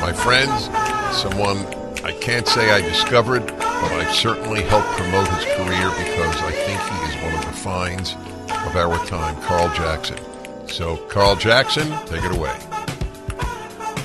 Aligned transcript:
My 0.00 0.12
friends, 0.12 0.66
someone 1.20 1.58
I 2.04 2.12
can't 2.20 2.46
say 2.46 2.70
I 2.70 2.80
discovered, 2.80 3.44
but 3.46 3.92
I've 3.92 4.14
certainly 4.14 4.62
helped 4.62 4.86
promote 4.90 5.26
his 5.26 5.44
career 5.56 5.90
because 5.90 6.36
I 6.40 6.52
think 6.52 6.80
he 6.80 7.08
is 7.08 7.22
one 7.24 7.34
of 7.34 7.44
the 7.44 7.52
finds 7.52 8.14
of 8.66 8.76
our 8.76 9.04
time, 9.06 9.34
Carl 9.42 9.68
Jackson. 9.74 10.16
So, 10.68 10.96
Carl 11.08 11.34
Jackson, 11.34 11.90
take 12.06 12.22
it 12.22 12.30
away. 12.30 12.56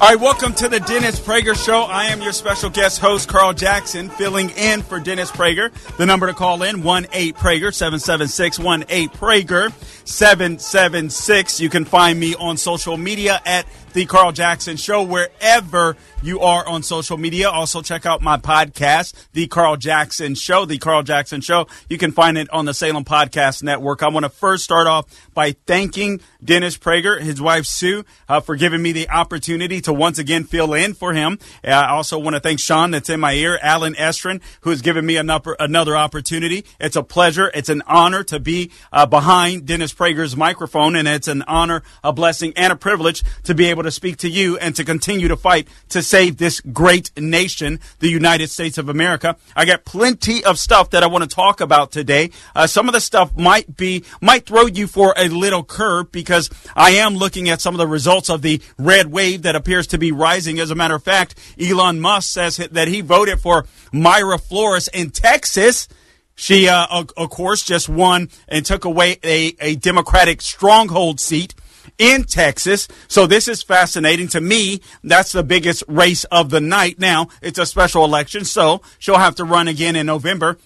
All 0.01 0.09
right, 0.09 0.19
welcome 0.19 0.53
to 0.55 0.67
the 0.67 0.79
Dennis 0.81 1.19
Prager 1.19 1.55
Show. 1.55 1.83
I 1.83 2.05
am 2.05 2.21
your 2.21 2.33
special 2.33 2.69
guest 2.69 2.99
host, 2.99 3.29
Carl 3.29 3.53
Jackson, 3.53 4.09
filling 4.09 4.49
in 4.49 4.81
for 4.81 4.99
Dennis 4.99 5.31
Prager. 5.31 5.71
The 5.97 6.05
number 6.05 6.27
to 6.27 6.33
call 6.33 6.63
in, 6.63 6.77
1-8 6.77 7.33
Prager, 7.35 7.73
776 7.73 8.57
1-8 8.57 9.13
Prager, 9.13 9.71
776. 10.05 11.61
You 11.61 11.69
can 11.69 11.85
find 11.85 12.19
me 12.19 12.35
on 12.35 12.57
social 12.57 12.97
media 12.97 13.39
at 13.45 13.65
The 13.93 14.07
Carl 14.07 14.31
Jackson 14.31 14.75
Show, 14.75 15.03
wherever 15.03 15.95
you 16.23 16.39
are 16.39 16.65
on 16.67 16.81
social 16.81 17.17
media. 17.17 17.49
Also, 17.49 17.81
check 17.81 18.07
out 18.07 18.21
my 18.21 18.37
podcast, 18.37 19.13
The 19.33 19.45
Carl 19.45 19.77
Jackson 19.77 20.33
Show, 20.33 20.65
The 20.65 20.79
Carl 20.79 21.03
Jackson 21.03 21.41
Show. 21.41 21.67
You 21.89 21.99
can 21.99 22.11
find 22.11 22.37
it 22.37 22.49
on 22.49 22.65
the 22.65 22.73
Salem 22.73 23.05
Podcast 23.05 23.61
Network. 23.61 24.01
I 24.01 24.07
want 24.07 24.23
to 24.23 24.29
first 24.29 24.63
start 24.63 24.87
off 24.87 25.05
by 25.33 25.51
thanking 25.67 26.21
Dennis 26.43 26.77
Prager, 26.77 27.19
his 27.19 27.39
wife 27.39 27.65
Sue, 27.65 28.03
uh, 28.27 28.39
for 28.39 28.55
giving 28.55 28.81
me 28.81 28.93
the 28.93 29.09
opportunity 29.09 29.79
to 29.81 29.93
once 29.93 30.17
again 30.17 30.43
fill 30.43 30.73
in 30.73 30.95
for 30.95 31.13
him. 31.13 31.37
Uh, 31.63 31.69
I 31.69 31.89
also 31.89 32.17
want 32.17 32.35
to 32.35 32.39
thank 32.39 32.59
Sean 32.59 32.91
that's 32.91 33.09
in 33.09 33.19
my 33.19 33.33
ear, 33.33 33.59
Allen 33.61 33.93
Estrin, 33.93 34.41
who 34.61 34.71
has 34.71 34.81
given 34.81 35.05
me 35.05 35.17
another, 35.17 35.55
another 35.59 35.95
opportunity. 35.95 36.65
It's 36.79 36.95
a 36.95 37.03
pleasure. 37.03 37.51
It's 37.53 37.69
an 37.69 37.83
honor 37.85 38.23
to 38.23 38.39
be 38.39 38.71
uh, 38.91 39.05
behind 39.05 39.67
Dennis 39.67 39.93
Prager's 39.93 40.35
microphone, 40.35 40.95
and 40.95 41.07
it's 41.07 41.27
an 41.27 41.43
honor, 41.43 41.83
a 42.03 42.11
blessing, 42.11 42.53
and 42.55 42.73
a 42.73 42.75
privilege 42.75 43.23
to 43.43 43.53
be 43.53 43.65
able 43.67 43.82
to 43.83 43.91
speak 43.91 44.17
to 44.17 44.29
you 44.29 44.57
and 44.57 44.75
to 44.75 44.83
continue 44.83 45.27
to 45.27 45.37
fight 45.37 45.67
to 45.89 46.01
save 46.01 46.37
this 46.37 46.59
great 46.61 47.11
nation, 47.17 47.79
the 47.99 48.09
United 48.09 48.49
States 48.49 48.77
of 48.77 48.89
America. 48.89 49.35
I 49.55 49.65
got 49.65 49.85
plenty 49.85 50.43
of 50.43 50.59
stuff 50.59 50.89
that 50.91 51.03
I 51.03 51.07
want 51.07 51.23
to 51.23 51.35
talk 51.35 51.61
about 51.61 51.91
today. 51.91 52.31
Uh, 52.55 52.67
some 52.67 52.87
of 52.87 52.93
the 52.93 53.01
stuff 53.01 53.35
might 53.37 53.77
be, 53.77 54.03
might 54.21 54.45
throw 54.45 54.65
you 54.65 54.87
for 54.87 55.13
a 55.17 55.27
little 55.27 55.63
curve 55.63 56.11
because 56.11 56.49
I 56.75 56.91
am 56.91 57.15
looking 57.15 57.49
at 57.49 57.61
some 57.61 57.73
of 57.73 57.79
the 57.79 57.87
results 57.87 58.29
of 58.29 58.41
the 58.41 58.61
red 58.77 59.11
wave 59.11 59.43
that 59.43 59.55
appears 59.55 59.87
to 59.87 59.97
be 59.97 60.11
rising. 60.11 60.59
As 60.59 60.71
a 60.71 60.75
matter 60.75 60.95
of 60.95 61.03
fact, 61.03 61.35
Elon 61.59 61.99
Musk 61.99 62.31
says 62.31 62.57
that 62.57 62.87
he 62.87 63.01
voted 63.01 63.39
for 63.39 63.63
Mayra 63.91 64.39
Flores 64.39 64.87
in 64.89 65.09
Texas. 65.11 65.87
She, 66.35 66.67
uh, 66.67 66.87
of, 66.89 67.11
of 67.15 67.29
course, 67.29 67.63
just 67.63 67.87
won 67.87 68.29
and 68.47 68.65
took 68.65 68.85
away 68.85 69.19
a, 69.23 69.55
a 69.59 69.75
Democratic 69.75 70.41
stronghold 70.41 71.19
seat 71.19 71.53
in 71.97 72.23
Texas. 72.23 72.87
So 73.07 73.27
this 73.27 73.47
is 73.47 73.63
fascinating 73.63 74.27
to 74.29 74.41
me. 74.41 74.81
That's 75.03 75.31
the 75.31 75.43
biggest 75.43 75.83
race 75.87 76.23
of 76.25 76.49
the 76.49 76.61
night. 76.61 76.99
Now 76.99 77.27
it's 77.41 77.59
a 77.59 77.65
special 77.65 78.05
election, 78.05 78.45
so 78.45 78.81
she'll 78.99 79.17
have 79.17 79.35
to 79.35 79.45
run 79.45 79.67
again 79.67 79.95
in 79.95 80.05
November. 80.05 80.57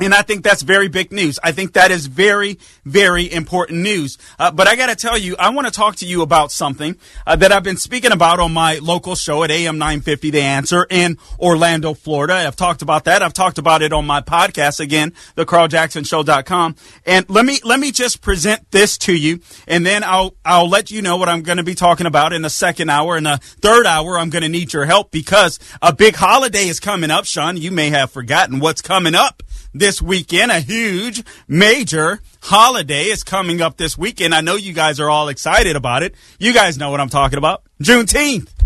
And 0.00 0.14
I 0.14 0.22
think 0.22 0.44
that's 0.44 0.62
very 0.62 0.88
big 0.88 1.12
news. 1.12 1.40
I 1.42 1.50
think 1.50 1.72
that 1.72 1.90
is 1.90 2.06
very, 2.06 2.58
very 2.84 3.30
important 3.30 3.80
news. 3.80 4.16
Uh, 4.38 4.50
but 4.50 4.68
I 4.68 4.76
got 4.76 4.86
to 4.86 4.96
tell 4.96 5.18
you, 5.18 5.34
I 5.38 5.50
want 5.50 5.66
to 5.66 5.72
talk 5.72 5.96
to 5.96 6.06
you 6.06 6.22
about 6.22 6.52
something 6.52 6.96
uh, 7.26 7.34
that 7.36 7.50
I've 7.50 7.64
been 7.64 7.76
speaking 7.76 8.12
about 8.12 8.38
on 8.38 8.52
my 8.52 8.78
local 8.78 9.16
show 9.16 9.42
at 9.42 9.50
AM 9.50 9.78
950 9.78 10.30
The 10.30 10.40
Answer 10.40 10.86
in 10.88 11.18
Orlando, 11.40 11.94
Florida. 11.94 12.34
I've 12.34 12.54
talked 12.54 12.82
about 12.82 13.04
that. 13.04 13.22
I've 13.22 13.34
talked 13.34 13.58
about 13.58 13.82
it 13.82 13.92
on 13.92 14.06
my 14.06 14.20
podcast 14.20 14.78
again, 14.78 15.14
thecarljacksonshow.com. 15.36 16.76
And 17.04 17.28
let 17.28 17.44
me, 17.44 17.58
let 17.64 17.80
me 17.80 17.90
just 17.90 18.20
present 18.20 18.70
this 18.70 18.98
to 18.98 19.16
you 19.16 19.40
and 19.66 19.84
then 19.84 20.04
I'll, 20.04 20.36
I'll 20.44 20.68
let 20.68 20.92
you 20.92 21.02
know 21.02 21.16
what 21.16 21.28
I'm 21.28 21.42
going 21.42 21.58
to 21.58 21.64
be 21.64 21.74
talking 21.74 22.06
about 22.06 22.32
in 22.32 22.42
the 22.42 22.50
second 22.50 22.88
hour. 22.88 23.16
In 23.16 23.24
the 23.24 23.38
third 23.42 23.84
hour, 23.84 24.16
I'm 24.16 24.30
going 24.30 24.42
to 24.42 24.48
need 24.48 24.72
your 24.72 24.84
help 24.84 25.10
because 25.10 25.58
a 25.82 25.92
big 25.92 26.14
holiday 26.14 26.68
is 26.68 26.78
coming 26.78 27.10
up. 27.10 27.24
Sean, 27.24 27.56
you 27.56 27.72
may 27.72 27.90
have 27.90 28.12
forgotten 28.12 28.60
what's 28.60 28.80
coming 28.80 29.14
up 29.16 29.42
this 29.72 30.02
weekend. 30.02 30.50
A 30.50 30.60
huge, 30.60 31.24
major 31.46 32.20
holiday 32.42 33.04
is 33.04 33.22
coming 33.22 33.60
up 33.60 33.76
this 33.76 33.96
weekend. 33.96 34.34
I 34.34 34.40
know 34.40 34.56
you 34.56 34.72
guys 34.72 35.00
are 35.00 35.10
all 35.10 35.28
excited 35.28 35.76
about 35.76 36.02
it. 36.02 36.14
You 36.38 36.52
guys 36.52 36.78
know 36.78 36.90
what 36.90 37.00
I'm 37.00 37.08
talking 37.08 37.38
about. 37.38 37.62
Juneteenth. 37.82 38.57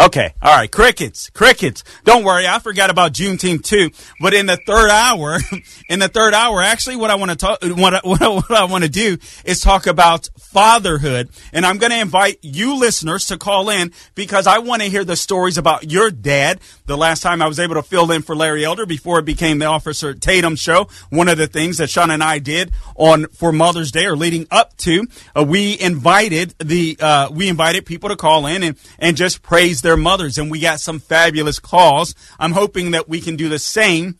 Okay. 0.00 0.32
All 0.40 0.56
right. 0.56 0.70
Crickets. 0.70 1.28
Crickets. 1.30 1.82
Don't 2.04 2.22
worry. 2.22 2.46
I 2.46 2.60
forgot 2.60 2.88
about 2.88 3.12
Juneteenth 3.12 3.64
too. 3.64 3.90
But 4.20 4.32
in 4.32 4.46
the 4.46 4.56
third 4.56 4.90
hour, 4.90 5.38
in 5.88 5.98
the 5.98 6.06
third 6.06 6.34
hour, 6.34 6.62
actually 6.62 6.94
what 6.94 7.10
I 7.10 7.16
want 7.16 7.32
to 7.32 7.36
talk, 7.36 7.58
what 7.62 7.94
I, 7.94 8.00
what 8.04 8.22
I, 8.22 8.28
what 8.28 8.50
I 8.52 8.64
want 8.64 8.84
to 8.84 8.90
do 8.90 9.18
is 9.44 9.60
talk 9.60 9.88
about 9.88 10.28
fatherhood. 10.38 11.30
And 11.52 11.66
I'm 11.66 11.78
going 11.78 11.90
to 11.90 11.98
invite 11.98 12.38
you 12.42 12.78
listeners 12.78 13.26
to 13.26 13.38
call 13.38 13.70
in 13.70 13.92
because 14.14 14.46
I 14.46 14.58
want 14.58 14.82
to 14.82 14.88
hear 14.88 15.02
the 15.02 15.16
stories 15.16 15.58
about 15.58 15.90
your 15.90 16.12
dad. 16.12 16.60
The 16.86 16.96
last 16.96 17.20
time 17.22 17.42
I 17.42 17.48
was 17.48 17.58
able 17.58 17.74
to 17.74 17.82
fill 17.82 18.12
in 18.12 18.22
for 18.22 18.36
Larry 18.36 18.64
Elder 18.64 18.86
before 18.86 19.18
it 19.18 19.24
became 19.24 19.58
the 19.58 19.66
Officer 19.66 20.14
Tatum 20.14 20.54
show. 20.54 20.88
One 21.10 21.28
of 21.28 21.38
the 21.38 21.48
things 21.48 21.78
that 21.78 21.90
Sean 21.90 22.12
and 22.12 22.22
I 22.22 22.38
did 22.38 22.70
on 22.94 23.26
for 23.28 23.50
Mother's 23.50 23.90
Day 23.90 24.06
or 24.06 24.16
leading 24.16 24.46
up 24.52 24.76
to, 24.78 25.08
uh, 25.34 25.44
we 25.46 25.76
invited 25.80 26.54
the, 26.60 26.96
uh, 27.00 27.30
we 27.32 27.48
invited 27.48 27.84
people 27.84 28.10
to 28.10 28.16
call 28.16 28.46
in 28.46 28.62
and, 28.62 28.76
and 29.00 29.16
just 29.16 29.42
praise 29.42 29.82
their 29.88 29.96
mothers 29.96 30.36
and 30.36 30.50
we 30.50 30.60
got 30.60 30.80
some 30.80 30.98
fabulous 30.98 31.58
calls. 31.58 32.14
I'm 32.38 32.52
hoping 32.52 32.90
that 32.90 33.08
we 33.08 33.22
can 33.22 33.36
do 33.36 33.48
the 33.48 33.58
same 33.58 34.18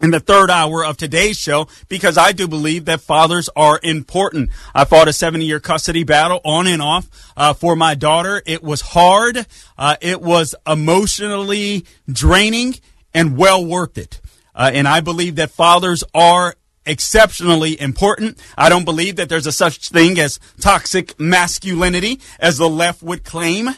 in 0.00 0.12
the 0.12 0.20
third 0.20 0.50
hour 0.50 0.82
of 0.82 0.96
today's 0.96 1.36
show 1.36 1.68
because 1.90 2.16
I 2.16 2.32
do 2.32 2.48
believe 2.48 2.86
that 2.86 3.02
fathers 3.02 3.50
are 3.54 3.78
important. 3.82 4.48
I 4.74 4.86
fought 4.86 5.06
a 5.06 5.12
70 5.12 5.44
year 5.44 5.60
custody 5.60 6.04
battle 6.04 6.40
on 6.42 6.66
and 6.66 6.80
off 6.80 7.06
uh, 7.36 7.52
for 7.52 7.76
my 7.76 7.94
daughter. 7.94 8.42
It 8.46 8.62
was 8.62 8.80
hard. 8.80 9.44
Uh, 9.76 9.96
it 10.00 10.22
was 10.22 10.54
emotionally 10.66 11.84
draining 12.10 12.76
and 13.12 13.36
well 13.36 13.62
worth 13.62 13.98
it. 13.98 14.22
Uh, 14.54 14.70
and 14.72 14.88
I 14.88 15.00
believe 15.00 15.36
that 15.36 15.50
fathers 15.50 16.02
are 16.14 16.54
exceptionally 16.86 17.78
important. 17.78 18.38
I 18.56 18.70
don't 18.70 18.86
believe 18.86 19.16
that 19.16 19.28
there's 19.28 19.46
a 19.46 19.52
such 19.52 19.90
thing 19.90 20.18
as 20.18 20.40
toxic 20.58 21.20
masculinity 21.20 22.20
as 22.40 22.56
the 22.56 22.70
left 22.70 23.02
would 23.02 23.22
claim. 23.22 23.68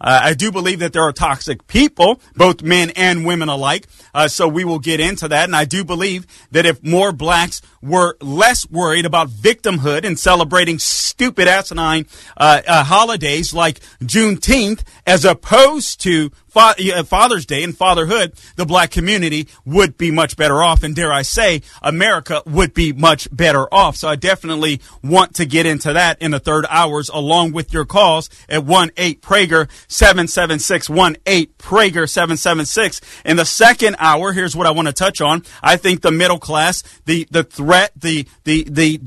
Uh, 0.00 0.20
I 0.22 0.34
do 0.34 0.52
believe 0.52 0.80
that 0.80 0.92
there 0.92 1.02
are 1.02 1.12
toxic 1.12 1.66
people, 1.66 2.20
both 2.34 2.62
men 2.62 2.90
and 2.90 3.24
women 3.24 3.48
alike. 3.48 3.86
Uh, 4.14 4.28
so 4.28 4.46
we 4.46 4.64
will 4.64 4.78
get 4.78 5.00
into 5.00 5.28
that. 5.28 5.44
And 5.44 5.56
I 5.56 5.64
do 5.64 5.84
believe 5.84 6.26
that 6.50 6.66
if 6.66 6.82
more 6.82 7.12
blacks 7.12 7.62
were 7.86 8.16
less 8.20 8.68
worried 8.70 9.06
about 9.06 9.28
victimhood 9.28 10.04
and 10.04 10.18
celebrating 10.18 10.78
stupid 10.78 11.48
asinine 11.48 12.06
uh, 12.36 12.60
uh 12.66 12.84
holidays 12.84 13.54
like 13.54 13.80
Juneteenth, 14.02 14.82
as 15.06 15.24
opposed 15.24 16.00
to 16.02 16.30
Father's 16.56 17.44
Day 17.44 17.62
and 17.62 17.76
fatherhood, 17.76 18.32
the 18.56 18.64
black 18.64 18.90
community 18.90 19.48
would 19.66 19.98
be 19.98 20.10
much 20.10 20.36
better 20.36 20.62
off. 20.62 20.82
And 20.82 20.96
dare 20.96 21.12
I 21.12 21.22
say, 21.22 21.60
America 21.82 22.42
would 22.46 22.72
be 22.72 22.92
much 22.92 23.28
better 23.30 23.72
off. 23.72 23.96
So 23.96 24.08
I 24.08 24.16
definitely 24.16 24.80
want 25.02 25.34
to 25.34 25.44
get 25.44 25.66
into 25.66 25.92
that 25.92 26.20
in 26.22 26.30
the 26.30 26.40
third 26.40 26.64
hours 26.70 27.10
along 27.10 27.52
with 27.52 27.74
your 27.74 27.84
calls 27.84 28.30
at 28.48 28.62
1-8 28.62 29.20
Prager 29.20 29.68
776-18 29.88 31.50
Prager 31.58 32.08
776. 32.08 33.00
In 33.26 33.36
the 33.36 33.44
second 33.44 33.96
hour, 33.98 34.32
here's 34.32 34.56
what 34.56 34.66
I 34.66 34.70
want 34.70 34.88
to 34.88 34.94
touch 34.94 35.20
on. 35.20 35.42
I 35.62 35.76
think 35.76 36.00
the 36.00 36.10
middle 36.10 36.38
class, 36.38 36.82
the, 37.04 37.26
the 37.30 37.44
threat, 37.44 37.75
the, 37.96 38.26
the, 38.44 38.64
the, 38.68 39.00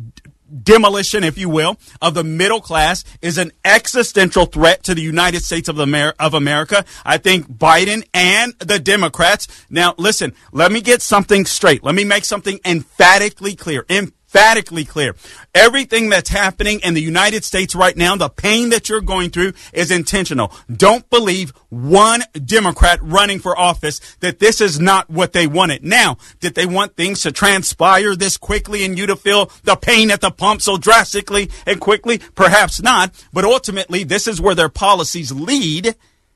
demolition, 0.63 1.23
if 1.23 1.37
you 1.37 1.49
will, 1.49 1.77
of 2.01 2.13
the 2.13 2.23
middle 2.23 2.61
class 2.61 3.03
is 3.21 3.37
an 3.37 3.51
existential 3.63 4.45
threat 4.45 4.83
to 4.83 4.95
the 4.95 5.01
United 5.01 5.43
States 5.43 5.69
of, 5.69 5.79
Amer- 5.79 6.15
of 6.19 6.33
America. 6.33 6.85
I 7.05 7.17
think 7.17 7.47
Biden 7.47 8.03
and 8.13 8.53
the 8.59 8.79
Democrats. 8.79 9.47
Now, 9.69 9.93
listen, 9.97 10.33
let 10.51 10.71
me 10.71 10.81
get 10.81 11.01
something 11.01 11.45
straight. 11.45 11.83
Let 11.83 11.95
me 11.95 12.03
make 12.03 12.25
something 12.25 12.59
emphatically 12.65 13.55
clear. 13.55 13.85
Emphatically 14.31 14.85
clear. 14.85 15.15
Everything 15.55 16.09
that's 16.09 16.29
happening 16.29 16.79
in 16.83 16.93
the 16.93 17.01
United 17.01 17.43
States 17.43 17.73
right 17.73 17.97
now, 17.97 18.15
the 18.15 18.29
pain 18.29 18.69
that 18.69 18.87
you're 18.87 19.01
going 19.01 19.31
through 19.31 19.53
is 19.73 19.89
intentional. 19.89 20.53
Don't 20.71 21.09
believe 21.09 21.51
one 21.69 22.21
Democrat 22.45 22.99
running 23.01 23.39
for 23.39 23.57
office 23.57 23.99
that 24.19 24.37
this 24.37 24.61
is 24.61 24.79
not 24.79 25.09
what 25.09 25.33
they 25.33 25.47
wanted. 25.47 25.83
Now, 25.83 26.17
did 26.39 26.53
they 26.53 26.67
want 26.67 26.95
things 26.95 27.21
to 27.21 27.31
transpire 27.31 28.15
this 28.15 28.37
quickly 28.37 28.85
and 28.85 28.99
you 28.99 29.07
to 29.07 29.15
feel 29.15 29.51
the 29.63 29.75
pain 29.75 30.11
at 30.11 30.21
the 30.21 30.29
pump 30.29 30.61
so 30.61 30.77
drastically 30.77 31.49
and 31.65 31.81
quickly? 31.81 32.19
Perhaps 32.35 32.83
not. 32.83 33.11
But 33.33 33.45
ultimately, 33.45 34.03
this 34.03 34.27
is 34.27 34.39
where 34.39 34.55
their 34.55 34.69
policies 34.69 35.31
lead. 35.31 35.95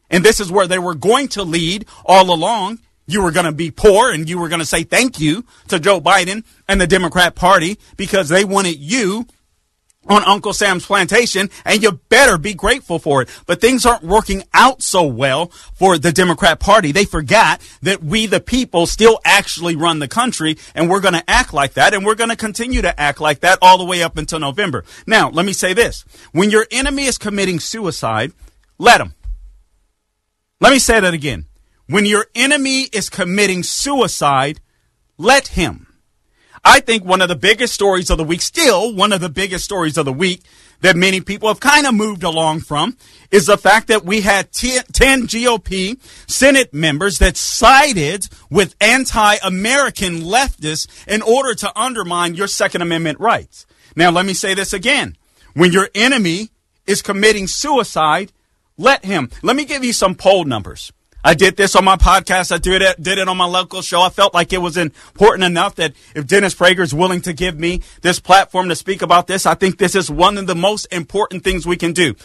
And 0.10 0.24
this 0.24 0.40
is 0.40 0.52
where 0.52 0.68
they 0.68 0.80
were 0.80 0.96
going 0.96 1.28
to 1.30 1.44
lead 1.44 1.86
all 2.06 2.34
along. 2.34 2.80
You 3.06 3.22
were 3.22 3.32
going 3.32 3.46
to 3.46 3.52
be 3.52 3.72
poor 3.72 4.12
and 4.12 4.30
you 4.30 4.40
were 4.40 4.50
going 4.50 4.60
to 4.60 4.66
say 4.66 4.84
thank 4.84 5.20
you 5.20 5.46
to 5.68 5.80
Joe 5.80 6.00
Biden 6.00 6.44
and 6.68 6.80
the 6.80 6.88
Democrat 6.88 7.36
Party 7.36 7.78
because 7.98 8.30
they 8.30 8.46
wanted 8.46 8.80
you 8.80 9.28
on 10.08 10.24
Uncle 10.24 10.54
Sam's 10.54 10.86
plantation 10.86 11.50
and 11.66 11.82
you 11.82 11.94
better 12.10 12.38
be 12.38 12.54
grateful 12.54 13.00
for 13.00 13.22
it. 13.22 13.30
But 13.46 13.62
things 13.62 13.86
aren't 13.86 14.04
working 14.04 14.44
out 14.54 14.82
so 14.82 15.04
well 15.04 15.48
for 15.74 15.98
the 15.98 16.12
Democrat 16.12 16.60
Party. 16.60 16.92
They 16.92 17.06
forgot 17.06 17.62
that 17.82 18.04
we, 18.04 18.26
the 18.26 18.40
people, 18.40 18.86
still 18.86 19.20
actually 19.24 19.76
run 19.76 20.00
the 20.00 20.08
country 20.08 20.58
and 20.76 20.90
we're 20.90 21.00
going 21.00 21.14
to 21.14 21.30
act 21.30 21.54
like 21.54 21.74
that 21.74 21.94
and 21.94 22.06
we're 22.06 22.16
going 22.16 22.30
to 22.30 22.36
continue 22.36 22.82
to 22.82 23.00
act 23.00 23.22
like 23.22 23.40
that 23.42 23.60
all 23.62 23.78
the 23.78 23.86
way 23.86 24.04
up 24.04 24.18
until 24.18 24.40
November. 24.40 24.84
Now, 25.08 25.30
let 25.30 25.46
me 25.46 25.54
say 25.54 25.74
this. 25.74 26.06
When 26.32 26.50
your 26.50 26.68
enemy 26.72 27.06
is 27.06 27.18
committing 27.18 27.60
suicide, 27.60 28.34
let 28.78 29.02
him. 29.02 29.14
Let 30.60 30.72
me 30.72 30.80
say 30.80 31.00
that 31.00 31.14
again. 31.14 31.46
When 31.94 32.08
your 32.08 32.26
enemy 32.34 32.90
is 32.92 33.08
committing 33.08 33.62
suicide, 33.62 34.60
let 35.20 35.50
him. 35.50 35.94
I 36.66 36.80
think 36.80 37.06
one 37.06 37.22
of 37.22 37.30
the 37.30 37.36
biggest 37.36 37.72
stories 37.72 38.10
of 38.10 38.18
the 38.18 38.24
week, 38.24 38.42
still 38.42 38.96
one 38.96 39.14
of 39.14 39.22
the 39.22 39.30
biggest 39.30 39.64
stories 39.64 39.96
of 39.96 40.06
the 40.06 40.12
week 40.12 40.42
that 40.82 40.96
many 40.96 41.22
people 41.22 41.50
have 41.50 41.60
kind 41.60 41.86
of 41.86 41.94
moved 41.94 42.24
along 42.24 42.62
from 42.62 42.98
is 43.30 43.46
the 43.46 43.60
fact 43.60 43.90
that 43.90 44.04
we 44.04 44.22
had 44.22 44.52
10 44.52 44.86
GOP 45.28 46.00
Senate 46.28 46.74
members 46.74 47.20
that 47.20 47.38
sided 47.38 48.28
with 48.50 48.74
anti-American 48.82 50.22
leftists 50.22 50.88
in 51.08 51.22
order 51.22 51.54
to 51.54 51.80
undermine 51.80 52.34
your 52.34 52.48
Second 52.48 52.82
Amendment 52.82 53.20
rights. 53.20 53.68
Now, 53.96 54.10
let 54.10 54.26
me 54.26 54.34
say 54.34 54.56
this 54.56 54.74
again. 54.74 55.16
When 55.54 55.72
your 55.72 55.90
enemy 55.94 56.50
is 56.88 57.04
committing 57.04 57.46
suicide, 57.46 58.32
let 58.80 59.06
him. 59.06 59.30
Let 59.44 59.56
me 59.56 59.64
give 59.64 59.84
you 59.84 59.94
some 59.94 60.16
poll 60.16 60.46
numbers. 60.46 60.92
I 61.24 61.34
did 61.34 61.56
this 61.56 61.76
on 61.76 61.86
my 61.86 61.96
podcast. 61.96 62.52
I 62.52 62.58
did 62.58 62.82
it, 62.82 63.02
did 63.02 63.18
it 63.18 63.28
on 63.28 63.38
my 63.38 63.46
local 63.46 63.82
show. 63.82 64.02
I 64.02 64.10
felt 64.10 64.34
like 64.34 64.52
it 64.52 64.58
was 64.58 64.76
important 64.78 65.44
enough 65.46 65.76
that 65.76 65.94
if 66.16 66.28
Dennis 66.28 66.54
Prager 66.54 66.82
is 66.82 66.94
willing 66.94 67.22
to 67.22 67.34
give 67.34 67.58
me 67.58 67.82
this 68.02 68.20
platform 68.20 68.70
to 68.70 68.76
speak 68.76 69.02
about 69.02 69.28
this, 69.28 69.46
I 69.46 69.56
think 69.56 69.78
this 69.78 69.96
is 69.96 70.12
one 70.12 70.38
of 70.38 70.48
the 70.48 70.56
most 70.56 70.86
important 70.92 71.44
things 71.44 71.66
we 71.66 71.78
can 71.78 71.94
do. 71.94 72.16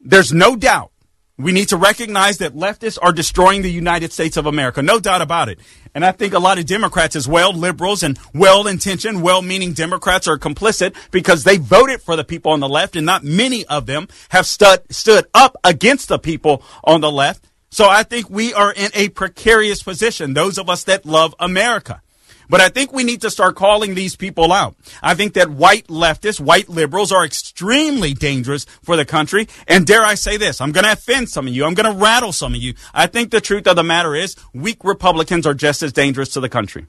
There's 0.00 0.32
no 0.32 0.54
doubt 0.54 0.92
we 1.38 1.52
need 1.52 1.68
to 1.68 1.76
recognize 1.76 2.38
that 2.38 2.54
leftists 2.54 2.98
are 3.00 3.12
destroying 3.12 3.60
the 3.60 3.70
United 3.70 4.12
States 4.12 4.38
of 4.38 4.46
America. 4.46 4.80
No 4.80 4.98
doubt 4.98 5.20
about 5.20 5.50
it. 5.50 5.58
And 5.94 6.04
I 6.04 6.12
think 6.12 6.32
a 6.32 6.38
lot 6.38 6.58
of 6.58 6.64
Democrats 6.64 7.14
as 7.14 7.28
well, 7.28 7.52
liberals 7.52 8.02
and 8.02 8.18
well-intentioned, 8.32 9.22
well-meaning 9.22 9.72
Democrats 9.74 10.26
are 10.28 10.38
complicit 10.38 10.94
because 11.10 11.44
they 11.44 11.58
voted 11.58 12.00
for 12.00 12.16
the 12.16 12.24
people 12.24 12.52
on 12.52 12.60
the 12.60 12.68
left 12.68 12.96
and 12.96 13.04
not 13.04 13.22
many 13.22 13.66
of 13.66 13.86
them 13.86 14.08
have 14.30 14.46
stood, 14.46 14.80
stood 14.90 15.26
up 15.34 15.56
against 15.62 16.08
the 16.08 16.18
people 16.18 16.62
on 16.84 17.02
the 17.02 17.12
left. 17.12 17.46
So 17.70 17.88
I 17.88 18.02
think 18.02 18.30
we 18.30 18.54
are 18.54 18.72
in 18.72 18.90
a 18.94 19.08
precarious 19.10 19.82
position, 19.82 20.34
those 20.34 20.58
of 20.58 20.70
us 20.70 20.84
that 20.84 21.04
love 21.04 21.34
America. 21.38 22.00
But 22.48 22.60
I 22.60 22.68
think 22.68 22.92
we 22.92 23.04
need 23.04 23.22
to 23.22 23.30
start 23.30 23.56
calling 23.56 23.94
these 23.94 24.14
people 24.14 24.52
out. 24.52 24.76
I 25.02 25.14
think 25.14 25.34
that 25.34 25.50
white 25.50 25.88
leftists, 25.88 26.40
white 26.40 26.68
liberals 26.68 27.10
are 27.10 27.24
extremely 27.24 28.14
dangerous 28.14 28.64
for 28.82 28.96
the 28.96 29.04
country. 29.04 29.48
And 29.66 29.86
dare 29.86 30.04
I 30.04 30.14
say 30.14 30.36
this, 30.36 30.60
I'm 30.60 30.72
going 30.72 30.84
to 30.84 30.92
offend 30.92 31.28
some 31.28 31.48
of 31.48 31.54
you. 31.54 31.64
I'm 31.64 31.74
going 31.74 31.92
to 31.92 32.00
rattle 32.00 32.32
some 32.32 32.54
of 32.54 32.62
you. 32.62 32.74
I 32.94 33.06
think 33.08 33.30
the 33.30 33.40
truth 33.40 33.66
of 33.66 33.76
the 33.76 33.82
matter 33.82 34.14
is 34.14 34.36
weak 34.54 34.84
Republicans 34.84 35.46
are 35.46 35.54
just 35.54 35.82
as 35.82 35.92
dangerous 35.92 36.30
to 36.30 36.40
the 36.40 36.48
country. 36.48 36.86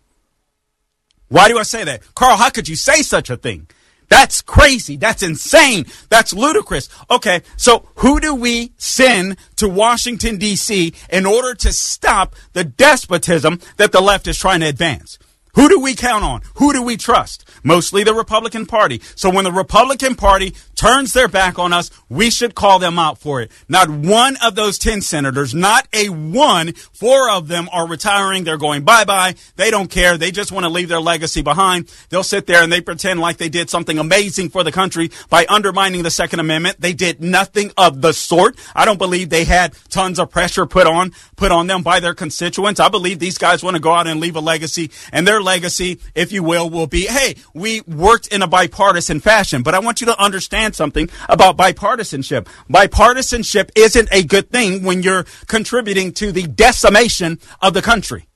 Why 1.29 1.47
do 1.47 1.57
I 1.57 1.63
say 1.63 1.83
that? 1.83 2.03
Carl, 2.15 2.37
how 2.37 2.49
could 2.49 2.69
you 2.69 2.75
say 2.75 3.01
such 3.01 3.29
a 3.29 3.35
thing? 3.35 3.67
That's 4.09 4.41
crazy. 4.41 4.95
That's 4.95 5.23
insane. 5.23 5.85
That's 6.09 6.33
ludicrous. 6.33 6.89
Okay, 7.09 7.41
so 7.57 7.87
who 7.95 8.19
do 8.19 8.33
we 8.33 8.71
send 8.77 9.37
to 9.57 9.67
Washington, 9.67 10.37
D.C. 10.37 10.93
in 11.09 11.25
order 11.25 11.53
to 11.55 11.73
stop 11.73 12.35
the 12.53 12.63
despotism 12.63 13.59
that 13.77 13.91
the 13.91 14.01
left 14.01 14.27
is 14.27 14.37
trying 14.37 14.61
to 14.61 14.67
advance? 14.67 15.19
Who 15.57 15.69
do 15.69 15.79
we 15.79 15.95
count 15.95 16.23
on? 16.23 16.43
Who 16.57 16.71
do 16.71 16.83
we 16.83 16.97
trust? 16.97 17.49
Mostly 17.63 18.03
the 18.03 18.13
Republican 18.13 18.67
Party. 18.67 19.01
So 19.15 19.31
when 19.31 19.43
the 19.43 19.51
Republican 19.51 20.13
Party 20.13 20.53
turns 20.75 21.13
their 21.13 21.27
back 21.27 21.57
on 21.57 21.73
us, 21.73 21.89
we 22.09 22.29
should 22.29 22.53
call 22.53 22.77
them 22.77 22.99
out 22.99 23.17
for 23.17 23.41
it. 23.41 23.51
Not 23.67 23.89
one 23.89 24.37
of 24.43 24.53
those 24.53 24.77
10 24.77 25.01
senators, 25.01 25.55
not 25.55 25.87
a 25.91 26.09
one, 26.09 26.73
four 26.73 27.31
of 27.31 27.47
them 27.47 27.69
are 27.71 27.87
retiring. 27.87 28.43
They're 28.43 28.57
going 28.57 28.83
bye 28.83 29.03
bye. 29.03 29.33
They 29.55 29.71
don't 29.71 29.89
care. 29.89 30.15
They 30.15 30.29
just 30.29 30.51
want 30.51 30.65
to 30.65 30.69
leave 30.69 30.89
their 30.89 31.01
legacy 31.01 31.41
behind. 31.41 31.91
They'll 32.09 32.21
sit 32.21 32.45
there 32.45 32.61
and 32.61 32.71
they 32.71 32.79
pretend 32.79 33.19
like 33.19 33.37
they 33.37 33.49
did 33.49 33.71
something 33.71 33.97
amazing 33.97 34.49
for 34.49 34.63
the 34.63 34.71
country 34.71 35.09
by 35.27 35.47
undermining 35.49 36.03
the 36.03 36.11
Second 36.11 36.39
Amendment. 36.39 36.81
They 36.81 36.93
did 36.93 37.19
nothing 37.19 37.71
of 37.77 38.01
the 38.01 38.13
sort. 38.13 38.59
I 38.75 38.85
don't 38.85 38.99
believe 38.99 39.31
they 39.31 39.45
had 39.45 39.73
tons 39.89 40.19
of 40.19 40.29
pressure 40.29 40.67
put 40.67 40.85
on, 40.85 41.13
put 41.35 41.51
on 41.51 41.65
them 41.65 41.81
by 41.81 41.99
their 41.99 42.13
constituents. 42.13 42.79
I 42.79 42.89
believe 42.89 43.17
these 43.17 43.39
guys 43.39 43.63
want 43.63 43.75
to 43.75 43.81
go 43.81 43.93
out 43.93 44.05
and 44.05 44.19
leave 44.19 44.35
a 44.35 44.39
legacy 44.39 44.91
and 45.11 45.27
their 45.27 45.41
legacy, 45.47 45.99
if 46.13 46.31
you 46.31 46.43
will, 46.43 46.69
will 46.69 46.87
be, 46.87 47.07
hey, 47.07 47.35
we 47.53 47.81
worked 47.81 48.27
in 48.27 48.41
a 48.41 48.47
bipartisan 48.47 49.19
fashion. 49.19 49.63
But 49.63 49.73
I 49.73 49.79
want 49.79 50.01
you 50.01 50.07
to 50.07 50.21
understand 50.21 50.75
something 50.75 51.09
about 51.27 51.57
bipartisanship. 51.57 52.47
Bipartisanship 52.69 53.71
isn't 53.75 54.09
a 54.11 54.23
good 54.23 54.51
thing 54.51 54.83
when 54.83 55.01
you're 55.03 55.25
contributing 55.47 56.11
to 56.13 56.31
the 56.31 56.45
decimation 56.47 57.39
of 57.61 57.73
the 57.73 57.81
country. 57.81 58.27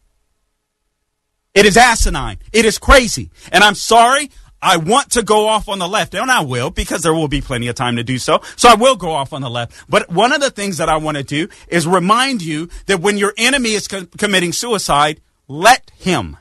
It 1.53 1.65
is 1.65 1.75
asinine. 1.75 2.37
It 2.53 2.65
is 2.65 2.77
crazy. 2.77 3.29
And 3.51 3.63
I'm 3.63 3.75
sorry. 3.75 4.31
I 4.63 4.77
want 4.77 5.11
to 5.11 5.23
go 5.23 5.47
off 5.47 5.67
on 5.67 5.79
the 5.79 5.87
left, 5.87 6.13
and 6.13 6.29
I 6.29 6.41
will 6.41 6.69
because 6.69 7.01
there 7.01 7.15
will 7.15 7.27
be 7.27 7.41
plenty 7.41 7.67
of 7.67 7.75
time 7.75 7.95
to 7.95 8.03
do 8.03 8.19
so. 8.19 8.41
So 8.55 8.69
I 8.69 8.75
will 8.75 8.95
go 8.95 9.11
off 9.11 9.33
on 9.33 9.41
the 9.41 9.49
left. 9.49 9.73
But 9.89 10.11
one 10.11 10.31
of 10.31 10.39
the 10.39 10.51
things 10.51 10.77
that 10.77 10.87
I 10.87 10.97
want 10.97 11.17
to 11.17 11.23
do 11.23 11.47
is 11.67 11.87
remind 11.87 12.43
you 12.43 12.69
that 12.85 13.01
when 13.01 13.17
your 13.17 13.33
enemy 13.37 13.71
is 13.71 13.87
co- 13.87 14.05
committing 14.19 14.53
suicide, 14.53 15.19
let 15.47 15.91
him. 15.97 16.37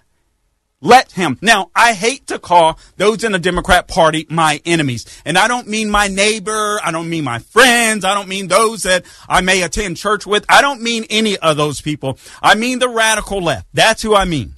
Let 0.82 1.12
him. 1.12 1.38
Now, 1.42 1.70
I 1.76 1.92
hate 1.92 2.26
to 2.28 2.38
call 2.38 2.78
those 2.96 3.22
in 3.22 3.32
the 3.32 3.38
Democrat 3.38 3.86
Party 3.86 4.26
my 4.30 4.62
enemies. 4.64 5.04
And 5.26 5.36
I 5.36 5.46
don't 5.46 5.68
mean 5.68 5.90
my 5.90 6.08
neighbor. 6.08 6.80
I 6.82 6.90
don't 6.90 7.10
mean 7.10 7.24
my 7.24 7.38
friends. 7.38 8.02
I 8.02 8.14
don't 8.14 8.28
mean 8.28 8.48
those 8.48 8.84
that 8.84 9.04
I 9.28 9.42
may 9.42 9.62
attend 9.62 9.98
church 9.98 10.26
with. 10.26 10.46
I 10.48 10.62
don't 10.62 10.80
mean 10.80 11.04
any 11.10 11.36
of 11.36 11.58
those 11.58 11.82
people. 11.82 12.18
I 12.42 12.54
mean 12.54 12.78
the 12.78 12.88
radical 12.88 13.42
left. 13.42 13.66
That's 13.74 14.00
who 14.02 14.14
I 14.14 14.24
mean. 14.24 14.54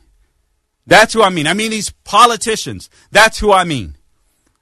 That's 0.87 1.13
who 1.13 1.23
I 1.23 1.31
mean. 1.31 1.49
I 1.49 1.55
mean 1.55 1.73
these 1.73 1.91
politicians. 2.05 2.89
That's 3.11 3.39
who 3.41 3.53
I 3.53 3.65
mean. 3.65 3.97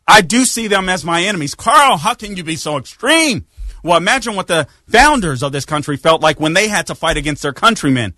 I 0.08 0.22
do 0.22 0.46
see 0.46 0.66
them 0.66 0.88
as 0.88 1.04
my 1.04 1.22
enemies. 1.22 1.54
Carl, 1.54 1.98
how 1.98 2.14
can 2.14 2.36
you 2.36 2.44
be 2.44 2.56
so 2.56 2.78
extreme? 2.78 3.46
Well, 3.84 3.98
imagine 3.98 4.34
what 4.34 4.46
the 4.46 4.66
founders 4.88 5.42
of 5.42 5.52
this 5.52 5.64
country 5.66 5.96
felt 5.98 6.22
like 6.22 6.40
when 6.40 6.54
they 6.54 6.68
had 6.68 6.86
to 6.86 6.94
fight 6.94 7.16
against 7.18 7.42
their 7.42 7.52
countrymen 7.52 8.14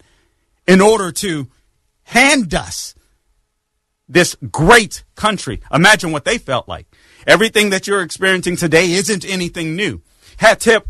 in 0.67 0.81
order 0.81 1.11
to 1.13 1.49
hand 2.05 2.55
us 2.55 2.95
this 4.09 4.37
great 4.51 5.05
country. 5.15 5.61
Imagine 5.73 6.13
what 6.13 6.25
they 6.25 6.39
felt 6.39 6.69
like. 6.69 6.87
Everything 7.27 7.71
that 7.71 7.87
you're 7.87 8.03
experiencing 8.03 8.57
today 8.57 8.91
isn't 8.93 9.25
anything 9.25 9.77
new. 9.77 10.03
Hat 10.39 10.61
tip, 10.61 10.87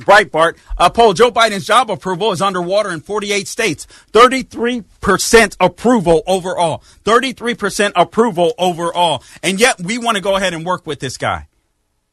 Breitbart, 0.00 0.56
a 0.78 0.90
poll, 0.90 1.12
Joe 1.12 1.30
Biden's 1.30 1.66
job 1.66 1.90
approval 1.90 2.32
is 2.32 2.42
underwater 2.42 2.90
in 2.90 3.00
48 3.00 3.46
states. 3.46 3.86
33% 4.12 5.56
approval 5.60 6.22
overall. 6.26 6.82
33% 7.04 7.92
approval 7.96 8.54
overall. 8.58 9.22
And 9.42 9.60
yet 9.60 9.80
we 9.80 9.98
want 9.98 10.16
to 10.16 10.22
go 10.22 10.36
ahead 10.36 10.54
and 10.54 10.64
work 10.64 10.86
with 10.86 11.00
this 11.00 11.16
guy. 11.16 11.48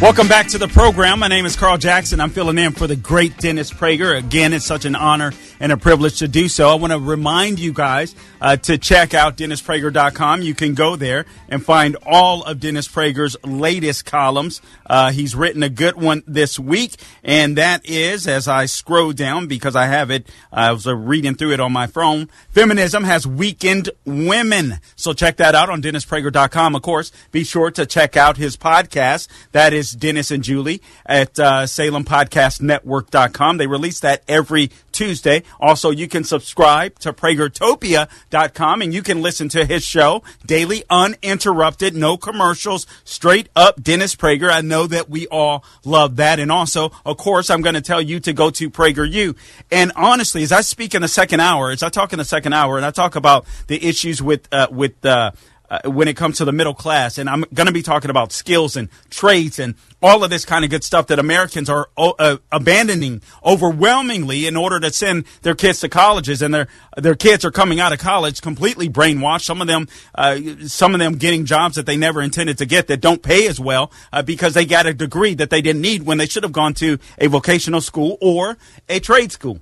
Welcome 0.00 0.26
back 0.26 0.48
to 0.48 0.58
the 0.58 0.66
program. 0.66 1.20
My 1.20 1.28
name 1.28 1.46
is 1.46 1.54
Carl 1.54 1.78
Jackson. 1.78 2.20
I'm 2.20 2.30
filling 2.30 2.58
in 2.58 2.72
for 2.72 2.88
the 2.88 2.96
great 2.96 3.38
Dennis 3.38 3.70
Prager. 3.70 4.18
Again, 4.18 4.52
it's 4.52 4.64
such 4.64 4.84
an 4.84 4.96
honor 4.96 5.32
and 5.62 5.70
a 5.70 5.76
privilege 5.76 6.18
to 6.18 6.26
do 6.26 6.48
so. 6.48 6.68
I 6.68 6.74
want 6.74 6.92
to 6.92 6.98
remind 6.98 7.60
you 7.60 7.72
guys 7.72 8.16
uh, 8.40 8.56
to 8.56 8.76
check 8.76 9.14
out 9.14 9.36
DennisPrager.com. 9.36 10.42
You 10.42 10.56
can 10.56 10.74
go 10.74 10.96
there 10.96 11.24
and 11.48 11.64
find 11.64 11.96
all 12.04 12.42
of 12.42 12.58
Dennis 12.58 12.88
Prager's 12.88 13.36
latest 13.44 14.04
columns. 14.04 14.60
Uh, 14.84 15.12
he's 15.12 15.36
written 15.36 15.62
a 15.62 15.68
good 15.68 15.94
one 15.94 16.24
this 16.26 16.58
week, 16.58 16.96
and 17.22 17.56
that 17.56 17.88
is, 17.88 18.26
as 18.26 18.48
I 18.48 18.66
scroll 18.66 19.12
down 19.12 19.46
because 19.46 19.76
I 19.76 19.86
have 19.86 20.10
it, 20.10 20.28
I 20.52 20.72
was 20.72 20.84
uh, 20.84 20.96
reading 20.96 21.36
through 21.36 21.52
it 21.52 21.60
on 21.60 21.72
my 21.72 21.86
phone. 21.86 22.28
Feminism 22.50 23.04
has 23.04 23.24
weakened 23.24 23.88
women. 24.04 24.80
So 24.96 25.12
check 25.12 25.36
that 25.36 25.54
out 25.54 25.70
on 25.70 25.80
DennisPrager.com. 25.80 26.74
Of 26.74 26.82
course, 26.82 27.12
be 27.30 27.44
sure 27.44 27.70
to 27.70 27.86
check 27.86 28.16
out 28.16 28.36
his 28.36 28.56
podcast. 28.56 29.28
That 29.52 29.72
is 29.72 29.92
Dennis 29.92 30.32
and 30.32 30.42
Julie 30.42 30.82
at 31.06 31.38
uh, 31.38 31.66
SalemPodcastNetwork.com. 31.66 33.58
They 33.58 33.68
release 33.68 34.00
that 34.00 34.24
every 34.26 34.72
Tuesday. 34.92 35.42
Also, 35.60 35.90
you 35.90 36.08
can 36.08 36.24
subscribe 36.24 36.98
to 37.00 37.12
PragerTopia.com 37.12 38.82
and 38.82 38.94
you 38.94 39.02
can 39.02 39.22
listen 39.22 39.48
to 39.50 39.64
his 39.64 39.84
show 39.84 40.22
daily, 40.46 40.84
uninterrupted, 40.90 41.94
no 41.94 42.16
commercials, 42.16 42.86
straight 43.04 43.48
up 43.56 43.82
Dennis 43.82 44.14
Prager. 44.14 44.50
I 44.50 44.60
know 44.60 44.86
that 44.86 45.08
we 45.08 45.26
all 45.28 45.64
love 45.84 46.16
that. 46.16 46.38
And 46.38 46.52
also, 46.52 46.92
of 47.04 47.16
course, 47.16 47.50
I'm 47.50 47.62
going 47.62 47.74
to 47.74 47.80
tell 47.80 48.00
you 48.00 48.20
to 48.20 48.32
go 48.32 48.50
to 48.50 48.70
PragerU. 48.70 49.36
And 49.70 49.92
honestly, 49.96 50.42
as 50.42 50.52
I 50.52 50.60
speak 50.60 50.94
in 50.94 51.02
the 51.02 51.08
second 51.08 51.40
hour, 51.40 51.70
as 51.70 51.82
I 51.82 51.88
talk 51.88 52.12
in 52.12 52.18
the 52.18 52.24
second 52.24 52.52
hour 52.52 52.76
and 52.76 52.86
I 52.86 52.90
talk 52.90 53.16
about 53.16 53.46
the 53.66 53.84
issues 53.84 54.22
with, 54.22 54.48
uh, 54.52 54.68
with, 54.70 55.04
uh, 55.04 55.32
uh, 55.72 55.90
when 55.90 56.06
it 56.06 56.16
comes 56.16 56.36
to 56.36 56.44
the 56.44 56.52
middle 56.52 56.74
class. 56.74 57.16
And 57.16 57.30
I'm 57.30 57.46
going 57.54 57.66
to 57.66 57.72
be 57.72 57.82
talking 57.82 58.10
about 58.10 58.30
skills 58.30 58.76
and 58.76 58.90
traits 59.08 59.58
and 59.58 59.74
all 60.02 60.22
of 60.22 60.28
this 60.28 60.44
kind 60.44 60.64
of 60.64 60.70
good 60.70 60.84
stuff 60.84 61.06
that 61.06 61.18
Americans 61.18 61.70
are 61.70 61.88
uh, 61.96 62.36
abandoning 62.50 63.22
overwhelmingly 63.42 64.46
in 64.46 64.54
order 64.54 64.78
to 64.80 64.92
send 64.92 65.24
their 65.40 65.54
kids 65.54 65.80
to 65.80 65.88
colleges. 65.88 66.42
And 66.42 66.52
their 66.52 66.68
their 66.98 67.14
kids 67.14 67.44
are 67.46 67.50
coming 67.50 67.80
out 67.80 67.94
of 67.94 67.98
college 67.98 68.42
completely 68.42 68.88
brainwashed. 68.88 69.44
Some 69.44 69.62
of 69.62 69.66
them, 69.66 69.88
uh, 70.14 70.38
some 70.66 70.92
of 70.92 71.00
them 71.00 71.14
getting 71.14 71.46
jobs 71.46 71.76
that 71.76 71.86
they 71.86 71.96
never 71.96 72.20
intended 72.20 72.58
to 72.58 72.66
get 72.66 72.88
that 72.88 73.00
don't 73.00 73.22
pay 73.22 73.46
as 73.46 73.58
well 73.58 73.90
uh, 74.12 74.20
because 74.22 74.52
they 74.52 74.66
got 74.66 74.84
a 74.84 74.92
degree 74.92 75.32
that 75.34 75.48
they 75.48 75.62
didn't 75.62 75.80
need 75.80 76.02
when 76.02 76.18
they 76.18 76.26
should 76.26 76.42
have 76.42 76.52
gone 76.52 76.74
to 76.74 76.98
a 77.16 77.28
vocational 77.28 77.80
school 77.80 78.18
or 78.20 78.58
a 78.90 79.00
trade 79.00 79.32
school. 79.32 79.58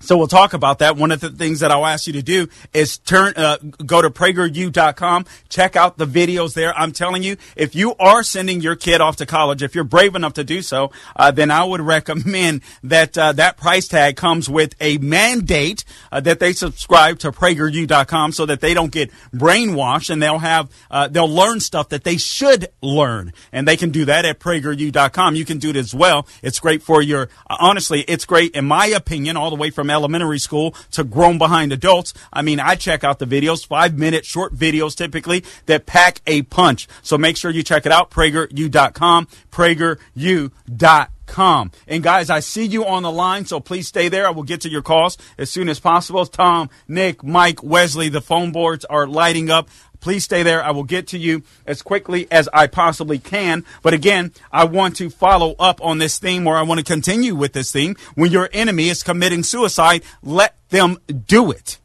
So 0.00 0.18
we'll 0.18 0.26
talk 0.26 0.52
about 0.52 0.80
that. 0.80 0.96
One 0.96 1.10
of 1.10 1.20
the 1.20 1.30
things 1.30 1.60
that 1.60 1.70
I'll 1.70 1.86
ask 1.86 2.06
you 2.06 2.12
to 2.12 2.22
do 2.22 2.48
is 2.74 2.98
turn, 2.98 3.32
uh, 3.34 3.56
go 3.84 4.02
to 4.02 4.10
PragerU.com, 4.10 5.24
check 5.48 5.74
out 5.74 5.96
the 5.96 6.06
videos 6.06 6.52
there. 6.52 6.76
I'm 6.78 6.92
telling 6.92 7.22
you, 7.22 7.36
if 7.56 7.74
you 7.74 7.94
are 7.98 8.22
sending 8.22 8.60
your 8.60 8.76
kid 8.76 9.00
off 9.00 9.16
to 9.16 9.26
college, 9.26 9.62
if 9.62 9.74
you're 9.74 9.84
brave 9.84 10.14
enough 10.14 10.34
to 10.34 10.44
do 10.44 10.60
so, 10.60 10.92
uh, 11.16 11.30
then 11.30 11.50
I 11.50 11.64
would 11.64 11.80
recommend 11.96 12.60
that 12.82 13.16
uh, 13.16 13.32
that 13.32 13.56
price 13.56 13.88
tag 13.88 14.16
comes 14.16 14.50
with 14.50 14.74
a 14.80 14.98
mandate 14.98 15.84
uh, 16.12 16.20
that 16.20 16.40
they 16.40 16.52
subscribe 16.52 17.18
to 17.20 17.32
PragerU.com 17.32 18.32
so 18.32 18.44
that 18.46 18.60
they 18.60 18.74
don't 18.74 18.92
get 18.92 19.10
brainwashed 19.34 20.10
and 20.10 20.22
they'll 20.22 20.38
have 20.38 20.70
uh, 20.90 21.08
they'll 21.08 21.26
learn 21.28 21.58
stuff 21.58 21.88
that 21.88 22.04
they 22.04 22.18
should 22.18 22.68
learn, 22.82 23.32
and 23.50 23.66
they 23.66 23.76
can 23.76 23.90
do 23.90 24.04
that 24.04 24.26
at 24.26 24.40
PragerU.com. 24.40 25.36
You 25.36 25.46
can 25.46 25.58
do 25.58 25.70
it 25.70 25.76
as 25.76 25.94
well. 25.94 26.26
It's 26.42 26.60
great 26.60 26.82
for 26.82 27.00
your 27.00 27.30
honestly, 27.48 28.02
it's 28.02 28.26
great 28.26 28.54
in 28.54 28.66
my 28.66 28.86
opinion, 28.86 29.38
all 29.38 29.48
the 29.48 29.56
way 29.56 29.70
from 29.70 29.85
from 29.86 29.90
elementary 29.90 30.40
school 30.40 30.74
to 30.90 31.04
grown 31.04 31.38
behind 31.38 31.72
adults. 31.72 32.12
I 32.32 32.42
mean, 32.42 32.58
I 32.58 32.74
check 32.74 33.04
out 33.04 33.18
the 33.18 33.26
videos, 33.26 33.66
five 33.66 33.96
minute 33.96 34.24
short 34.24 34.54
videos 34.54 34.96
typically 34.96 35.44
that 35.66 35.86
pack 35.86 36.20
a 36.26 36.42
punch. 36.42 36.88
So 37.02 37.16
make 37.16 37.36
sure 37.36 37.50
you 37.50 37.62
check 37.62 37.86
it 37.86 37.92
out, 37.92 38.10
PragerU.com, 38.10 39.28
PragerU.com. 39.50 41.12
Com. 41.26 41.72
And 41.88 42.04
guys, 42.04 42.30
I 42.30 42.38
see 42.38 42.64
you 42.64 42.86
on 42.86 43.02
the 43.02 43.10
line, 43.10 43.46
so 43.46 43.58
please 43.58 43.88
stay 43.88 44.08
there. 44.08 44.28
I 44.28 44.30
will 44.30 44.44
get 44.44 44.60
to 44.60 44.68
your 44.68 44.80
calls 44.80 45.18
as 45.36 45.50
soon 45.50 45.68
as 45.68 45.80
possible. 45.80 46.24
Tom, 46.24 46.70
Nick, 46.86 47.24
Mike, 47.24 47.64
Wesley, 47.64 48.08
the 48.08 48.20
phone 48.20 48.52
boards 48.52 48.84
are 48.84 49.08
lighting 49.08 49.50
up. 49.50 49.68
Please 50.00 50.24
stay 50.24 50.42
there. 50.42 50.62
I 50.62 50.70
will 50.70 50.84
get 50.84 51.08
to 51.08 51.18
you 51.18 51.42
as 51.66 51.82
quickly 51.82 52.26
as 52.30 52.48
I 52.52 52.66
possibly 52.66 53.18
can. 53.18 53.64
But 53.82 53.94
again, 53.94 54.32
I 54.52 54.64
want 54.64 54.96
to 54.96 55.10
follow 55.10 55.54
up 55.58 55.82
on 55.82 55.98
this 55.98 56.18
theme 56.18 56.46
or 56.46 56.56
I 56.56 56.62
want 56.62 56.78
to 56.78 56.84
continue 56.84 57.34
with 57.34 57.52
this 57.52 57.72
theme. 57.72 57.96
When 58.14 58.30
your 58.30 58.48
enemy 58.52 58.88
is 58.88 59.02
committing 59.02 59.42
suicide, 59.42 60.02
let 60.22 60.56
them 60.70 60.98
do 61.26 61.50
it. 61.50 61.78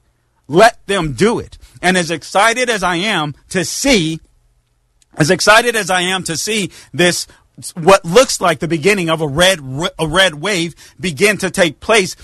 Let 0.47 0.85
them 0.87 1.13
do 1.13 1.39
it. 1.39 1.57
And 1.81 1.97
as 1.97 2.11
excited 2.11 2.69
as 2.69 2.83
I 2.83 2.95
am 2.95 3.35
to 3.49 3.63
see, 3.63 4.19
as 5.17 5.31
excited 5.31 5.75
as 5.75 5.89
I 5.89 6.01
am 6.01 6.23
to 6.25 6.37
see 6.37 6.71
this 6.93 7.27
what 7.75 8.03
looks 8.05 8.41
like 8.41 8.59
the 8.59 8.67
beginning 8.67 9.09
of 9.09 9.21
a 9.21 9.27
red 9.27 9.59
a 9.99 10.07
red 10.07 10.35
wave 10.35 10.73
begin 10.99 11.37
to 11.37 11.51
take 11.51 11.79
place 11.79 12.15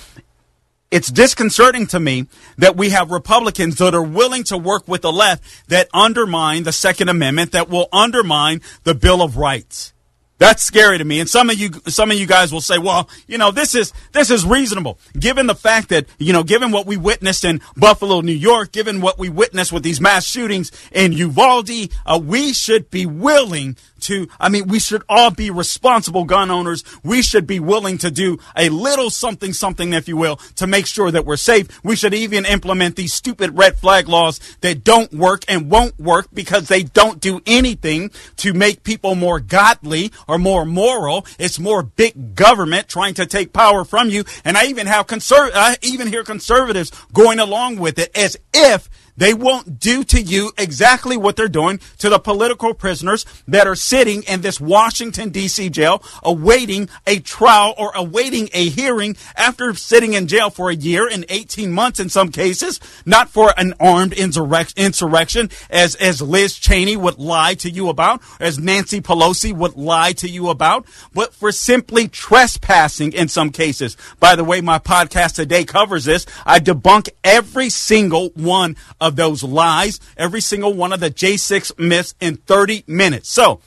it's 0.90 1.12
disconcerting 1.12 1.88
to 1.88 2.00
me 2.00 2.28
that 2.58 2.78
we 2.78 2.90
have 2.92 3.12
Republicans 3.12 3.76
that 3.78 3.94
are 3.94 4.02
willing 4.02 4.44
to 4.46 4.58
work 4.58 4.88
with 4.88 5.02
the 5.02 5.12
left 5.12 5.44
that 5.70 5.90
undermine 5.94 6.64
the 6.64 6.72
Second 6.72 7.10
Amendment, 7.10 7.52
that 7.52 7.70
will 7.70 7.90
undermine 7.92 8.62
the 8.84 8.96
Bill 8.96 9.22
of 9.22 9.38
Rights. 9.38 9.94
That's 10.40 10.62
scary 10.62 11.00
to 11.00 11.04
me. 11.04 11.20
And 11.20 11.28
some 11.28 11.50
of 11.50 11.58
you, 11.58 11.72
some 11.88 12.12
of 12.12 12.18
you 12.18 12.28
guys 12.28 12.54
will 12.54 12.62
say, 12.62 12.78
well, 12.78 13.10
you 13.26 13.40
know, 13.40 13.50
this 13.50 13.74
is, 13.74 13.92
this 14.12 14.30
is 14.30 14.46
reasonable. 14.46 15.00
Given 15.20 15.48
the 15.48 15.56
fact 15.56 15.90
that, 15.90 16.06
you 16.20 16.32
know, 16.32 16.44
given 16.44 16.72
what 16.72 16.86
we 16.86 16.96
witnessed 16.96 17.44
in 17.44 17.60
Buffalo, 17.76 18.22
New 18.22 18.34
York, 18.34 18.72
given 18.72 19.02
what 19.02 19.18
we 19.18 19.30
witnessed 19.30 19.74
with 19.74 19.82
these 19.82 20.00
mass 20.00 20.26
shootings 20.26 20.72
in 20.92 21.12
Uvalde, 21.12 21.92
uh, 22.06 22.20
we 22.24 22.54
should 22.54 22.92
be 22.92 23.08
willing 23.08 23.78
to, 24.02 24.28
I 24.40 24.50
mean, 24.50 24.68
we 24.68 24.80
should 24.80 25.04
all 25.10 25.32
be 25.32 25.50
responsible 25.50 26.24
gun 26.24 26.52
owners. 26.52 26.84
We 27.04 27.22
should 27.22 27.48
be 27.48 27.60
willing 27.60 27.98
to 28.00 28.12
do 28.12 28.38
a 28.56 28.70
little 28.70 29.10
something, 29.10 29.54
something, 29.54 29.94
if 29.94 30.08
you 30.08 30.18
will, 30.18 30.38
to 30.56 30.68
make 30.68 30.88
sure 30.88 31.12
that 31.12 31.26
we're 31.26 31.38
safe. 31.38 31.84
We 31.84 31.96
should 31.96 32.14
even 32.14 32.46
implement 32.46 32.96
these 32.96 33.14
stupid 33.14 33.58
red 33.58 33.78
flag 33.78 34.08
laws 34.08 34.40
that 34.62 34.84
don't 34.84 35.12
work 35.14 35.44
and 35.48 35.70
won't 35.70 36.00
work 36.00 36.28
because 36.34 36.68
they 36.68 36.84
don't 36.84 37.20
do 37.20 37.42
anything 37.46 38.12
to 38.38 38.54
make 38.54 38.84
people 38.84 39.16
more 39.16 39.40
godly 39.40 40.12
or 40.28 40.38
more 40.38 40.66
moral. 40.66 41.26
It's 41.40 41.60
more 41.60 41.84
big 41.84 42.36
government 42.36 42.88
trying 42.88 43.14
to 43.16 43.26
take 43.26 43.54
power 43.54 43.84
from 43.84 44.10
you. 44.10 44.24
And 44.44 44.58
I 44.58 44.66
even 44.66 44.88
have 44.88 45.08
conserv- 45.08 45.52
I 45.54 45.78
even 45.82 46.08
hear 46.08 46.24
conservatives 46.24 46.92
going 47.14 47.40
along 47.40 47.78
with 47.78 48.00
it 48.00 48.16
as 48.16 48.38
if 48.54 48.90
they 49.18 49.34
won't 49.34 49.80
do 49.80 50.04
to 50.06 50.22
you 50.22 50.52
exactly 50.58 51.18
what 51.18 51.36
they're 51.36 51.48
doing 51.48 51.80
to 51.98 52.10
the 52.10 52.20
political 52.20 52.74
prisoners 52.74 53.26
that 53.48 53.68
are 53.68 53.76
sitting 53.76 54.24
in 54.24 54.42
this 54.42 54.62
Washington, 54.62 55.30
D.C. 55.30 55.70
jail 55.70 56.04
awaiting 56.24 56.90
a 57.06 57.20
trial 57.20 57.74
or 57.78 57.92
awaiting 57.96 58.50
a 58.54 58.70
hearing 58.70 59.16
after 59.36 59.74
sitting 59.74 60.14
in 60.14 60.28
jail 60.28 60.50
for 60.50 60.70
a 60.70 60.76
year 60.76 61.08
and 61.08 61.26
18 61.30 61.72
months 61.72 62.00
in 62.00 62.10
some 62.10 62.30
cases, 62.30 62.80
not 63.06 63.30
for 63.30 63.54
an 63.58 63.74
armed 63.80 64.14
insurrection 64.14 65.50
as, 65.70 65.96
as 65.96 66.22
Liz 66.22 66.56
Cheney 66.56 66.96
would 66.96 67.18
lie 67.18 67.56
to 67.56 67.70
you 67.70 67.90
about, 67.90 68.22
as 68.40 68.60
Nancy 68.60 69.02
Pelosi 69.02 69.54
would 69.54 69.76
lie 69.76 70.12
to 70.14 70.30
you 70.30 70.50
about, 70.50 70.86
but 71.14 71.34
for 71.34 71.52
simply 71.52 72.08
trespassing 72.08 73.14
in 73.14 73.28
some 73.28 73.50
cases. 73.50 73.98
By 74.20 74.36
the 74.36 74.44
way, 74.44 74.62
my 74.62 74.80
podcast 74.80 75.36
today 75.36 75.64
covers 75.64 76.06
this. 76.06 76.26
I 76.46 76.60
debunk 76.60 77.10
every 77.24 77.70
single 77.70 78.30
one 78.30 78.76
of 79.00 79.07
of 79.08 79.16
those 79.16 79.44
lies, 79.44 80.00
every 80.18 80.42
single 80.42 80.74
one 80.74 80.94
of 80.94 81.00
the 81.00 81.10
J6 81.10 81.80
myths 81.80 82.14
in 82.20 82.38
30 82.38 82.84
minutes. 82.88 83.30
So, 83.30 83.62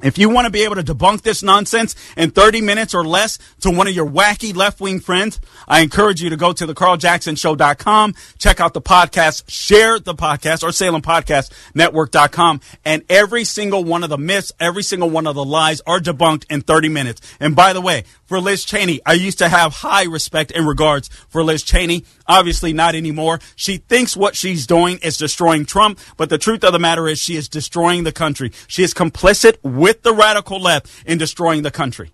if 0.00 0.16
you 0.16 0.28
want 0.28 0.44
to 0.44 0.50
be 0.50 0.62
able 0.62 0.76
to 0.76 0.82
debunk 0.84 1.22
this 1.22 1.42
nonsense 1.42 1.96
in 2.16 2.30
30 2.30 2.60
minutes 2.60 2.94
or 2.94 3.04
less 3.04 3.36
to 3.62 3.70
one 3.70 3.88
of 3.88 3.94
your 3.94 4.06
wacky 4.06 4.54
left 4.54 4.80
wing 4.80 5.00
friends, 5.00 5.40
I 5.66 5.80
encourage 5.80 6.22
you 6.22 6.30
to 6.30 6.36
go 6.36 6.52
to 6.52 6.66
the 6.66 6.74
carljacksonshow.com, 6.74 8.14
check 8.38 8.60
out 8.60 8.74
the 8.74 8.80
podcast, 8.80 9.44
share 9.48 9.98
the 9.98 10.14
podcast 10.14 10.62
or 10.62 10.70
Salem 10.70 11.02
Podcast 11.02 11.50
Network.com. 11.74 12.60
And 12.84 13.02
every 13.08 13.42
single 13.42 13.82
one 13.82 14.04
of 14.04 14.10
the 14.10 14.18
myths, 14.18 14.52
every 14.60 14.84
single 14.84 15.10
one 15.10 15.26
of 15.26 15.34
the 15.34 15.44
lies 15.44 15.80
are 15.84 15.98
debunked 15.98 16.44
in 16.48 16.60
30 16.60 16.88
minutes. 16.90 17.20
And 17.40 17.56
by 17.56 17.72
the 17.72 17.80
way, 17.80 18.04
for 18.28 18.40
Liz 18.40 18.64
Cheney, 18.64 19.00
I 19.06 19.14
used 19.14 19.38
to 19.38 19.48
have 19.48 19.72
high 19.72 20.04
respect 20.04 20.52
and 20.54 20.68
regards 20.68 21.08
for 21.30 21.42
Liz 21.42 21.62
Cheney. 21.62 22.04
Obviously 22.26 22.74
not 22.74 22.94
anymore. 22.94 23.40
She 23.56 23.78
thinks 23.78 24.16
what 24.16 24.36
she's 24.36 24.66
doing 24.66 24.98
is 25.02 25.16
destroying 25.16 25.64
Trump, 25.64 25.98
but 26.18 26.28
the 26.28 26.36
truth 26.36 26.62
of 26.62 26.72
the 26.72 26.78
matter 26.78 27.08
is 27.08 27.18
she 27.18 27.36
is 27.36 27.48
destroying 27.48 28.04
the 28.04 28.12
country. 28.12 28.52
She 28.66 28.82
is 28.82 28.92
complicit 28.92 29.56
with 29.62 30.02
the 30.02 30.12
radical 30.12 30.60
left 30.60 30.90
in 31.06 31.16
destroying 31.16 31.62
the 31.62 31.70
country. 31.70 32.12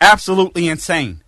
Absolutely 0.00 0.68
insane. 0.68 1.20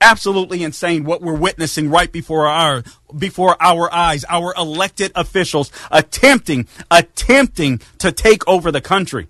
Absolutely 0.00 0.64
insane 0.64 1.04
what 1.04 1.20
we're 1.20 1.36
witnessing 1.36 1.90
right 1.90 2.10
before 2.10 2.46
our 2.46 2.82
before 3.16 3.62
our 3.62 3.92
eyes. 3.92 4.24
Our 4.30 4.54
elected 4.56 5.12
officials 5.14 5.70
attempting 5.90 6.66
attempting 6.90 7.82
to 7.98 8.10
take 8.10 8.48
over 8.48 8.72
the 8.72 8.80
country. 8.80 9.28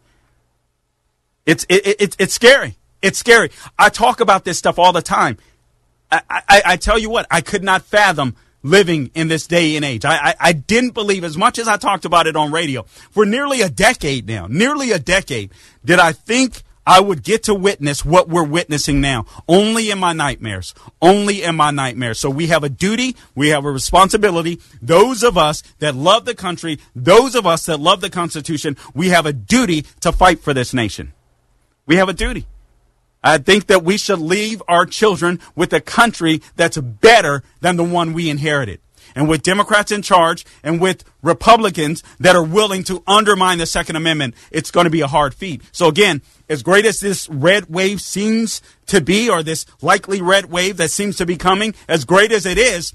It's 1.44 1.66
it, 1.68 2.00
it, 2.00 2.16
it's 2.20 2.34
scary. 2.34 2.76
It's 3.02 3.18
scary. 3.18 3.50
I 3.78 3.88
talk 3.88 4.20
about 4.20 4.44
this 4.44 4.58
stuff 4.58 4.78
all 4.78 4.92
the 4.92 5.02
time. 5.02 5.38
I, 6.10 6.22
I, 6.28 6.62
I 6.66 6.76
tell 6.76 6.98
you 6.98 7.08
what, 7.08 7.26
I 7.30 7.40
could 7.40 7.62
not 7.62 7.82
fathom 7.82 8.36
living 8.62 9.10
in 9.14 9.28
this 9.28 9.46
day 9.46 9.76
and 9.76 9.84
age. 9.84 10.04
I, 10.04 10.16
I, 10.16 10.34
I, 10.40 10.52
didn't 10.52 10.92
believe 10.92 11.24
as 11.24 11.36
much 11.36 11.58
as 11.58 11.66
I 11.66 11.76
talked 11.76 12.04
about 12.04 12.26
it 12.26 12.36
on 12.36 12.52
radio 12.52 12.82
for 12.82 13.24
nearly 13.24 13.62
a 13.62 13.70
decade 13.70 14.26
now, 14.26 14.46
nearly 14.48 14.92
a 14.92 14.98
decade, 14.98 15.50
did 15.84 15.98
I 15.98 16.12
think 16.12 16.62
I 16.86 17.00
would 17.00 17.22
get 17.22 17.44
to 17.44 17.54
witness 17.54 18.04
what 18.04 18.28
we're 18.28 18.44
witnessing 18.44 19.00
now. 19.00 19.26
Only 19.46 19.90
in 19.90 19.98
my 19.98 20.12
nightmares. 20.12 20.74
Only 21.00 21.42
in 21.42 21.54
my 21.54 21.70
nightmares. 21.70 22.18
So 22.18 22.30
we 22.30 22.48
have 22.48 22.64
a 22.64 22.68
duty. 22.68 23.16
We 23.34 23.50
have 23.50 23.64
a 23.64 23.70
responsibility. 23.70 24.60
Those 24.82 25.22
of 25.22 25.38
us 25.38 25.62
that 25.78 25.94
love 25.94 26.24
the 26.24 26.34
country, 26.34 26.78
those 26.96 27.34
of 27.34 27.46
us 27.46 27.66
that 27.66 27.78
love 27.78 28.00
the 28.00 28.10
Constitution, 28.10 28.76
we 28.94 29.10
have 29.10 29.26
a 29.26 29.32
duty 29.32 29.82
to 30.00 30.10
fight 30.10 30.40
for 30.40 30.52
this 30.52 30.74
nation. 30.74 31.12
We 31.86 31.96
have 31.96 32.08
a 32.08 32.14
duty. 32.14 32.46
I 33.22 33.38
think 33.38 33.66
that 33.66 33.84
we 33.84 33.98
should 33.98 34.18
leave 34.18 34.62
our 34.68 34.86
children 34.86 35.40
with 35.54 35.72
a 35.72 35.80
country 35.80 36.42
that's 36.56 36.78
better 36.78 37.42
than 37.60 37.76
the 37.76 37.84
one 37.84 38.12
we 38.12 38.30
inherited. 38.30 38.80
And 39.14 39.28
with 39.28 39.42
Democrats 39.42 39.90
in 39.90 40.02
charge 40.02 40.44
and 40.62 40.80
with 40.80 41.04
Republicans 41.22 42.02
that 42.20 42.36
are 42.36 42.44
willing 42.44 42.84
to 42.84 43.02
undermine 43.06 43.58
the 43.58 43.66
Second 43.66 43.96
Amendment, 43.96 44.34
it's 44.50 44.70
going 44.70 44.84
to 44.84 44.90
be 44.90 45.00
a 45.00 45.06
hard 45.06 45.34
feat. 45.34 45.62
So 45.72 45.88
again, 45.88 46.22
as 46.48 46.62
great 46.62 46.86
as 46.86 47.00
this 47.00 47.28
red 47.28 47.68
wave 47.68 48.00
seems 48.00 48.62
to 48.86 49.00
be, 49.00 49.28
or 49.28 49.42
this 49.42 49.66
likely 49.82 50.22
red 50.22 50.46
wave 50.46 50.76
that 50.76 50.90
seems 50.90 51.16
to 51.16 51.26
be 51.26 51.36
coming, 51.36 51.74
as 51.88 52.04
great 52.04 52.32
as 52.32 52.46
it 52.46 52.58
is, 52.58 52.92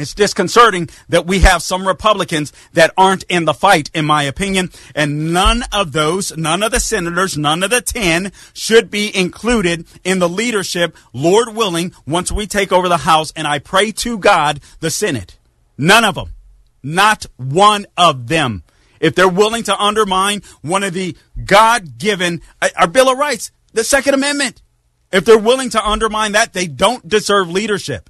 it's 0.00 0.14
disconcerting 0.14 0.88
that 1.08 1.26
we 1.26 1.40
have 1.40 1.62
some 1.62 1.86
Republicans 1.86 2.52
that 2.72 2.92
aren't 2.96 3.24
in 3.24 3.44
the 3.44 3.54
fight, 3.54 3.90
in 3.94 4.04
my 4.04 4.22
opinion, 4.22 4.70
and 4.94 5.32
none 5.32 5.62
of 5.72 5.92
those, 5.92 6.36
none 6.36 6.62
of 6.62 6.72
the 6.72 6.80
senators, 6.80 7.36
none 7.36 7.62
of 7.62 7.70
the 7.70 7.80
10 7.80 8.32
should 8.52 8.90
be 8.90 9.14
included 9.16 9.86
in 10.04 10.18
the 10.18 10.28
leadership, 10.28 10.96
Lord 11.12 11.54
willing, 11.54 11.92
once 12.06 12.30
we 12.30 12.46
take 12.46 12.72
over 12.72 12.88
the 12.88 12.98
House, 12.98 13.32
and 13.34 13.46
I 13.46 13.58
pray 13.58 13.92
to 13.92 14.18
God, 14.18 14.60
the 14.80 14.90
Senate. 14.90 15.38
None 15.78 16.04
of 16.04 16.14
them. 16.14 16.34
Not 16.82 17.26
one 17.36 17.86
of 17.96 18.28
them. 18.28 18.62
If 19.00 19.14
they're 19.14 19.28
willing 19.28 19.62
to 19.64 19.82
undermine 19.82 20.42
one 20.60 20.82
of 20.82 20.92
the 20.92 21.16
God 21.42 21.96
given, 21.98 22.42
uh, 22.60 22.68
our 22.76 22.86
Bill 22.86 23.10
of 23.10 23.18
Rights, 23.18 23.50
the 23.72 23.82
Second 23.82 24.14
Amendment, 24.14 24.60
if 25.10 25.24
they're 25.24 25.38
willing 25.38 25.70
to 25.70 25.84
undermine 25.84 26.32
that, 26.32 26.52
they 26.52 26.66
don't 26.66 27.08
deserve 27.08 27.50
leadership. 27.50 28.09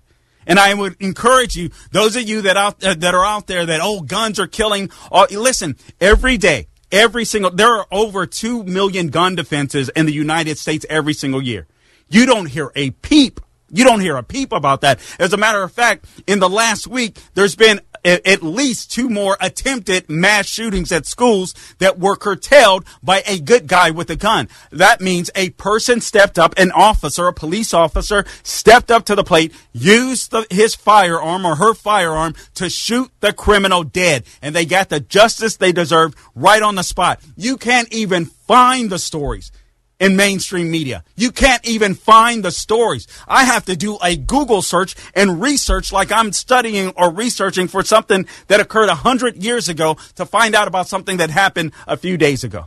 And 0.50 0.58
I 0.58 0.74
would 0.74 0.96
encourage 0.98 1.54
you, 1.54 1.70
those 1.92 2.16
of 2.16 2.28
you 2.28 2.42
that 2.42 2.56
out 2.56 2.82
uh, 2.82 2.94
that 2.94 3.14
are 3.14 3.24
out 3.24 3.46
there 3.46 3.64
that 3.64 3.78
oh 3.80 4.00
guns 4.00 4.40
are 4.40 4.48
killing. 4.48 4.90
Uh, 5.12 5.28
listen, 5.30 5.76
every 6.00 6.36
day, 6.38 6.66
every 6.90 7.24
single 7.24 7.52
there 7.52 7.72
are 7.72 7.86
over 7.92 8.26
two 8.26 8.64
million 8.64 9.10
gun 9.10 9.36
defenses 9.36 9.90
in 9.90 10.06
the 10.06 10.12
United 10.12 10.58
States 10.58 10.84
every 10.90 11.14
single 11.14 11.40
year. 11.40 11.68
You 12.08 12.26
don't 12.26 12.46
hear 12.46 12.72
a 12.74 12.90
peep. 12.90 13.40
You 13.70 13.84
don't 13.84 14.00
hear 14.00 14.16
a 14.16 14.24
peep 14.24 14.50
about 14.50 14.80
that. 14.80 14.98
As 15.20 15.32
a 15.32 15.36
matter 15.36 15.62
of 15.62 15.70
fact, 15.70 16.06
in 16.26 16.40
the 16.40 16.50
last 16.50 16.88
week, 16.88 17.16
there's 17.34 17.54
been 17.54 17.80
at 18.04 18.42
least 18.42 18.90
two 18.90 19.08
more 19.08 19.36
attempted 19.40 20.08
mass 20.08 20.46
shootings 20.46 20.92
at 20.92 21.06
schools 21.06 21.54
that 21.78 21.98
were 21.98 22.16
curtailed 22.16 22.84
by 23.02 23.22
a 23.26 23.38
good 23.38 23.66
guy 23.66 23.90
with 23.90 24.10
a 24.10 24.16
gun. 24.16 24.48
That 24.70 25.00
means 25.00 25.30
a 25.34 25.50
person 25.50 26.00
stepped 26.00 26.38
up, 26.38 26.54
an 26.56 26.72
officer, 26.72 27.26
a 27.26 27.32
police 27.32 27.74
officer 27.74 28.24
stepped 28.42 28.90
up 28.90 29.04
to 29.06 29.14
the 29.14 29.24
plate, 29.24 29.52
used 29.72 30.30
the, 30.30 30.46
his 30.50 30.74
firearm 30.74 31.44
or 31.44 31.56
her 31.56 31.74
firearm 31.74 32.34
to 32.54 32.70
shoot 32.70 33.10
the 33.20 33.32
criminal 33.32 33.84
dead. 33.84 34.24
And 34.42 34.54
they 34.54 34.64
got 34.64 34.88
the 34.88 35.00
justice 35.00 35.56
they 35.56 35.72
deserved 35.72 36.16
right 36.34 36.62
on 36.62 36.74
the 36.74 36.82
spot. 36.82 37.20
You 37.36 37.56
can't 37.56 37.92
even 37.92 38.26
find 38.26 38.90
the 38.90 38.98
stories 38.98 39.52
in 40.00 40.16
mainstream 40.16 40.70
media. 40.70 41.04
You 41.14 41.30
can't 41.30 41.64
even 41.68 41.94
find 41.94 42.42
the 42.42 42.50
stories. 42.50 43.06
I 43.28 43.44
have 43.44 43.66
to 43.66 43.76
do 43.76 43.98
a 44.02 44.16
Google 44.16 44.62
search 44.62 44.96
and 45.14 45.40
research 45.40 45.92
like 45.92 46.10
I'm 46.10 46.32
studying 46.32 46.88
or 46.96 47.12
researching 47.12 47.68
for 47.68 47.84
something 47.84 48.26
that 48.48 48.58
occurred 48.58 48.88
a 48.88 48.94
hundred 48.94 49.36
years 49.36 49.68
ago 49.68 49.98
to 50.16 50.26
find 50.26 50.54
out 50.54 50.66
about 50.66 50.88
something 50.88 51.18
that 51.18 51.30
happened 51.30 51.72
a 51.86 51.96
few 51.96 52.16
days 52.16 52.42
ago. 52.42 52.66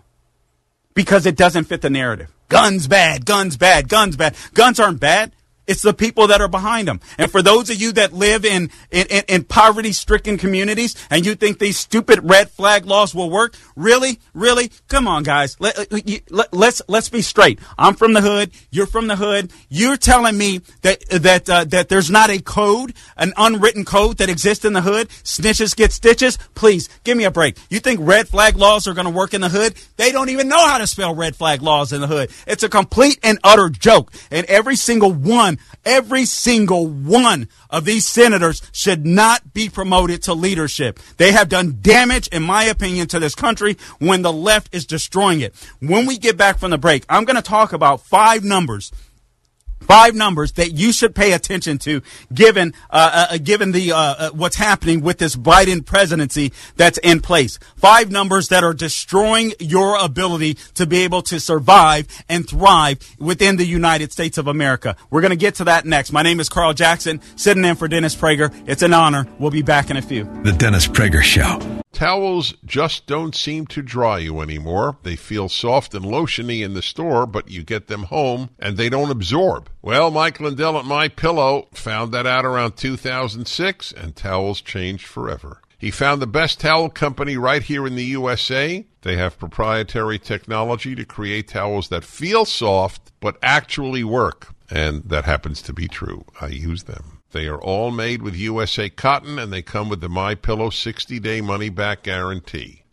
Because 0.93 1.25
it 1.25 1.35
doesn't 1.35 1.65
fit 1.65 1.81
the 1.81 1.89
narrative. 1.89 2.31
Guns 2.49 2.87
bad, 2.87 3.25
guns 3.25 3.57
bad, 3.57 3.89
guns 3.89 4.15
bad. 4.15 4.35
Guns 4.53 4.79
aren't 4.79 4.99
bad. 4.99 5.31
It's 5.65 5.81
the 5.81 5.93
people 5.93 6.27
that 6.27 6.41
are 6.41 6.47
behind 6.47 6.87
them. 6.87 6.99
And 7.17 7.31
for 7.31 7.41
those 7.41 7.69
of 7.69 7.81
you 7.81 7.93
that 7.93 8.11
live 8.11 8.43
in, 8.43 8.69
in, 8.91 9.07
in 9.27 9.43
poverty 9.45 9.93
stricken 9.93 10.37
communities 10.37 10.95
and 11.09 11.25
you 11.25 11.35
think 11.35 11.59
these 11.59 11.77
stupid 11.77 12.19
red 12.23 12.49
flag 12.49 12.85
laws 12.85 13.15
will 13.15 13.29
work, 13.29 13.55
really, 13.75 14.19
really, 14.33 14.71
come 14.89 15.07
on, 15.07 15.23
guys. 15.23 15.55
Let, 15.59 15.91
let, 16.29 16.53
let's, 16.53 16.81
let's 16.87 17.09
be 17.09 17.21
straight. 17.21 17.59
I'm 17.77 17.95
from 17.95 18.13
the 18.13 18.21
hood. 18.21 18.51
You're 18.71 18.87
from 18.87 19.07
the 19.07 19.15
hood. 19.15 19.51
You're 19.69 19.95
telling 19.95 20.37
me 20.37 20.59
that, 20.81 21.01
that, 21.09 21.49
uh, 21.49 21.63
that 21.65 21.87
there's 21.87 22.11
not 22.11 22.29
a 22.29 22.41
code, 22.41 22.93
an 23.15 23.31
unwritten 23.37 23.85
code 23.85 24.17
that 24.17 24.29
exists 24.29 24.65
in 24.65 24.73
the 24.73 24.81
hood. 24.81 25.07
Snitches 25.23 25.75
get 25.75 25.93
stitches. 25.93 26.37
Please 26.55 26.89
give 27.05 27.17
me 27.17 27.23
a 27.23 27.31
break. 27.31 27.57
You 27.69 27.79
think 27.79 28.01
red 28.03 28.27
flag 28.27 28.57
laws 28.57 28.85
are 28.87 28.93
going 28.93 29.07
to 29.07 29.11
work 29.11 29.33
in 29.33 29.41
the 29.41 29.49
hood? 29.49 29.75
They 29.95 30.11
don't 30.11 30.29
even 30.29 30.49
know 30.49 30.65
how 30.65 30.77
to 30.77 30.87
spell 30.87 31.15
red 31.15 31.35
flag 31.35 31.61
laws 31.61 31.93
in 31.93 32.01
the 32.01 32.07
hood. 32.07 32.31
It's 32.47 32.63
a 32.63 32.69
complete 32.69 33.19
and 33.23 33.39
utter 33.43 33.69
joke. 33.69 34.11
And 34.29 34.45
every 34.47 34.75
single 34.75 35.13
one 35.13 35.52
one, 35.53 35.65
every 35.85 36.25
single 36.25 36.87
one 36.87 37.47
of 37.69 37.85
these 37.85 38.07
senators 38.07 38.61
should 38.71 39.05
not 39.05 39.53
be 39.53 39.69
promoted 39.69 40.23
to 40.23 40.33
leadership. 40.33 40.99
They 41.17 41.31
have 41.31 41.49
done 41.49 41.79
damage, 41.81 42.27
in 42.27 42.43
my 42.43 42.63
opinion, 42.63 43.07
to 43.07 43.19
this 43.19 43.35
country 43.35 43.77
when 43.99 44.21
the 44.21 44.33
left 44.33 44.73
is 44.73 44.85
destroying 44.85 45.41
it. 45.41 45.53
When 45.79 46.05
we 46.05 46.17
get 46.17 46.37
back 46.37 46.57
from 46.57 46.71
the 46.71 46.77
break, 46.77 47.05
I'm 47.09 47.25
going 47.25 47.35
to 47.35 47.41
talk 47.41 47.73
about 47.73 48.01
five 48.01 48.43
numbers 48.43 48.91
Five 49.83 50.15
numbers 50.15 50.53
that 50.53 50.71
you 50.71 50.91
should 50.91 51.13
pay 51.13 51.33
attention 51.33 51.77
to, 51.79 52.01
given 52.33 52.73
uh, 52.89 53.27
uh, 53.31 53.37
given 53.37 53.71
the 53.71 53.91
uh, 53.91 53.97
uh, 53.97 54.29
what's 54.31 54.55
happening 54.55 55.01
with 55.01 55.17
this 55.17 55.35
Biden 55.35 55.85
presidency 55.85 56.51
that's 56.75 56.97
in 56.99 57.19
place. 57.19 57.59
Five 57.75 58.11
numbers 58.11 58.47
that 58.49 58.63
are 58.63 58.73
destroying 58.73 59.53
your 59.59 59.97
ability 59.97 60.55
to 60.75 60.85
be 60.85 61.03
able 61.03 61.21
to 61.23 61.39
survive 61.39 62.07
and 62.29 62.47
thrive 62.47 62.97
within 63.19 63.57
the 63.57 63.65
United 63.65 64.11
States 64.11 64.37
of 64.37 64.47
America. 64.47 64.95
We're 65.09 65.21
going 65.21 65.31
to 65.31 65.35
get 65.35 65.55
to 65.55 65.65
that 65.65 65.85
next. 65.85 66.11
My 66.11 66.21
name 66.21 66.39
is 66.39 66.49
Carl 66.49 66.73
Jackson, 66.73 67.21
sitting 67.35 67.65
in 67.65 67.75
for 67.75 67.87
Dennis 67.87 68.15
Prager. 68.15 68.53
It's 68.65 68.81
an 68.81 68.93
honor. 68.93 69.27
We'll 69.39 69.51
be 69.51 69.61
back 69.61 69.89
in 69.89 69.97
a 69.97 70.01
few. 70.01 70.23
The 70.43 70.53
Dennis 70.53 70.87
Prager 70.87 71.21
Show. 71.21 71.59
Towels 71.93 72.55
just 72.65 73.05
don't 73.05 73.35
seem 73.35 73.67
to 73.67 73.83
dry 73.83 74.17
you 74.17 74.41
anymore. 74.41 74.97
They 75.03 75.15
feel 75.15 75.47
soft 75.47 75.93
and 75.93 76.03
lotiony 76.03 76.65
in 76.65 76.73
the 76.73 76.81
store, 76.81 77.27
but 77.27 77.51
you 77.51 77.63
get 77.63 77.87
them 77.87 78.03
home 78.03 78.49
and 78.57 78.77
they 78.77 78.89
don't 78.89 79.11
absorb. 79.11 79.69
Well, 79.85 80.11
Mike 80.11 80.39
Lindell 80.39 80.77
at 80.77 80.85
My 80.85 81.09
Pillow 81.09 81.67
found 81.73 82.13
that 82.13 82.25
out 82.25 82.45
around 82.45 82.77
2006 82.77 83.91
and 83.91 84.15
towels 84.15 84.61
changed 84.61 85.05
forever. 85.05 85.59
He 85.77 85.91
found 85.91 86.21
the 86.21 86.25
best 86.25 86.61
towel 86.61 86.87
company 86.87 87.35
right 87.35 87.61
here 87.61 87.85
in 87.85 87.97
the 87.97 88.05
USA. 88.05 88.85
They 89.01 89.17
have 89.17 89.37
proprietary 89.37 90.19
technology 90.19 90.95
to 90.95 91.03
create 91.03 91.49
towels 91.49 91.89
that 91.89 92.05
feel 92.05 92.45
soft 92.45 93.11
but 93.19 93.37
actually 93.43 94.05
work. 94.05 94.55
And 94.69 95.03
that 95.09 95.25
happens 95.25 95.61
to 95.63 95.73
be 95.73 95.89
true. 95.89 96.23
I 96.39 96.47
use 96.47 96.83
them. 96.83 97.19
They 97.31 97.47
are 97.47 97.61
all 97.61 97.91
made 97.91 98.21
with 98.21 98.37
USA 98.37 98.89
cotton 98.89 99.37
and 99.37 99.51
they 99.51 99.61
come 99.61 99.89
with 99.89 99.99
the 99.99 100.07
My 100.07 100.33
Pillow 100.33 100.69
60-day 100.69 101.41
money 101.41 101.67
back 101.67 102.07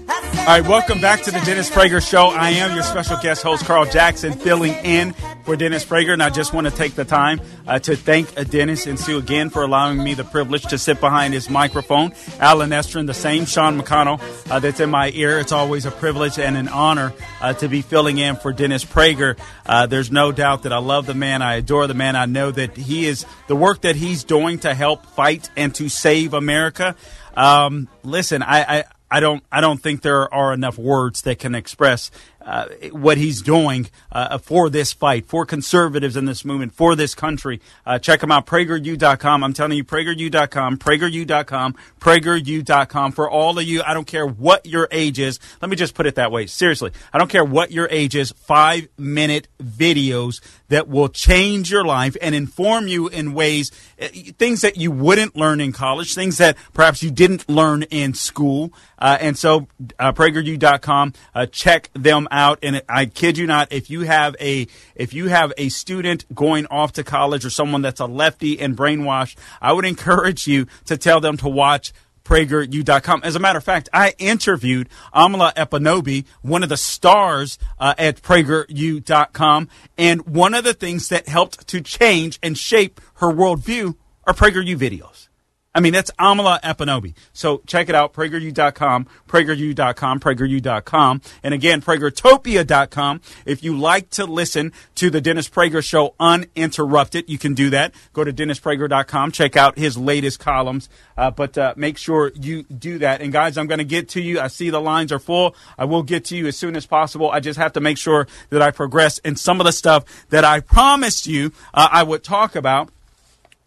All 0.09 0.53
right, 0.53 0.69
welcome 0.69 1.01
back 1.01 1.23
to 1.23 1.33
the 1.33 1.41
Dennis 1.41 1.69
Prager 1.69 2.01
Show. 2.01 2.29
I 2.29 2.51
am 2.51 2.75
your 2.75 2.85
special 2.85 3.17
guest 3.21 3.43
host, 3.43 3.65
Carl 3.65 3.85
Jackson, 3.85 4.33
filling 4.33 4.75
in 4.85 5.13
for 5.43 5.57
Dennis 5.57 5.85
Prager. 5.85 6.13
And 6.13 6.23
I 6.23 6.31
just 6.31 6.53
want 6.53 6.69
to 6.69 6.73
take 6.73 6.95
the 6.95 7.05
time 7.05 7.41
uh, 7.67 7.81
to 7.81 7.97
thank 7.97 8.39
uh, 8.39 8.45
Dennis 8.45 8.87
and 8.87 8.99
Sue 8.99 9.19
again 9.19 9.51
for 9.51 9.65
allowing 9.65 10.03
me 10.03 10.15
the 10.15 10.23
privilege 10.23 10.63
to 10.67 10.79
sit 10.79 11.01
behind 11.01 11.35
his 11.35 11.51
microphone. 11.51 12.13
Allen 12.39 12.71
Estrin, 12.71 13.09
the 13.09 13.15
same 13.15 13.45
Sean 13.45 13.81
McConnell 13.81 14.21
uh, 14.49 14.61
that's 14.61 14.79
in 14.79 14.89
my 14.89 15.11
ear. 15.15 15.41
It's 15.41 15.51
always 15.51 15.85
a 15.85 15.91
privilege 15.91 16.39
and 16.39 16.57
an 16.57 16.69
honor 16.69 17.13
uh, 17.41 17.55
to 17.55 17.69
be 17.69 17.83
filling 17.83 18.19
in 18.19 18.37
for 18.37 18.53
Dennis 18.53 18.85
Prager. 18.85 19.37
Uh, 19.65 19.87
there's 19.87 20.13
no 20.13 20.31
doubt 20.31 20.63
that 20.63 20.73
I 20.73 20.79
love 20.79 21.07
the 21.07 21.15
man. 21.15 21.43
I 21.43 21.57
adore 21.57 21.89
the 21.89 21.95
man. 21.95 22.15
I 22.15 22.27
know 22.27 22.53
that 22.53 22.77
he 22.77 23.07
is 23.07 23.27
the 23.49 23.57
work 23.57 23.81
that 23.81 23.97
he's 23.97 24.23
doing 24.23 24.61
to 24.61 24.75
help 24.75 25.07
fight 25.07 25.51
and 25.57 25.75
to 25.75 25.89
save 25.89 26.35
America. 26.35 26.95
Um, 27.37 27.89
listen, 28.05 28.43
I, 28.43 28.79
I 28.79 28.85
I 29.11 29.21
don't 29.21 29.43
I 29.53 29.61
don't 29.61 29.81
think 29.81 30.03
there 30.03 30.33
are 30.33 30.53
enough 30.53 30.79
words 30.79 31.23
that 31.23 31.39
can 31.39 31.55
express 31.55 32.11
uh, 32.47 32.69
what 32.93 33.19
he's 33.19 33.43
doing 33.43 33.91
uh, 34.13 34.39
for 34.39 34.71
this 34.71 34.93
fight, 34.93 35.27
for 35.27 35.45
conservatives 35.45 36.17
in 36.17 36.27
this 36.27 36.45
movement, 36.45 36.73
for 36.73 36.95
this 36.95 37.15
country. 37.15 37.61
Uh, 37.85 37.99
check 37.99 38.23
him 38.23 38.31
out, 38.31 38.47
PragerU.com. 38.47 39.43
I'm 39.43 39.53
telling 39.53 39.77
you, 39.77 39.85
PragerU.com, 39.85 40.79
PragerU.com, 40.79 41.75
PragerU.com. 42.01 43.13
For 43.13 43.29
all 43.29 43.59
of 43.59 43.65
you, 43.65 43.83
I 43.85 43.95
don't 43.95 44.07
care 44.07 44.27
what 44.27 44.65
your 44.65 44.87
age 44.93 45.19
is. 45.19 45.41
Let 45.61 45.71
me 45.71 45.77
just 45.77 45.95
put 45.95 46.07
it 46.07 46.15
that 46.15 46.31
way. 46.31 46.47
Seriously, 46.47 46.93
I 47.13 47.19
don't 47.19 47.29
care 47.29 47.45
what 47.45 47.73
your 47.73 47.89
age 47.91 48.15
is. 48.15 48.31
Five 48.31 48.89
minute 48.97 49.49
videos 49.61 50.41
that 50.69 50.87
will 50.89 51.09
change 51.09 51.71
your 51.71 51.85
life 51.85 52.17
and 52.23 52.35
inform 52.35 52.87
you 52.87 53.09
in 53.09 53.35
ways, 53.35 53.73
uh, 54.01 54.07
things 54.39 54.61
that 54.61 54.77
you 54.77 54.93
wouldn't 54.93 55.35
learn 55.35 55.61
in 55.61 55.73
college, 55.73 56.15
things 56.15 56.39
that 56.39 56.57
perhaps 56.73 57.03
you 57.03 57.11
didn't 57.11 57.49
learn 57.49 57.83
in 57.85 58.15
school. 58.15 58.73
Uh, 58.99 59.19
and 59.21 59.37
so, 59.37 59.67
PragerU.com, 59.99 61.13
check 61.51 61.91
them 61.93 62.29
out. 62.31 62.36
And 62.63 62.83
I 62.89 63.07
kid 63.07 63.39
you 63.39 63.47
not, 63.47 63.73
if 63.73 63.91
you 63.91 64.03
have 64.03 64.37
a 64.41 64.67
if 64.95 65.15
you 65.15 65.29
have 65.29 65.53
a 65.57 65.69
student 65.69 66.25
going 66.35 66.67
off 66.67 66.93
to 66.93 67.05
college 67.05 67.45
or 67.45 67.51
someone 67.51 67.83
that's 67.83 68.01
a 68.01 68.07
lefty 68.07 68.61
and 68.61 68.77
brainwashed, 68.77 69.37
I 69.61 69.73
would 69.73 69.85
encourage 69.85 70.47
you 70.47 70.67
to 70.85 70.97
tell 70.97 71.21
them 71.21 71.37
to 71.39 71.49
watch 71.49 71.93
PragerU.com. 72.25 73.21
As 73.23 73.37
a 73.37 73.39
matter 73.39 73.59
of 73.59 73.65
fact, 73.65 73.89
I 73.93 74.15
interviewed 74.19 74.89
Amala 75.15 75.55
Ekpunobi, 75.55 76.27
one 76.43 76.63
of 76.65 76.69
the 76.69 76.77
stars 76.77 77.57
uh, 77.79 77.95
at 77.97 78.21
PragerU.com, 78.21 79.69
and 79.97 80.27
one 80.27 80.55
of 80.55 80.65
the 80.65 80.75
things 80.75 81.09
that 81.09 81.29
helped 81.29 81.69
to 81.69 81.81
change 81.81 82.39
and 82.43 82.59
shape 82.59 83.01
her 83.15 83.29
worldview 83.29 83.95
are 84.25 84.35
PragerU 84.35 84.77
videos. 84.77 85.29
I 85.77 85.81
mean, 85.81 85.93
that's 85.93 86.11
Amala 86.13 86.59
Ekpunobi. 86.63 87.13
So 87.35 87.61
check 87.67 87.91
it 87.91 87.95
out, 87.95 88.15
PragerU.com, 88.15 89.07
PragerU.com, 89.29 90.21
PragerU.com. 90.21 91.21
And 91.43 91.53
again, 91.53 91.83
PragerTopia.com. 91.83 93.21
If 93.45 93.63
you 93.63 93.77
like 93.77 94.09
to 94.11 94.25
listen 94.25 94.73
to 94.95 95.11
the 95.11 95.21
Dennis 95.21 95.51
Prager 95.51 95.85
Show 95.85 96.15
uninterrupted, 96.19 97.29
you 97.29 97.37
can 97.37 97.53
do 97.53 97.69
that. 97.71 97.95
Go 98.15 98.25
to 98.25 98.33
DennisPrager.com, 98.33 99.33
check 99.33 99.59
out 99.59 99.77
his 99.77 99.99
latest 99.99 100.41
columns. 100.41 100.89
Uh, 101.15 101.31
but 101.31 101.59
uh, 101.59 101.75
make 101.77 101.99
sure 101.99 102.33
you 102.35 102.63
do 102.63 102.97
that. 103.01 103.21
And 103.21 103.31
guys, 103.31 103.59
I'm 103.59 103.67
going 103.67 103.77
to 103.77 103.85
get 103.85 104.09
to 104.11 104.23
you. 104.23 104.41
I 104.41 104.47
see 104.47 104.71
the 104.71 104.81
lines 104.81 105.13
are 105.13 105.19
full. 105.19 105.55
I 105.77 105.85
will 105.85 106.03
get 106.03 106.25
to 106.27 106.37
you 106.39 106.47
as 106.47 106.57
soon 106.57 106.75
as 106.75 106.87
possible. 106.87 107.31
I 107.31 107.41
just 107.41 107.59
have 107.59 107.75
to 107.75 107.81
make 107.81 107.99
sure 107.99 108.27
that 108.49 108.63
I 108.63 108.71
progress 108.71 109.19
in 109.19 109.37
some 109.37 109.61
of 109.61 109.67
the 109.67 109.73
stuff 109.73 110.27
that 110.31 110.43
I 110.43 110.61
promised 110.61 111.27
you 111.27 111.53
uh, 111.75 111.89
I 111.93 112.03
would 112.03 112.25
talk 112.25 112.57
about. 112.57 112.89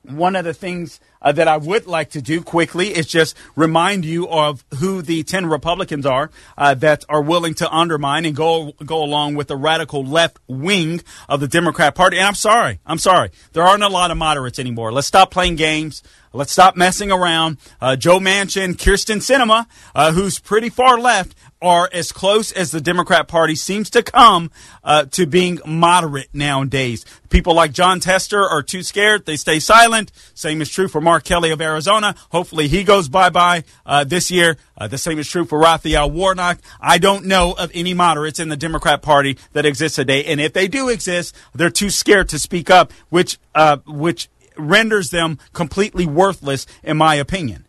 One 0.02 0.36
of 0.36 0.44
the 0.44 0.56
things 0.56 1.00
uh, 1.22 1.32
that 1.32 1.48
I 1.48 1.58
would 1.58 1.88
like 1.88 2.12
to 2.12 2.22
do 2.22 2.42
quickly 2.42 2.90
is 2.90 3.08
just 3.08 3.36
remind 3.56 4.06
you 4.06 4.28
of 4.30 4.64
who 4.80 5.02
the 5.02 5.24
10 5.24 5.48
Republicans 5.48 6.06
are 6.06 6.30
uh, 6.58 6.74
that 6.76 7.06
are 7.10 7.22
willing 7.22 7.54
to 7.56 7.70
undermine 7.70 8.26
and 8.26 8.36
go 8.36 8.74
go 8.86 9.04
along 9.04 9.36
with 9.36 9.48
the 9.48 9.56
radical 9.56 10.04
left 10.04 10.40
wing 10.48 11.02
of 11.28 11.40
the 11.40 11.48
Democrat 11.48 11.96
Party. 11.96 12.18
And 12.18 12.28
I'm 12.28 12.36
sorry, 12.36 12.80
I'm 12.86 12.98
sorry. 12.98 13.32
There 13.54 13.64
aren't 13.64 13.84
a 13.84 13.90
lot 13.90 14.12
of 14.12 14.18
moderates 14.18 14.60
anymore. 14.60 14.92
Let's 14.92 15.08
stop 15.08 15.32
playing 15.32 15.56
games. 15.56 16.04
Let's 16.32 16.52
stop 16.52 16.76
messing 16.76 17.12
around. 17.12 17.58
Uh, 17.82 17.96
Joe 17.96 18.20
Manchin, 18.20 18.76
Kyrsten 18.76 19.18
Sinema, 19.18 19.66
uh, 19.96 20.12
who's 20.12 20.38
pretty 20.38 20.70
far 20.70 21.00
left, 21.00 21.34
are 21.62 21.90
as 21.92 22.12
close 22.12 22.52
as 22.52 22.72
the 22.72 22.82
Democrat 22.82 23.28
Party 23.28 23.56
seems 23.56 23.90
to 23.90 24.04
come 24.04 24.52
uh, 24.84 25.06
to 25.06 25.26
being 25.26 25.60
moderate 25.66 26.30
nowadays. 26.34 27.06
People 27.30 27.54
like 27.54 27.74
Jon 27.74 28.00
Tester 28.00 28.42
are 28.42 28.64
too 28.64 28.84
scared; 28.84 29.26
they 29.26 29.36
stay 29.36 29.60
silent. 29.60 30.12
Same 30.34 30.62
is 30.62 30.70
true 30.70 30.88
for 30.88 31.02
Mark 31.02 31.24
Kelly 31.24 31.52
of 31.52 31.62
Arizona. 31.62 32.16
Hopefully, 32.32 32.68
he 32.68 32.84
goes 32.84 33.10
bye 33.10 33.30
bye 33.30 33.64
uh, 33.86 34.04
this 34.04 34.32
year. 34.32 34.58
Uh, 34.78 34.88
the 34.88 34.98
same 34.98 35.20
is 35.20 35.28
true 35.28 35.46
for 35.46 35.60
Raphael 35.60 36.10
Warnock. 36.10 36.60
I 36.80 36.98
don't 36.98 37.26
know 37.26 37.54
of 37.54 37.72
any 37.74 37.94
moderates 37.94 38.40
in 38.40 38.50
the 38.50 38.58
Democrat 38.58 39.02
Party 39.02 39.38
that 39.54 39.66
exist 39.66 39.96
today, 39.96 40.24
and 40.26 40.40
if 40.40 40.54
they 40.54 40.68
do 40.68 40.90
exist, 40.90 41.36
they're 41.54 41.70
too 41.70 41.90
scared 41.90 42.30
to 42.30 42.40
speak 42.40 42.70
up, 42.70 42.92
which 43.10 43.38
uh, 43.54 43.78
which 43.86 44.30
renders 44.58 45.10
them 45.10 45.40
completely 45.54 46.06
worthless, 46.06 46.66
in 46.84 46.98
my 46.98 47.16
opinion. 47.16 47.66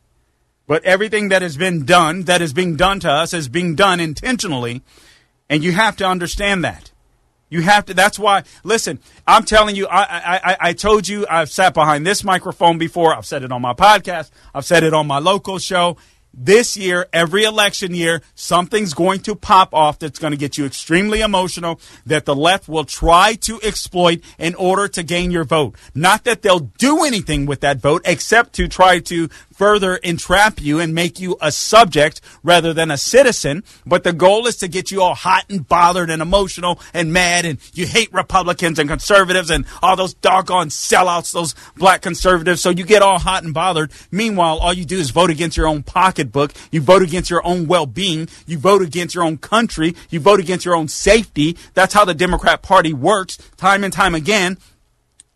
But 0.70 0.84
everything 0.84 1.30
that 1.30 1.42
has 1.42 1.56
been 1.56 1.84
done, 1.84 2.22
that 2.26 2.40
is 2.40 2.52
being 2.52 2.76
done 2.76 3.00
to 3.00 3.10
us, 3.10 3.34
is 3.34 3.48
being 3.48 3.74
done 3.74 3.98
intentionally. 3.98 4.82
And 5.48 5.64
you 5.64 5.72
have 5.72 5.96
to 5.96 6.06
understand 6.06 6.62
that. 6.62 6.92
You 7.48 7.62
have 7.62 7.86
to. 7.86 7.94
That's 7.94 8.20
why. 8.20 8.44
Listen, 8.62 9.00
I'm 9.26 9.42
telling 9.44 9.74
you. 9.74 9.88
I, 9.88 10.38
I 10.44 10.56
I 10.68 10.72
told 10.74 11.08
you. 11.08 11.26
I've 11.28 11.50
sat 11.50 11.74
behind 11.74 12.06
this 12.06 12.22
microphone 12.22 12.78
before. 12.78 13.12
I've 13.12 13.26
said 13.26 13.42
it 13.42 13.50
on 13.50 13.60
my 13.60 13.74
podcast. 13.74 14.30
I've 14.54 14.64
said 14.64 14.84
it 14.84 14.94
on 14.94 15.08
my 15.08 15.18
local 15.18 15.58
show 15.58 15.96
this 16.32 16.76
year, 16.76 17.08
every 17.12 17.44
election 17.44 17.94
year, 17.94 18.22
something's 18.34 18.94
going 18.94 19.20
to 19.20 19.34
pop 19.34 19.74
off 19.74 19.98
that's 19.98 20.18
going 20.18 20.30
to 20.30 20.36
get 20.36 20.56
you 20.56 20.64
extremely 20.64 21.20
emotional 21.20 21.80
that 22.06 22.24
the 22.24 22.36
left 22.36 22.68
will 22.68 22.84
try 22.84 23.34
to 23.34 23.60
exploit 23.62 24.20
in 24.38 24.54
order 24.54 24.86
to 24.88 25.02
gain 25.02 25.30
your 25.30 25.44
vote. 25.44 25.76
Not 25.94 26.24
that 26.24 26.42
they'll 26.42 26.60
do 26.60 27.04
anything 27.04 27.46
with 27.46 27.60
that 27.60 27.78
vote 27.78 28.02
except 28.04 28.52
to 28.54 28.68
try 28.68 29.00
to 29.00 29.28
further 29.60 29.96
entrap 29.96 30.58
you 30.58 30.80
and 30.80 30.94
make 30.94 31.20
you 31.20 31.36
a 31.38 31.52
subject 31.52 32.22
rather 32.42 32.72
than 32.72 32.90
a 32.90 32.96
citizen. 32.96 33.62
But 33.84 34.04
the 34.04 34.14
goal 34.14 34.46
is 34.46 34.56
to 34.56 34.68
get 34.68 34.90
you 34.90 35.02
all 35.02 35.14
hot 35.14 35.44
and 35.50 35.68
bothered 35.68 36.08
and 36.08 36.22
emotional 36.22 36.80
and 36.94 37.12
mad 37.12 37.44
and 37.44 37.58
you 37.74 37.86
hate 37.86 38.10
Republicans 38.10 38.78
and 38.78 38.88
conservatives 38.88 39.50
and 39.50 39.66
all 39.82 39.96
those 39.96 40.14
doggone 40.14 40.70
sellouts, 40.70 41.34
those 41.34 41.54
black 41.76 42.00
conservatives. 42.00 42.62
So 42.62 42.70
you 42.70 42.84
get 42.84 43.02
all 43.02 43.18
hot 43.18 43.44
and 43.44 43.52
bothered. 43.52 43.92
Meanwhile, 44.10 44.56
all 44.60 44.72
you 44.72 44.86
do 44.86 44.98
is 44.98 45.10
vote 45.10 45.28
against 45.28 45.58
your 45.58 45.68
own 45.68 45.82
pocketbook. 45.82 46.54
You 46.70 46.80
vote 46.80 47.02
against 47.02 47.28
your 47.28 47.46
own 47.46 47.66
well-being. 47.66 48.30
You 48.46 48.56
vote 48.56 48.80
against 48.80 49.14
your 49.14 49.24
own 49.24 49.36
country. 49.36 49.94
You 50.08 50.20
vote 50.20 50.40
against 50.40 50.64
your 50.64 50.74
own 50.74 50.88
safety. 50.88 51.58
That's 51.74 51.92
how 51.92 52.06
the 52.06 52.14
Democrat 52.14 52.62
Party 52.62 52.94
works 52.94 53.36
time 53.58 53.84
and 53.84 53.92
time 53.92 54.14
again. 54.14 54.56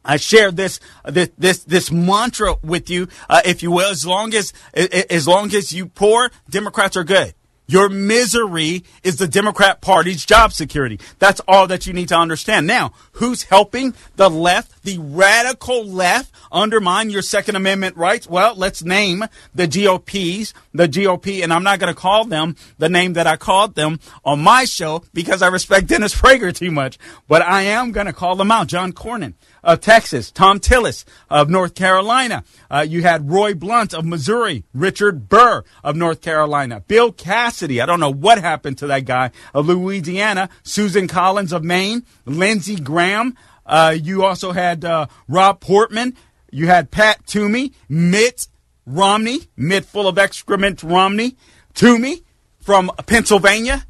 I 0.04 0.16
share 0.16 0.50
this 0.50 0.80
this 1.04 1.30
this 1.38 1.64
this 1.64 1.90
mantra 1.90 2.56
with 2.62 2.90
you, 2.90 3.08
uh, 3.28 3.42
if 3.44 3.62
you 3.62 3.70
will. 3.70 3.90
As 3.90 4.06
long 4.06 4.34
as 4.34 4.52
as 4.74 5.26
long 5.26 5.54
as 5.54 5.72
you 5.72 5.86
poor, 5.86 6.30
Democrats 6.48 6.96
are 6.96 7.04
good. 7.04 7.34
Your 7.66 7.88
misery 7.88 8.84
is 9.02 9.16
the 9.16 9.26
Democrat 9.26 9.80
Party's 9.80 10.26
job 10.26 10.52
security. 10.52 11.00
That's 11.18 11.40
all 11.48 11.66
that 11.68 11.86
you 11.86 11.94
need 11.94 12.08
to 12.08 12.16
understand. 12.16 12.66
Now, 12.66 12.92
who's 13.12 13.44
helping 13.44 13.94
the 14.16 14.28
left, 14.28 14.82
the 14.82 14.98
radical 14.98 15.82
left, 15.82 16.34
undermine 16.52 17.08
your 17.08 17.22
Second 17.22 17.56
Amendment 17.56 17.96
rights? 17.96 18.28
Well, 18.28 18.54
let's 18.54 18.84
name 18.84 19.24
the 19.54 19.66
GOPs, 19.66 20.52
the 20.74 20.88
GOP, 20.88 21.42
and 21.42 21.54
I'm 21.54 21.62
not 21.62 21.78
going 21.78 21.92
to 21.92 21.98
call 21.98 22.26
them 22.26 22.54
the 22.76 22.90
name 22.90 23.14
that 23.14 23.26
I 23.26 23.36
called 23.36 23.76
them 23.76 23.98
on 24.26 24.40
my 24.40 24.66
show 24.66 25.02
because 25.14 25.40
I 25.40 25.48
respect 25.48 25.86
Dennis 25.86 26.14
Prager 26.14 26.54
too 26.54 26.70
much. 26.70 26.98
But 27.28 27.40
I 27.40 27.62
am 27.62 27.92
going 27.92 28.06
to 28.06 28.12
call 28.12 28.36
them 28.36 28.50
out. 28.50 28.66
John 28.66 28.92
Cornyn 28.92 29.32
of 29.64 29.81
Texas, 29.81 30.31
Thom 30.31 30.61
Tillis 30.61 31.05
of 31.29 31.50
North 31.50 31.74
Carolina. 31.74 32.44
Uh, 32.70 32.87
you 32.88 33.03
had 33.03 33.31
Roy 33.31 33.55
Blunt 33.55 33.92
of 33.92 34.05
Missouri, 34.05 34.64
Richard 34.72 35.29
Burr 35.29 35.64
of 35.83 35.96
North 35.96 36.20
Carolina, 36.20 36.81
Bill 36.81 37.11
Cassidy. 37.11 37.81
I 37.81 37.87
don't 37.87 38.00
know 38.00 38.12
what 38.12 38.38
happened 38.38 38.79
to 38.79 38.87
that 38.88 39.05
guy 39.05 39.31
of 39.53 39.66
Louisiana, 39.66 40.48
Susan 40.62 41.09
Collins 41.09 41.53
of 41.53 41.64
Maine, 41.64 42.05
Lindsey 42.24 42.77
Graham. 42.77 43.37
Uh, 43.66 43.96
you 44.00 44.24
also 44.24 44.53
had 44.53 44.85
uh, 44.85 45.07
Rob 45.27 45.61
Portman. 45.61 46.14
You 46.53 46.66
had 46.66 46.90
Pat 46.90 47.27
Toomey, 47.27 47.72
Mitt 47.88 48.46
Romney, 48.87 49.48
Mitt 49.57 49.85
full 49.85 50.07
of 50.07 50.18
excrement 50.18 50.83
Romney, 50.83 51.37
Toomey 51.72 52.22
from 52.61 52.90
Pennsylvania. 53.07 53.87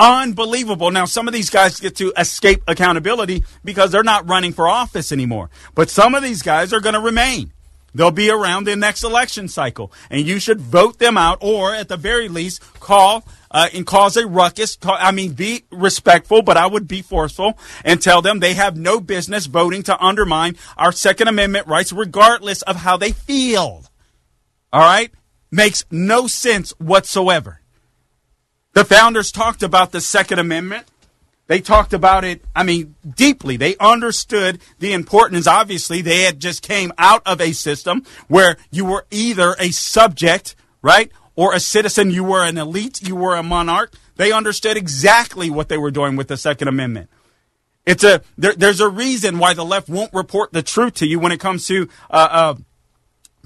Unbelievable. 0.00 0.90
Now, 0.90 1.04
some 1.04 1.28
of 1.28 1.34
these 1.34 1.50
guys 1.50 1.78
get 1.78 1.96
to 1.96 2.10
escape 2.16 2.62
accountability 2.66 3.44
because 3.62 3.92
they're 3.92 4.02
not 4.02 4.26
running 4.26 4.54
for 4.54 4.66
office 4.66 5.12
anymore. 5.12 5.50
But 5.74 5.90
some 5.90 6.14
of 6.14 6.22
these 6.22 6.40
guys 6.40 6.72
are 6.72 6.80
going 6.80 6.94
to 6.94 7.00
remain. 7.00 7.52
They'll 7.94 8.10
be 8.10 8.30
around 8.30 8.64
the 8.64 8.76
next 8.76 9.04
election 9.04 9.46
cycle, 9.48 9.92
and 10.08 10.26
you 10.26 10.38
should 10.38 10.58
vote 10.58 10.98
them 10.98 11.18
out, 11.18 11.38
or 11.42 11.74
at 11.74 11.88
the 11.88 11.98
very 11.98 12.28
least, 12.28 12.62
call 12.80 13.24
uh, 13.50 13.68
and 13.74 13.84
cause 13.84 14.16
a 14.16 14.26
ruckus. 14.26 14.76
Call, 14.76 14.96
I 14.98 15.10
mean, 15.10 15.32
be 15.32 15.64
respectful, 15.70 16.40
but 16.40 16.56
I 16.56 16.66
would 16.66 16.88
be 16.88 17.02
forceful 17.02 17.58
and 17.84 18.00
tell 18.00 18.22
them 18.22 18.38
they 18.38 18.54
have 18.54 18.78
no 18.78 19.00
business 19.00 19.46
voting 19.46 19.82
to 19.82 20.02
undermine 20.02 20.56
our 20.78 20.92
Second 20.92 21.28
Amendment 21.28 21.66
rights, 21.66 21.92
regardless 21.92 22.62
of 22.62 22.76
how 22.76 22.96
they 22.96 23.12
feel. 23.12 23.84
All 24.72 24.80
right, 24.80 25.10
makes 25.50 25.84
no 25.90 26.26
sense 26.26 26.70
whatsoever. 26.78 27.59
The 28.72 28.84
founders 28.84 29.32
talked 29.32 29.62
about 29.62 29.92
the 29.92 30.00
Second 30.00 30.38
Amendment. 30.38 30.86
They 31.48 31.60
talked 31.60 31.92
about 31.92 32.22
it, 32.24 32.44
I 32.54 32.62
mean, 32.62 32.94
deeply. 33.16 33.56
They 33.56 33.76
understood 33.78 34.60
the 34.78 34.92
importance. 34.92 35.48
Obviously, 35.48 36.00
they 36.00 36.22
had 36.22 36.38
just 36.38 36.62
came 36.62 36.92
out 36.96 37.22
of 37.26 37.40
a 37.40 37.50
system 37.52 38.04
where 38.28 38.56
you 38.70 38.84
were 38.84 39.04
either 39.10 39.56
a 39.58 39.72
subject, 39.72 40.54
right, 40.80 41.10
or 41.34 41.52
a 41.52 41.58
citizen. 41.58 42.12
You 42.12 42.22
were 42.22 42.44
an 42.44 42.56
elite. 42.56 43.02
You 43.02 43.16
were 43.16 43.34
a 43.34 43.42
monarch. 43.42 43.92
They 44.14 44.30
understood 44.30 44.76
exactly 44.76 45.50
what 45.50 45.68
they 45.68 45.78
were 45.78 45.90
doing 45.90 46.14
with 46.14 46.28
the 46.28 46.36
Second 46.36 46.68
Amendment. 46.68 47.10
It's 47.84 48.04
a 48.04 48.22
there, 48.38 48.52
there's 48.52 48.80
a 48.80 48.88
reason 48.88 49.38
why 49.40 49.54
the 49.54 49.64
left 49.64 49.88
won't 49.88 50.12
report 50.12 50.52
the 50.52 50.62
truth 50.62 50.94
to 50.94 51.06
you 51.06 51.18
when 51.18 51.32
it 51.32 51.40
comes 51.40 51.66
to 51.66 51.88
uh, 52.10 52.28
uh, 52.30 52.54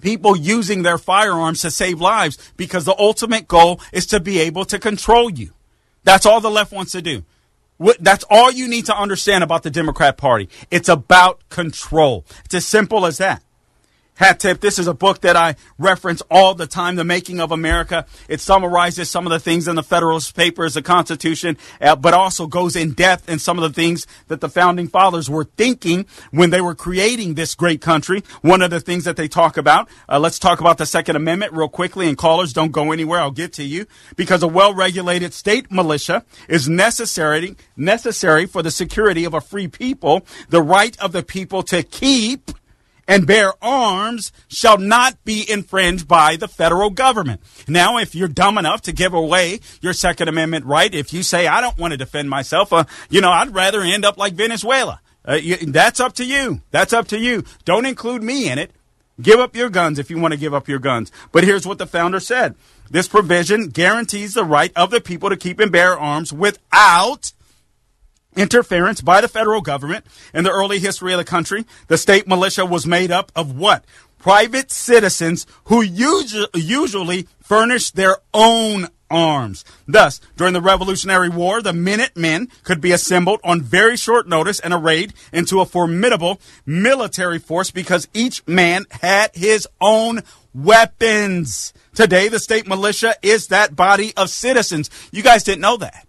people 0.01 0.37
using 0.37 0.83
their 0.83 0.99
firearms 0.99 1.61
to 1.63 1.71
save 1.71 2.01
lives 2.01 2.39
because 2.57 2.85
the 2.85 2.99
ultimate 2.99 3.47
goal 3.47 3.81
is 3.93 4.07
to 4.07 4.21
be 4.21 4.41
able 4.41 4.65
to 4.67 4.79
control 4.79 5.31
you. 5.31 5.53
That's 6.03 6.27
all 6.27 6.41
the 6.41 6.51
left 6.51 6.73
wants 6.73 6.93
to 6.93 7.03
do. 7.03 7.25
That's 8.01 8.25
all 8.31 8.51
you 8.51 8.69
need 8.69 8.87
to 8.87 8.97
understand 8.97 9.45
about 9.45 9.63
the 9.63 9.71
Democrat 9.71 10.17
Party. 10.17 10.49
It's 10.71 10.89
about 10.89 11.49
control. 11.49 12.25
It's 12.45 12.55
as 12.55 12.67
simple 12.67 13.07
as 13.07 13.19
that. 13.19 13.43
Hat 14.17 14.39
tip. 14.39 14.61
This 14.61 14.79
is 14.79 14.87
a 14.87 14.95
book 14.95 15.23
that 15.23 15.35
I 15.35 15.57
reference 15.77 16.23
all 16.31 16.55
the 16.55 16.69
time, 16.69 16.95
The 16.95 17.03
Making 17.03 17.41
of 17.41 17.51
America. 17.51 18.07
It 18.29 18.41
summarizes 18.41 19.11
some 19.11 19.27
of 19.27 19.33
the 19.33 19.41
things 19.41 19.67
in 19.67 19.75
the 19.75 19.83
Federalist 19.83 20.37
Papers, 20.37 20.75
the 20.75 20.83
Constitution, 20.83 21.59
uh, 21.81 21.97
but 21.97 22.15
also 22.15 22.47
goes 22.47 22.77
in 22.77 22.93
depth 22.93 23.29
in 23.29 23.41
some 23.41 23.59
of 23.59 23.63
the 23.63 23.75
things 23.75 24.07
that 24.29 24.41
the 24.41 24.49
founding 24.49 24.87
fathers 24.87 25.29
were 25.29 25.45
thinking 25.57 26.07
when 26.31 26.51
they 26.51 26.61
were 26.61 26.77
creating 26.77 27.35
this 27.35 27.57
great 27.57 27.81
country. 27.81 28.23
One 28.41 28.63
of 28.63 28.71
the 28.71 28.79
things 28.79 29.03
that 29.03 29.17
they 29.17 29.27
talk 29.27 29.57
about, 29.57 29.89
uh, 30.09 30.21
let's 30.21 30.39
talk 30.39 30.61
about 30.61 30.79
the 30.79 30.87
Second 30.87 31.17
Amendment 31.17 31.53
real 31.53 31.69
quickly, 31.69 32.07
and 32.07 32.17
callers 32.17 32.53
don't 32.53 32.71
go 32.71 32.93
anywhere. 32.93 33.19
I'll 33.19 33.33
get 33.33 33.53
to 33.55 33.65
you. 33.65 33.85
Because 34.15 34.45
a 34.45 34.49
well-regulated 34.49 35.35
state 35.35 35.73
militia 35.73 36.25
is 36.49 36.69
necessary, 36.69 37.57
necessary 37.77 38.47
for 38.47 38.63
the 38.63 38.71
security 38.71 39.25
of 39.25 39.35
a 39.35 39.41
free 39.41 39.67
people, 39.67 40.25
the 40.51 40.63
right 40.63 40.97
of 41.01 41.11
the 41.11 41.25
people 41.25 41.65
to 41.65 41.83
keep 41.83 42.53
and 43.07 43.27
bear 43.27 43.53
arms 43.63 44.33
shall 44.49 44.79
not 44.79 45.23
be 45.25 45.45
infringed 45.51 46.09
by 46.09 46.37
the 46.37 46.49
federal 46.49 46.91
government. 46.91 47.41
Now, 47.69 47.99
if 47.99 48.15
you're 48.15 48.29
dumb 48.29 48.59
enough 48.59 48.83
to 48.83 48.93
give 48.93 49.15
away 49.15 49.61
your 49.81 49.93
Second 49.93 50.29
Amendment 50.29 50.65
right, 50.65 50.95
if 50.95 51.13
you 51.13 51.23
say, 51.23 51.47
I 51.47 51.61
don't 51.61 51.79
want 51.79 51.93
to 51.93 51.97
defend 51.97 52.31
myself, 52.31 52.73
uh, 52.73 52.85
you 53.11 53.21
know, 53.21 53.31
I'd 53.31 53.55
rather 53.55 53.81
end 53.81 54.05
up 54.05 54.17
like 54.17 54.35
Venezuela. 54.35 55.01
Uh, 55.27 55.35
you, 55.35 55.57
that's 55.57 56.01
up 56.01 56.15
to 56.15 56.25
you. 56.25 56.61
That's 56.71 56.93
up 56.93 57.09
to 57.09 57.19
you. 57.19 57.45
Don't 57.65 57.87
include 57.87 58.23
me 58.23 58.51
in 58.51 58.59
it. 58.59 58.71
Give 59.21 59.39
up 59.39 59.55
your 59.55 59.71
guns 59.71 59.99
if 59.99 60.11
you 60.11 60.19
want 60.19 60.33
to 60.33 60.41
give 60.41 60.53
up 60.53 60.69
your 60.69 60.81
guns. 60.81 61.13
But 61.33 61.45
here's 61.45 61.67
what 61.67 61.79
the 61.79 61.87
founder 61.87 62.21
said. 62.21 62.57
This 62.91 63.09
provision 63.09 63.69
guarantees 63.69 64.35
the 64.35 64.45
right 64.45 64.73
of 64.77 64.91
the 64.91 65.01
people 65.01 65.31
to 65.31 65.37
keep 65.37 65.61
and 65.61 65.73
bear 65.73 65.99
arms 65.99 66.33
without 66.33 67.33
interference 68.37 69.01
by 69.01 69.21
the 69.21 69.29
federal 69.29 69.61
government 69.61 70.05
in 70.33 70.45
the 70.45 70.51
early 70.51 70.79
history 70.79 71.13
of 71.13 71.19
the 71.19 71.25
country. 71.25 71.65
The 71.89 71.99
state 71.99 72.27
militia 72.27 72.67
was 72.67 72.87
made 72.87 73.11
up 73.11 73.33
of 73.35 73.57
what? 73.57 73.85
Private 74.19 74.71
citizens 74.71 75.47
who 75.65 75.83
usually 75.83 77.29
furnished 77.41 77.95
their 77.95 78.17
own 78.33 78.89
arms. 79.11 79.65
Thus, 79.87 80.21
during 80.37 80.55
the 80.55 80.63
Revolutionary 80.63 81.29
War, 81.29 81.61
the 81.61 81.73
Minutemen 81.75 82.49
could 82.65 82.81
be 82.81 82.91
assembled 82.91 83.41
on 83.45 83.61
very 83.61 83.97
short 83.97 84.27
notice 84.27 84.61
and 84.61 84.73
arrayed 84.73 85.13
into 85.33 85.61
a 85.61 85.67
formidable 85.67 86.41
military 86.65 87.39
force 87.39 87.71
because 87.71 88.09
each 88.15 88.45
man 88.47 88.87
had 88.91 89.31
his 89.35 89.69
own 89.81 90.23
weapons. 90.55 91.75
Today, 91.95 92.29
the 92.29 92.39
state 92.39 92.67
militia 92.67 93.15
is 93.23 93.49
that 93.49 93.77
body 93.77 94.13
of 94.17 94.31
citizens. 94.31 94.91
You 95.13 95.23
guys 95.23 95.45
didn't 95.45 95.61
know 95.61 95.77
that. 95.77 96.07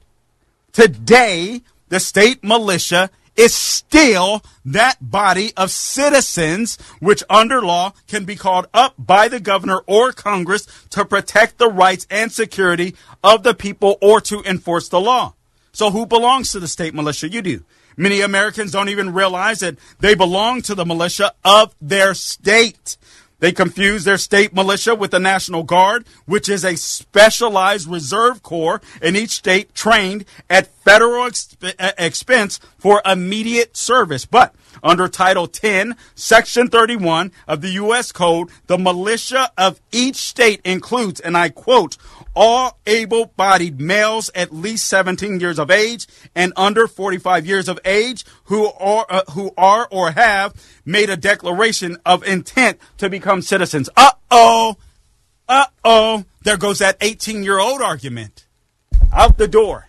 Today, 0.72 1.62
the 1.90 2.00
state 2.00 2.44
militia 2.44 3.10
is 3.36 3.54
still 3.54 4.42
that 4.64 4.98
body 5.02 5.52
of 5.58 5.70
citizens, 5.70 6.78
which 7.00 7.24
under 7.30 7.62
law 7.62 7.94
can 8.08 8.24
be 8.24 8.36
called 8.36 8.68
up 8.74 8.94
by 8.98 9.28
the 9.28 9.40
governor 9.40 9.82
or 9.88 10.12
Congress 10.12 10.68
to 10.90 11.04
protect 11.04 11.58
the 11.58 11.70
rights 11.70 12.08
and 12.10 12.32
security 12.32 12.96
of 13.24 13.44
the 13.44 13.54
people 13.54 13.98
or 14.02 14.22
to 14.22 14.42
enforce 14.44 14.90
the 14.90 15.02
law. 15.02 15.34
So 15.74 15.92
who 15.92 16.06
belongs 16.06 16.52
to 16.52 16.60
the 16.60 16.68
state 16.68 16.94
militia? 16.94 17.30
You 17.30 17.42
do. 17.42 17.64
Many 17.98 18.22
Americans 18.22 18.72
don't 18.72 18.90
even 18.90 19.14
realize 19.14 19.60
that 19.60 19.78
they 20.00 20.16
belong 20.16 20.62
to 20.64 20.76
the 20.76 20.86
militia 20.86 21.34
of 21.44 21.76
their 21.82 22.14
state. 22.14 22.98
They 23.40 23.52
confuse 23.52 24.04
their 24.04 24.18
state 24.18 24.54
militia 24.54 24.96
with 24.96 25.12
the 25.12 25.20
National 25.20 25.64
Guard, 25.64 26.06
which 26.26 26.48
is 26.48 26.64
a 26.64 26.78
specialized 26.78 27.88
reserve 27.88 28.42
corps 28.42 28.82
in 29.02 29.16
each 29.16 29.32
state 29.32 29.76
trained 29.76 30.26
at 30.50 30.68
federal 30.84 31.26
exp- 31.26 31.94
expense 31.98 32.60
for 32.78 33.02
immediate 33.06 33.76
service. 33.76 34.26
But 34.26 34.56
under 34.84 35.08
Title 35.08 35.48
10, 35.48 35.96
Section 36.16 36.70
31 36.70 37.32
of 37.48 37.62
the 37.62 37.72
U.S. 37.72 38.12
Code, 38.12 38.50
the 38.68 38.78
militia 38.78 39.52
of 39.58 39.82
each 39.92 40.18
state 40.18 40.62
includes, 40.64 41.20
and 41.20 41.38
I 41.38 41.50
quote, 41.50 41.98
all 42.36 42.80
able 42.86 43.28
bodied 43.38 43.80
males 43.80 44.30
at 44.36 44.54
least 44.54 44.88
17 44.88 45.40
years 45.40 45.58
of 45.58 45.72
age 45.72 46.08
and 46.36 46.54
under 46.56 46.88
45 46.88 47.46
years 47.46 47.70
of 47.70 47.80
age 47.86 48.26
who 48.46 48.68
are, 48.74 49.06
uh, 49.10 49.24
who 49.32 49.52
are 49.58 49.88
or 49.90 50.12
have 50.12 50.54
made 50.86 51.10
a 51.10 51.18
declaration 51.18 51.98
of 52.06 52.24
intent 52.24 52.80
to 52.98 53.10
become 53.10 53.42
citizens. 53.42 53.90
Uh 53.96 54.12
oh. 54.30 54.78
Uh 55.48 55.66
oh. 55.84 56.26
There 56.44 56.58
goes 56.58 56.80
that 56.80 56.98
18 57.02 57.44
year 57.44 57.60
old 57.60 57.82
argument. 57.82 58.46
Out 59.14 59.38
the 59.38 59.48
door. 59.48 59.88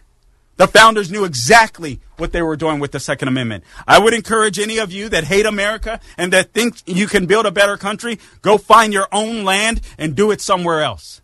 The 0.56 0.66
founders 0.66 1.10
knew 1.10 1.24
exactly 1.24 2.00
what 2.16 2.32
they 2.32 2.40
were 2.40 2.56
doing 2.56 2.80
with 2.80 2.92
the 2.92 3.00
Second 3.00 3.28
Amendment. 3.28 3.62
I 3.86 3.98
would 3.98 4.14
encourage 4.14 4.58
any 4.58 4.78
of 4.78 4.90
you 4.90 5.10
that 5.10 5.24
hate 5.24 5.44
America 5.44 6.00
and 6.16 6.32
that 6.32 6.52
think 6.54 6.76
you 6.86 7.06
can 7.06 7.26
build 7.26 7.44
a 7.44 7.50
better 7.50 7.76
country, 7.76 8.18
go 8.40 8.56
find 8.56 8.92
your 8.92 9.06
own 9.12 9.44
land 9.44 9.82
and 9.98 10.14
do 10.14 10.30
it 10.30 10.40
somewhere 10.40 10.82
else. 10.82 11.20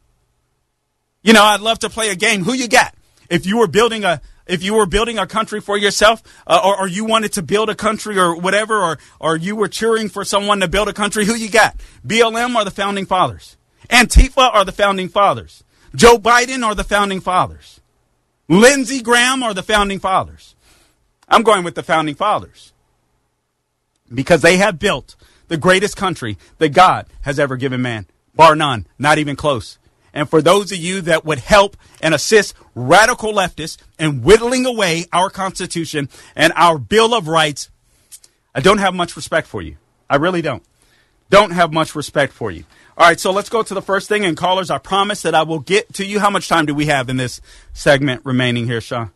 You 1.23 1.33
know, 1.33 1.43
I'd 1.43 1.61
love 1.61 1.81
to 1.81 1.91
play 1.91 2.11
a 2.11 2.17
game. 2.17 2.45
Who 2.45 2.53
you 2.53 2.69
got? 2.69 2.95
If 3.31 3.47
you 3.47 3.59
were 3.59 3.69
building 3.69 4.05
a 4.05 4.21
if 4.47 4.63
you 4.63 4.75
were 4.75 4.87
building 4.87 5.19
a 5.19 5.27
country 5.27 5.61
for 5.61 5.79
yourself, 5.79 6.21
uh, 6.49 6.61
or, 6.63 6.81
or, 6.81 6.89
you 6.89 7.05
wanted 7.05 7.33
to 7.35 7.43
build 7.43 7.71
a 7.71 7.77
country 7.77 8.19
or 8.19 8.37
whatever, 8.37 8.83
or 8.83 8.99
or 9.21 9.37
you 9.37 9.55
were 9.55 9.69
cheering 9.69 10.09
for 10.09 10.25
someone 10.25 10.61
to 10.61 10.69
build 10.69 10.89
a 10.89 10.93
country, 10.93 11.25
who 11.25 11.35
you 11.35 11.49
got? 11.49 11.77
BLM 12.05 12.57
are 12.57 12.65
the 12.65 12.71
founding 12.73 13.07
fathers? 13.07 13.57
Antifa 13.89 14.53
are 14.53 14.65
the 14.65 14.73
founding 14.73 15.09
fathers? 15.09 15.63
Joe 15.95 16.19
Biden 16.19 16.65
are 16.65 16.75
the 16.75 16.85
founding 16.85 17.21
fathers? 17.21 17.81
Lindsey 18.49 19.01
Graham 19.01 19.43
are 19.43 19.55
the 19.55 19.63
founding 19.63 20.01
fathers? 20.01 20.57
I'm 21.29 21.43
going 21.43 21.65
with 21.65 21.75
the 21.75 21.83
founding 21.83 22.15
fathers 22.15 22.73
because 24.13 24.43
they 24.43 24.57
have 24.57 24.79
built 24.79 25.17
the 25.49 25.57
greatest 25.57 25.97
country 25.97 26.37
that 26.59 26.71
God 26.71 27.07
has 27.23 27.39
ever 27.39 27.57
given 27.57 27.81
man, 27.81 28.07
bar 28.35 28.57
none, 28.57 28.87
not 28.99 29.19
even 29.19 29.37
close. 29.37 29.79
And 30.15 30.29
for 30.29 30.43
those 30.43 30.73
of 30.73 30.79
you 30.79 31.01
that 31.03 31.25
would 31.25 31.39
help 31.39 31.77
and 32.01 32.15
assist 32.15 32.55
radical 32.75 33.33
leftists 33.33 33.79
in 33.99 34.23
whittling 34.23 34.67
away 34.67 35.07
our 35.13 35.31
Constitution 35.31 36.09
and 36.37 36.53
our 36.55 36.79
Bill 36.79 37.15
of 37.15 37.29
Rights, 37.29 37.71
I 38.55 38.61
don't 38.61 38.79
have 38.79 38.95
much 38.95 39.17
respect 39.17 39.47
for 39.47 39.63
you. 39.63 39.77
I 40.11 40.17
really 40.17 40.43
don't. 40.43 40.63
Don't 41.31 41.53
have 41.53 41.73
much 41.73 41.95
respect 41.95 42.33
for 42.33 42.51
you. 42.51 42.65
All 42.99 43.07
right, 43.07 43.19
so 43.19 43.33
let's 43.33 43.49
go 43.49 43.63
to 43.63 43.73
the 43.73 43.81
first 43.81 44.07
thing. 44.07 44.27
And 44.27 44.37
callers, 44.37 44.71
I 44.71 44.77
promise 44.77 45.23
that 45.23 45.35
I 45.35 45.45
will 45.45 45.61
get 45.61 45.95
to 45.95 46.05
you. 46.05 46.21
How 46.21 46.29
much 46.29 46.49
time 46.49 46.67
do 46.67 46.75
we 46.75 46.87
have 46.87 47.09
in 47.09 47.17
this 47.17 47.41
segment 47.73 48.21
remaining 48.25 48.67
here, 48.67 48.83
Sean? 48.83 49.11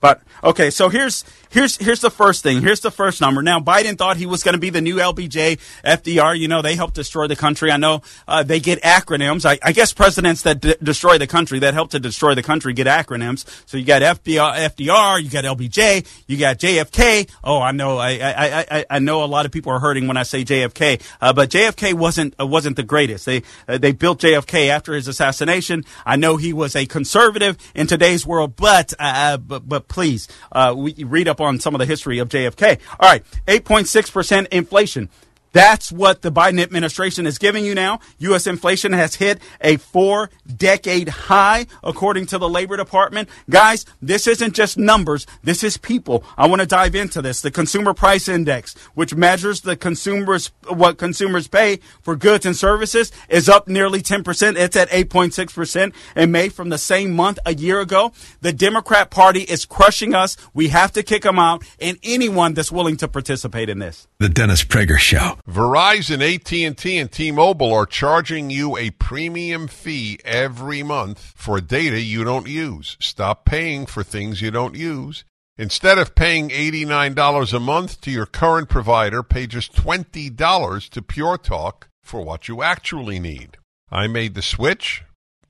But 0.00 0.22
okay, 0.44 0.70
so 0.70 0.88
here's 0.88 1.24
here's 1.50 1.76
here's 1.76 2.00
the 2.00 2.10
first 2.10 2.42
thing. 2.42 2.62
Here's 2.62 2.80
the 2.80 2.90
first 2.90 3.20
number. 3.20 3.42
Now 3.42 3.58
Biden 3.58 3.98
thought 3.98 4.16
he 4.16 4.26
was 4.26 4.44
going 4.44 4.52
to 4.54 4.60
be 4.60 4.70
the 4.70 4.80
new 4.80 4.96
LBJ, 4.96 5.58
FDR. 5.84 6.38
You 6.38 6.46
know 6.46 6.62
they 6.62 6.76
helped 6.76 6.94
destroy 6.94 7.26
the 7.26 7.34
country. 7.34 7.72
I 7.72 7.78
know 7.78 8.02
uh, 8.28 8.44
they 8.44 8.60
get 8.60 8.80
acronyms. 8.82 9.44
I, 9.44 9.58
I 9.62 9.72
guess 9.72 9.92
presidents 9.92 10.42
that 10.42 10.60
d- 10.60 10.76
destroy 10.82 11.18
the 11.18 11.26
country, 11.26 11.58
that 11.60 11.74
help 11.74 11.90
to 11.90 12.00
destroy 12.00 12.34
the 12.34 12.44
country, 12.44 12.72
get 12.74 12.86
acronyms. 12.86 13.44
So 13.66 13.76
you 13.76 13.84
got 13.84 14.02
FDR, 14.02 14.56
FDR, 14.70 15.22
you 15.22 15.30
got 15.30 15.44
LBJ, 15.44 16.06
you 16.28 16.36
got 16.36 16.58
JFK. 16.58 17.28
Oh, 17.42 17.60
I 17.60 17.72
know. 17.72 17.98
I 17.98 18.18
I, 18.18 18.66
I, 18.70 18.84
I 18.88 18.98
know 19.00 19.24
a 19.24 19.26
lot 19.26 19.46
of 19.46 19.52
people 19.52 19.72
are 19.72 19.80
hurting 19.80 20.06
when 20.06 20.16
I 20.16 20.22
say 20.22 20.44
JFK, 20.44 21.02
uh, 21.20 21.32
but 21.32 21.50
JFK 21.50 21.94
wasn't 21.94 22.34
uh, 22.38 22.46
wasn't 22.46 22.76
the 22.76 22.84
greatest. 22.84 23.26
They 23.26 23.42
uh, 23.66 23.78
they 23.78 23.90
built 23.90 24.20
JFK 24.20 24.68
after 24.68 24.94
his 24.94 25.08
assassination. 25.08 25.84
I 26.06 26.14
know 26.14 26.36
he 26.36 26.52
was 26.52 26.76
a 26.76 26.86
conservative 26.86 27.56
in 27.74 27.88
today's 27.88 28.24
world, 28.24 28.54
but 28.54 28.94
uh, 29.00 29.38
but 29.38 29.68
but 29.68 29.87
please, 29.88 30.28
uh, 30.52 30.74
we 30.76 30.94
read 31.04 31.28
up 31.28 31.40
on 31.40 31.60
some 31.60 31.74
of 31.74 31.78
the 31.78 31.86
history 31.86 32.18
of 32.18 32.28
JFK. 32.28 32.78
All 33.00 33.08
right, 33.08 33.24
8.6% 33.46 34.48
inflation. 34.48 35.08
That's 35.52 35.90
what 35.90 36.22
the 36.22 36.30
Biden 36.30 36.60
administration 36.60 37.26
is 37.26 37.38
giving 37.38 37.64
you 37.64 37.74
now. 37.74 38.00
U.S. 38.18 38.46
inflation 38.46 38.92
has 38.92 39.16
hit 39.16 39.40
a 39.60 39.76
four 39.76 40.30
decade 40.46 41.08
high, 41.08 41.66
according 41.82 42.26
to 42.26 42.38
the 42.38 42.48
Labor 42.48 42.76
Department. 42.76 43.28
Guys, 43.48 43.86
this 44.02 44.26
isn't 44.26 44.54
just 44.54 44.76
numbers. 44.76 45.26
This 45.42 45.64
is 45.64 45.76
people. 45.76 46.24
I 46.36 46.46
want 46.46 46.60
to 46.60 46.66
dive 46.66 46.94
into 46.94 47.22
this. 47.22 47.40
The 47.40 47.50
Consumer 47.50 47.94
Price 47.94 48.28
Index, 48.28 48.74
which 48.94 49.14
measures 49.14 49.62
the 49.62 49.76
consumers, 49.76 50.52
what 50.68 50.98
consumers 50.98 51.48
pay 51.48 51.80
for 52.02 52.16
goods 52.16 52.44
and 52.44 52.56
services, 52.56 53.10
is 53.28 53.48
up 53.48 53.68
nearly 53.68 54.00
10%. 54.00 54.56
It's 54.56 54.76
at 54.76 54.88
8.6% 54.90 55.92
in 56.16 56.30
May 56.30 56.48
from 56.48 56.68
the 56.68 56.78
same 56.78 57.14
month 57.14 57.38
a 57.46 57.54
year 57.54 57.80
ago. 57.80 58.12
The 58.40 58.52
Democrat 58.52 59.10
Party 59.10 59.42
is 59.42 59.64
crushing 59.64 60.14
us. 60.14 60.36
We 60.52 60.68
have 60.68 60.92
to 60.92 61.02
kick 61.02 61.22
them 61.22 61.38
out 61.38 61.64
and 61.80 61.98
anyone 62.02 62.54
that's 62.54 62.72
willing 62.72 62.96
to 62.98 63.08
participate 63.08 63.68
in 63.68 63.78
this. 63.78 64.06
The 64.18 64.28
Dennis 64.28 64.64
Prager 64.64 64.98
Show. 64.98 65.37
Verizon, 65.46 66.22
AT&T, 66.22 66.96
and 66.96 67.12
T-Mobile 67.12 67.72
are 67.72 67.86
charging 67.86 68.50
you 68.50 68.76
a 68.76 68.90
premium 68.90 69.68
fee 69.68 70.18
every 70.24 70.82
month 70.82 71.32
for 71.36 71.60
data 71.60 72.00
you 72.00 72.24
don't 72.24 72.46
use. 72.46 72.96
Stop 73.00 73.44
paying 73.44 73.86
for 73.86 74.02
things 74.02 74.42
you 74.42 74.50
don't 74.50 74.74
use. 74.74 75.24
Instead 75.56 75.98
of 75.98 76.14
paying 76.14 76.50
$89 76.50 77.52
a 77.52 77.58
month 77.60 78.00
to 78.02 78.10
your 78.10 78.26
current 78.26 78.68
provider, 78.68 79.22
pay 79.22 79.46
just 79.46 79.74
$20 79.74 80.88
to 80.90 81.02
Pure 81.02 81.38
Talk 81.38 81.88
for 82.02 82.22
what 82.22 82.46
you 82.46 82.62
actually 82.62 83.18
need. 83.18 83.56
I 83.90 84.06
made 84.06 84.34
the 84.34 84.42
switch. 84.42 85.02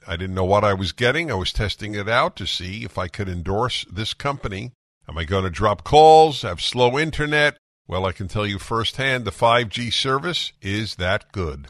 I 0.07 0.17
didn't 0.17 0.35
know 0.35 0.45
what 0.45 0.65
I 0.65 0.73
was 0.73 0.93
getting. 0.93 1.31
I 1.31 1.35
was 1.35 1.53
testing 1.53 1.95
it 1.95 2.09
out 2.09 2.37
to 2.37 2.47
see 2.47 2.85
if 2.85 2.97
I 2.97 3.09
could 3.09 3.29
endorse 3.29 3.85
this 3.93 4.15
company. 4.15 4.73
Am 5.07 5.19
I 5.19 5.25
going 5.25 5.45
to 5.45 5.51
drop 5.51 5.85
calls, 5.85 6.43
have 6.43 6.63
slow 6.63 6.99
internet? 6.99 7.59
Well, 7.89 8.05
I 8.05 8.13
can 8.13 8.29
tell 8.29 8.47
you 8.47 8.59
firsthand 8.59 9.25
the 9.25 9.31
5G 9.31 9.91
service 9.91 10.53
is 10.61 10.97
that 10.97 11.33
good. 11.33 11.69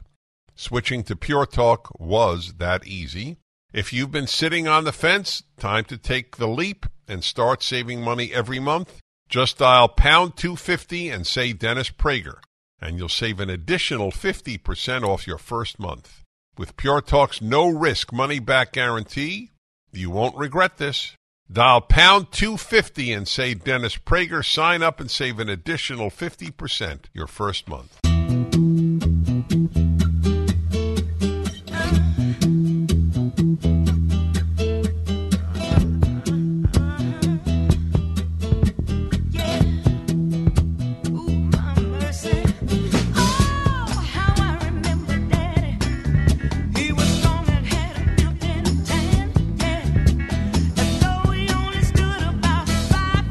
Switching 0.57 1.05
to 1.05 1.15
Pure 1.15 1.47
Talk 1.47 1.93
was 2.01 2.55
that 2.55 2.85
easy. 2.85 3.37
If 3.73 3.93
you've 3.93 4.11
been 4.11 4.27
sitting 4.27 4.67
on 4.67 4.83
the 4.83 4.91
fence, 4.91 5.45
time 5.59 5.85
to 5.85 5.97
take 5.97 6.37
the 6.37 6.49
leap 6.49 6.87
and 7.07 7.23
start 7.23 7.63
saving 7.63 8.03
money 8.03 8.33
every 8.35 8.59
month. 8.59 8.99
Just 9.29 9.59
dial 9.59 9.87
pound 9.87 10.37
250 10.37 11.09
and 11.09 11.25
say 11.25 11.53
Dennis 11.53 11.91
Prager, 11.91 12.39
and 12.81 12.99
you'll 12.99 13.09
save 13.09 13.39
an 13.39 13.49
additional 13.49 14.11
50% 14.11 15.05
off 15.05 15.27
your 15.27 15.39
first 15.39 15.79
month. 15.79 16.25
With 16.57 16.77
Pure 16.77 17.03
Talk's 17.03 17.41
no 17.41 17.69
risk 17.69 18.13
money 18.13 18.41
back 18.41 18.73
guarantee, 18.73 19.53
you 19.93 20.11
won't 20.11 20.37
regret 20.37 20.79
this. 20.79 21.15
Dial 21.51 21.81
pound 21.81 22.31
250 22.31 23.11
and 23.11 23.27
say 23.27 23.55
Dennis 23.55 23.97
Prager. 23.97 24.45
Sign 24.45 24.83
up 24.83 25.01
and 25.01 25.11
save 25.11 25.39
an 25.39 25.49
additional 25.49 26.11
50% 26.11 27.05
your 27.15 27.27
first 27.27 27.69
month. 27.69 27.99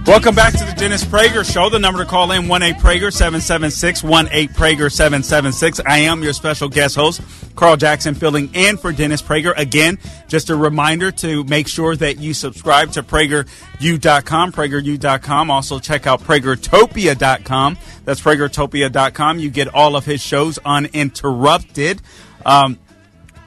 Welcome 0.08 0.36
back 0.36 0.54
to 0.54 0.64
the 0.64 0.72
Dennis 0.72 1.04
Prager 1.04 1.44
Show. 1.44 1.70
The 1.70 1.80
number 1.80 2.02
to 2.02 2.10
call 2.10 2.32
in, 2.32 2.44
1-8-PRAGER, 2.44 3.12
776 3.12 4.04
1-8-PRAGER, 4.04 4.90
776 4.90 5.82
I 5.86 5.98
am 5.98 6.24
your 6.24 6.32
special 6.32 6.70
guest 6.70 6.96
host, 6.96 7.22
Carl 7.58 7.76
Jackson, 7.76 8.16
filling 8.16 8.50
in 8.56 8.78
for 8.78 8.94
Dennis 8.94 9.22
Prager. 9.22 9.54
Again, 9.58 10.00
just 10.30 10.50
a 10.50 10.56
reminder 10.56 11.12
to 11.12 11.44
make 11.44 11.68
sure 11.68 11.94
that 11.98 12.20
you 12.20 12.34
subscribe 12.34 12.94
to 12.94 13.04
PragerU.com, 13.04 14.54
PragerU.com. 14.54 15.52
Also, 15.52 15.78
check 15.78 16.08
out 16.08 16.22
PragerTopia.com. 16.22 17.78
That's 18.06 18.22
PragerTopia.com. 18.22 19.40
You 19.40 19.50
get 19.50 19.68
all 19.76 19.98
of 19.98 20.06
his 20.06 20.22
shows 20.22 20.58
uninterrupted. 20.64 22.02
Um, 22.46 22.80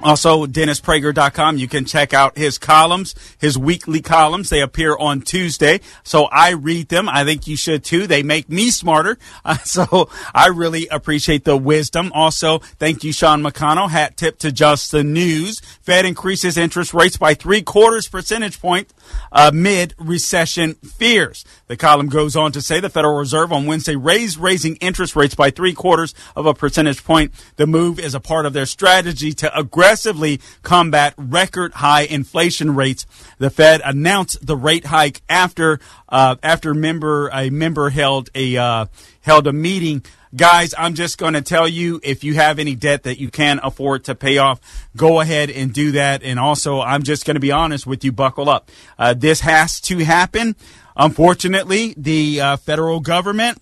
Also, 0.03 0.47
DennisPrager.com. 0.47 1.59
You 1.59 1.69
can 1.69 1.85
check 1.85 2.15
out 2.15 2.37
his 2.37 2.59
columns, 2.59 3.15
his 3.39 3.59
weekly 3.59 4.01
columns. 4.01 4.49
They 4.49 4.61
appear 4.61 4.97
on 4.97 5.21
Tuesday. 5.21 5.81
So 6.03 6.25
I 6.25 6.51
read 6.51 6.89
them. 6.89 7.09
I 7.09 7.25
think 7.25 7.47
you 7.47 7.57
should 7.57 7.85
too. 7.85 8.07
They 8.07 8.23
make 8.23 8.49
me 8.49 8.71
smarter. 8.71 9.19
Uh, 9.43 9.57
so 9.59 10.11
I 10.35 10.49
really 10.49 10.87
appreciate 10.89 11.45
the 11.45 11.57
wisdom. 11.57 12.13
Also, 12.15 12.59
thank 12.59 13.03
you, 13.03 13.13
Sean 13.13 13.43
McConnell. 13.43 13.89
Hat 13.89 14.17
tip 14.17 14.39
to 14.41 14.53
Just 14.53 14.93
the 14.93 15.03
News. 15.03 15.61
Fed 15.81 16.05
increases 16.05 16.59
interest 16.59 16.93
rates 16.93 17.17
by 17.17 17.33
three 17.35 17.63
quarters 17.63 18.07
percentage 18.07 18.61
point 18.61 18.93
amid 19.33 19.95
recession 19.99 20.75
fears. 20.75 21.45
The 21.67 21.77
column 21.77 22.09
goes 22.09 22.37
on 22.37 22.53
to 22.53 22.61
say 22.61 22.81
the 22.81 22.89
Federal 22.89 23.19
Reserve 23.19 23.53
on 23.53 23.67
Wednesday 23.67 23.97
raised 23.97 24.39
raising 24.39 24.77
interest 24.77 25.15
rates 25.17 25.35
by 25.35 25.51
three 25.51 25.73
quarters 25.73 26.15
of 26.35 26.47
a 26.47 26.55
percentage 26.55 27.05
point. 27.05 27.33
The 27.57 27.67
move 27.67 27.99
is 27.99 28.15
a 28.15 28.21
part 28.21 28.47
of 28.47 28.53
their 28.53 28.67
strategy 28.67 29.33
to 29.35 29.59
aggressively 29.59 30.41
combat 30.63 31.15
record 31.17 31.75
high 31.75 32.03
inflation 32.03 32.75
rates. 32.75 33.07
The 33.39 33.51
Fed 33.51 33.81
announced 33.85 34.45
the 34.45 34.57
rate 34.57 34.87
hike 34.87 35.23
after 35.29 35.81
uh, 36.09 36.37
after 36.43 36.75
member 36.75 37.29
a 37.33 37.51
member 37.51 37.91
held 37.91 38.31
a 38.35 38.57
uh, 38.57 38.87
held 39.23 39.47
a 39.47 39.53
meeting 39.53 40.03
guys, 40.35 40.75
I'm 40.77 40.95
just 40.95 41.19
going 41.19 41.35
to 41.35 41.43
tell 41.43 41.69
you 41.69 42.01
if 42.03 42.25
you 42.25 42.35
have 42.35 42.59
any 42.59 42.75
debt 42.75 43.05
that 43.05 43.19
you 43.19 43.31
can't 43.31 43.61
afford 43.63 44.05
to 44.05 44.15
pay 44.15 44.39
off, 44.39 44.61
go 44.97 45.21
ahead 45.21 45.51
and 45.51 45.73
do 45.73 45.93
that. 45.93 46.23
And 46.23 46.39
also, 46.39 46.81
I'm 46.81 47.03
just 47.03 47.27
going 47.27 47.35
to 47.35 47.41
be 47.41 47.53
honest 47.53 47.87
with 47.87 48.05
you, 48.05 48.13
buckle 48.13 48.49
up. 48.49 48.71
Uh, 48.99 49.15
this 49.15 49.41
has 49.41 49.81
to 49.83 49.99
happen. 49.99 50.57
Unfortunately, 50.97 51.95
the 51.97 52.41
uh, 52.41 52.57
federal 52.57 53.01
government 53.01 53.61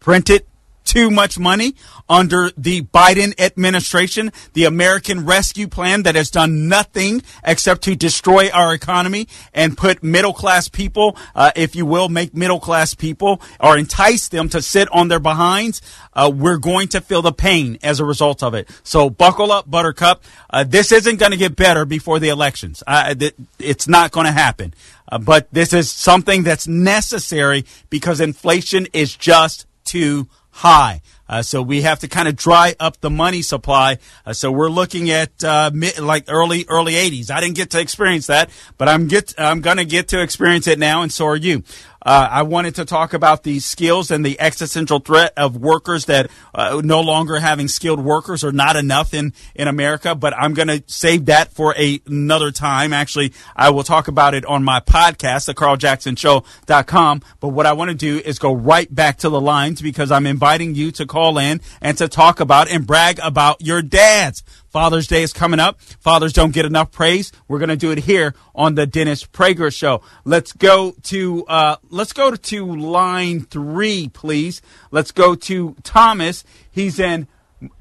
printed 0.00 0.46
too 0.92 1.10
much 1.10 1.38
money 1.38 1.74
under 2.06 2.50
the 2.54 2.82
Biden 2.82 3.32
administration, 3.40 4.30
the 4.52 4.66
American 4.66 5.24
Rescue 5.24 5.66
Plan 5.66 6.02
that 6.02 6.16
has 6.16 6.30
done 6.30 6.68
nothing 6.68 7.22
except 7.42 7.80
to 7.84 7.96
destroy 7.96 8.50
our 8.50 8.74
economy 8.74 9.26
and 9.54 9.74
put 9.74 10.02
middle 10.02 10.34
class 10.34 10.68
people, 10.68 11.16
uh, 11.34 11.50
if 11.56 11.74
you 11.74 11.86
will, 11.86 12.10
make 12.10 12.34
middle 12.34 12.60
class 12.60 12.92
people 12.92 13.40
or 13.58 13.78
entice 13.78 14.28
them 14.28 14.50
to 14.50 14.60
sit 14.60 14.86
on 14.92 15.08
their 15.08 15.18
behinds. 15.18 15.80
Uh, 16.12 16.30
we're 16.34 16.58
going 16.58 16.88
to 16.88 17.00
feel 17.00 17.22
the 17.22 17.32
pain 17.32 17.78
as 17.82 17.98
a 17.98 18.04
result 18.04 18.42
of 18.42 18.52
it. 18.52 18.68
So 18.82 19.08
buckle 19.08 19.50
up, 19.50 19.70
Buttercup. 19.70 20.22
Uh, 20.50 20.64
this 20.64 20.92
isn't 20.92 21.18
going 21.18 21.32
to 21.32 21.38
get 21.38 21.56
better 21.56 21.86
before 21.86 22.18
the 22.18 22.28
elections. 22.28 22.82
Th- 22.86 23.34
it's 23.58 23.88
not 23.88 24.10
going 24.10 24.26
to 24.26 24.32
happen. 24.32 24.74
Uh, 25.08 25.16
but 25.16 25.48
this 25.52 25.72
is 25.72 25.90
something 25.90 26.42
that's 26.42 26.68
necessary 26.68 27.64
because 27.88 28.20
inflation 28.20 28.88
is 28.92 29.16
just 29.16 29.64
too 29.84 30.28
high. 30.52 31.00
Uh, 31.28 31.40
so 31.40 31.62
we 31.62 31.82
have 31.82 31.98
to 32.00 32.08
kind 32.08 32.28
of 32.28 32.36
dry 32.36 32.74
up 32.78 33.00
the 33.00 33.08
money 33.08 33.40
supply. 33.40 33.98
Uh, 34.26 34.32
so 34.34 34.52
we're 34.52 34.68
looking 34.68 35.10
at 35.10 35.42
uh, 35.42 35.70
mid, 35.72 35.98
like 35.98 36.24
early 36.28 36.66
early 36.68 36.92
80s. 36.92 37.30
I 37.30 37.40
didn't 37.40 37.56
get 37.56 37.70
to 37.70 37.80
experience 37.80 38.26
that, 38.26 38.50
but 38.76 38.88
I'm 38.88 39.08
get 39.08 39.34
I'm 39.38 39.62
to 39.62 39.84
get 39.84 40.08
to 40.08 40.22
experience 40.22 40.66
it 40.66 40.78
now, 40.78 41.02
and 41.02 41.10
so 41.10 41.26
are 41.26 41.36
you. 41.36 41.64
Uh, 42.04 42.28
I 42.30 42.42
wanted 42.42 42.74
to 42.76 42.84
talk 42.84 43.14
about 43.14 43.44
the 43.44 43.60
skills 43.60 44.10
and 44.10 44.24
the 44.24 44.40
existential 44.40 44.98
threat 44.98 45.32
of 45.36 45.56
workers 45.56 46.06
that 46.06 46.30
uh, 46.54 46.80
no 46.84 47.00
longer 47.00 47.38
having 47.38 47.68
skilled 47.68 48.00
workers 48.00 48.42
are 48.42 48.52
not 48.52 48.76
enough 48.76 49.14
in, 49.14 49.32
in 49.54 49.68
America, 49.68 50.14
but 50.14 50.34
I'm 50.36 50.54
going 50.54 50.68
to 50.68 50.82
save 50.86 51.26
that 51.26 51.52
for 51.52 51.74
a, 51.76 52.00
another 52.06 52.50
time. 52.50 52.92
Actually, 52.92 53.32
I 53.54 53.70
will 53.70 53.84
talk 53.84 54.08
about 54.08 54.34
it 54.34 54.44
on 54.46 54.64
my 54.64 54.80
podcast, 54.80 55.46
the 55.46 55.54
carljacksonshow.com. 55.54 57.22
But 57.40 57.48
what 57.48 57.66
I 57.66 57.72
want 57.72 57.90
to 57.90 57.96
do 57.96 58.18
is 58.18 58.38
go 58.38 58.52
right 58.52 58.92
back 58.92 59.18
to 59.18 59.28
the 59.28 59.40
lines 59.40 59.80
because 59.80 60.10
I'm 60.10 60.26
inviting 60.26 60.74
you 60.74 60.90
to 60.92 61.06
call 61.06 61.38
in 61.38 61.60
and 61.80 61.96
to 61.98 62.08
talk 62.08 62.40
about 62.40 62.68
and 62.68 62.86
brag 62.86 63.20
about 63.22 63.60
your 63.60 63.82
dads. 63.82 64.42
Father's 64.72 65.06
Day 65.06 65.22
is 65.22 65.34
coming 65.34 65.60
up. 65.60 65.80
Fathers 65.82 66.32
don't 66.32 66.52
get 66.52 66.64
enough 66.64 66.90
praise. 66.90 67.30
We're 67.46 67.58
going 67.58 67.68
to 67.68 67.76
do 67.76 67.90
it 67.90 67.98
here 67.98 68.34
on 68.54 68.74
the 68.74 68.86
Dennis 68.86 69.22
Prager 69.22 69.72
Show. 69.72 70.00
Let's 70.24 70.52
go 70.52 70.94
to 71.02 71.46
uh, 71.46 71.76
let's 71.90 72.14
go 72.14 72.34
to 72.34 72.74
line 72.74 73.42
three, 73.42 74.08
please. 74.08 74.62
Let's 74.90 75.12
go 75.12 75.34
to 75.34 75.76
Thomas. 75.82 76.42
He's 76.70 76.98
in. 76.98 77.28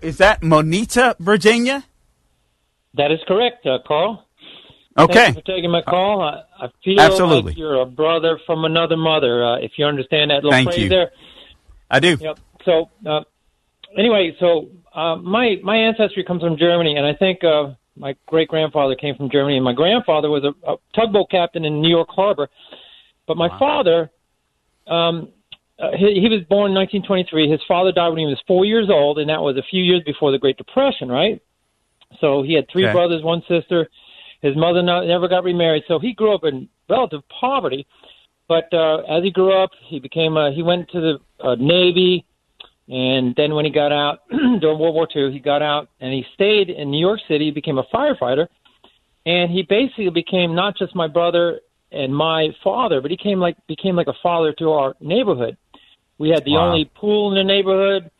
Is 0.01 0.17
that 0.17 0.43
Moneta, 0.43 1.15
Virginia? 1.17 1.85
That 2.95 3.11
is 3.11 3.19
correct, 3.25 3.65
uh, 3.65 3.79
Carl. 3.87 4.25
Okay. 4.97 5.13
Thank 5.13 5.35
you 5.37 5.41
for 5.41 5.47
taking 5.47 5.71
my 5.71 5.81
call. 5.81 6.21
I, 6.21 6.43
I 6.59 6.67
feel 6.83 6.99
Absolutely. 6.99 7.53
like 7.53 7.57
you're 7.57 7.81
a 7.81 7.85
brother 7.85 8.37
from 8.45 8.65
another 8.65 8.97
mother. 8.97 9.45
Uh, 9.45 9.59
if 9.59 9.71
you 9.77 9.85
understand 9.85 10.29
that 10.31 10.43
little 10.43 10.51
Thank 10.51 10.67
phrase 10.67 10.83
you. 10.83 10.89
there. 10.89 11.11
I 11.89 12.01
do. 12.01 12.17
Yep. 12.19 12.39
So 12.65 12.89
uh, 13.05 13.21
anyway, 13.97 14.35
so 14.41 14.67
uh, 14.93 15.15
my 15.17 15.55
my 15.63 15.77
ancestry 15.77 16.23
comes 16.23 16.41
from 16.41 16.57
Germany, 16.57 16.95
and 16.95 17.05
I 17.05 17.13
think 17.13 17.43
uh, 17.43 17.73
my 17.95 18.15
great 18.27 18.47
grandfather 18.47 18.95
came 18.95 19.15
from 19.15 19.29
Germany, 19.29 19.57
and 19.57 19.63
my 19.63 19.73
grandfather 19.73 20.29
was 20.29 20.43
a, 20.43 20.71
a 20.71 20.75
tugboat 20.95 21.29
captain 21.29 21.65
in 21.65 21.81
New 21.81 21.89
York 21.89 22.09
Harbor. 22.09 22.49
But 23.27 23.37
my 23.37 23.49
father, 23.57 24.11
um, 24.87 25.29
uh, 25.79 25.91
he, 25.97 26.19
he 26.19 26.27
was 26.29 26.43
born 26.49 26.71
in 26.71 26.75
1923. 26.75 27.49
His 27.49 27.61
father 27.67 27.91
died 27.91 28.09
when 28.09 28.19
he 28.19 28.25
was 28.25 28.41
four 28.47 28.65
years 28.65 28.89
old, 28.89 29.19
and 29.19 29.29
that 29.29 29.41
was 29.41 29.57
a 29.57 29.63
few 29.69 29.83
years 29.83 30.01
before 30.05 30.31
the 30.31 30.37
Great 30.37 30.57
Depression, 30.57 31.09
right? 31.09 31.41
So 32.19 32.43
he 32.43 32.53
had 32.53 32.65
three 32.69 32.85
Okay. 32.85 32.93
brothers, 32.93 33.23
one 33.23 33.41
sister. 33.47 33.87
His 34.41 34.55
mother 34.55 34.81
not, 34.81 35.05
never 35.05 35.27
got 35.27 35.43
remarried, 35.43 35.83
so 35.87 35.99
he 35.99 36.13
grew 36.13 36.33
up 36.33 36.43
in 36.43 36.67
relative 36.89 37.21
poverty. 37.29 37.85
But 38.47 38.73
uh, 38.73 38.97
as 39.07 39.23
he 39.23 39.31
grew 39.31 39.53
up, 39.53 39.69
he 39.85 39.99
became 39.99 40.35
a, 40.35 40.51
he 40.51 40.63
went 40.63 40.89
to 40.89 40.99
the 40.99 41.19
uh, 41.43 41.55
Navy, 41.55 42.25
and 42.91 43.33
then 43.37 43.55
when 43.55 43.63
he 43.63 43.71
got 43.71 43.93
out 43.93 44.19
during 44.29 44.77
World 44.77 44.95
War 44.95 45.07
II, 45.15 45.31
he 45.31 45.39
got 45.39 45.61
out 45.61 45.87
and 46.01 46.11
he 46.13 46.25
stayed 46.33 46.69
in 46.69 46.91
New 46.91 46.99
York 46.99 47.21
City. 47.25 47.49
Became 47.49 47.77
a 47.77 47.85
firefighter, 47.85 48.47
and 49.25 49.49
he 49.49 49.63
basically 49.63 50.09
became 50.09 50.53
not 50.53 50.77
just 50.77 50.93
my 50.93 51.07
brother 51.07 51.61
and 51.93 52.13
my 52.13 52.49
father, 52.61 52.99
but 52.99 53.09
he 53.09 53.15
came 53.15 53.39
like 53.39 53.55
became 53.67 53.95
like 53.95 54.07
a 54.07 54.13
father 54.21 54.53
to 54.59 54.71
our 54.71 54.95
neighborhood. 54.99 55.55
We 56.17 56.29
had 56.29 56.43
the 56.43 56.57
Wow. 56.57 56.67
only 56.67 56.91
pool 56.93 57.31
in 57.31 57.35
the 57.35 57.43
neighborhood. 57.45 58.11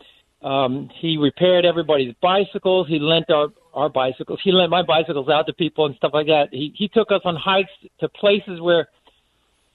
Um, 0.41 0.89
he 1.01 1.17
repaired 1.17 1.65
everybody's 1.65 2.15
bicycles. 2.21 2.87
He 2.87 2.97
lent 2.97 3.29
our 3.29 3.49
our 3.73 3.89
bicycles. 3.89 4.39
He 4.41 4.53
lent 4.53 4.69
my 4.69 4.83
bicycles 4.83 5.27
out 5.27 5.47
to 5.47 5.53
people 5.53 5.85
and 5.85 5.95
stuff 5.97 6.11
like 6.13 6.27
that. 6.27 6.47
He 6.53 6.73
he 6.77 6.87
took 6.87 7.11
us 7.11 7.21
on 7.25 7.35
hikes 7.35 7.71
to 7.99 8.07
places 8.07 8.61
where, 8.61 8.87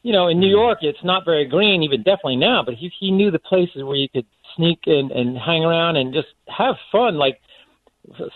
you 0.03 0.13
know, 0.13 0.29
in 0.29 0.41
New 0.41 0.49
York 0.49 0.79
it's 0.81 1.05
not 1.05 1.27
very 1.27 1.45
green, 1.45 1.83
even 1.83 2.03
definitely 2.03 2.37
now. 2.37 2.63
But 2.65 2.75
he 2.75 2.91
he 2.99 3.11
knew 3.11 3.31
the 3.31 3.39
places 3.39 3.85
where 3.85 3.97
you 3.97 4.09
could 4.09 4.27
sneak 4.57 4.81
and 4.87 5.11
and 5.11 5.37
hang 5.37 5.65
around 5.65 5.97
and 5.97 6.13
just 6.13 6.29
have 6.49 6.75
fun, 6.91 7.17
like 7.17 7.41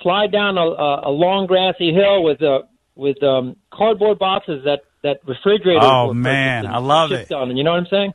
slide 0.02 0.32
down 0.32 0.58
a, 0.58 0.62
a, 0.62 1.10
long 1.10 1.46
grassy 1.46 1.92
hill 1.92 2.22
with 2.22 2.40
a 2.42 2.60
with 2.94 3.22
um 3.22 3.56
cardboard 3.72 4.18
boxes 4.18 4.64
that 4.64 4.80
that 5.02 5.20
refrigerators. 5.26 5.82
Oh, 5.82 6.12
man, 6.12 6.66
I 6.66 6.78
love 6.78 7.12
it. 7.12 7.30
On, 7.32 7.56
you 7.56 7.64
know 7.64 7.70
what 7.72 7.80
I'm 7.80 7.86
saying? 7.86 8.12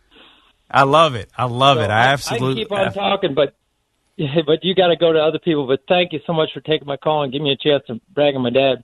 I 0.69 0.83
love 0.83 1.15
it. 1.15 1.29
I 1.37 1.45
love 1.45 1.77
So 1.77 1.83
it. 1.83 1.89
I 1.89 2.07
absolutely. 2.07 2.61
I 2.61 2.65
keep 2.65 2.71
on 2.71 2.93
talking, 2.93 3.33
but 3.33 3.55
but 4.17 4.63
you 4.63 4.75
got 4.75 4.87
to 4.87 4.95
go 4.95 5.13
to 5.13 5.19
other 5.19 5.39
people. 5.39 5.67
But 5.67 5.81
thank 5.87 6.13
you 6.13 6.19
so 6.25 6.33
much 6.33 6.49
for 6.53 6.61
taking 6.61 6.87
my 6.87 6.97
call 6.97 7.23
and 7.23 7.31
giving 7.31 7.45
me 7.45 7.51
a 7.51 7.57
chance 7.57 7.83
to 7.87 7.99
brag 8.13 8.35
on 8.35 8.41
my 8.41 8.49
dad. 8.49 8.83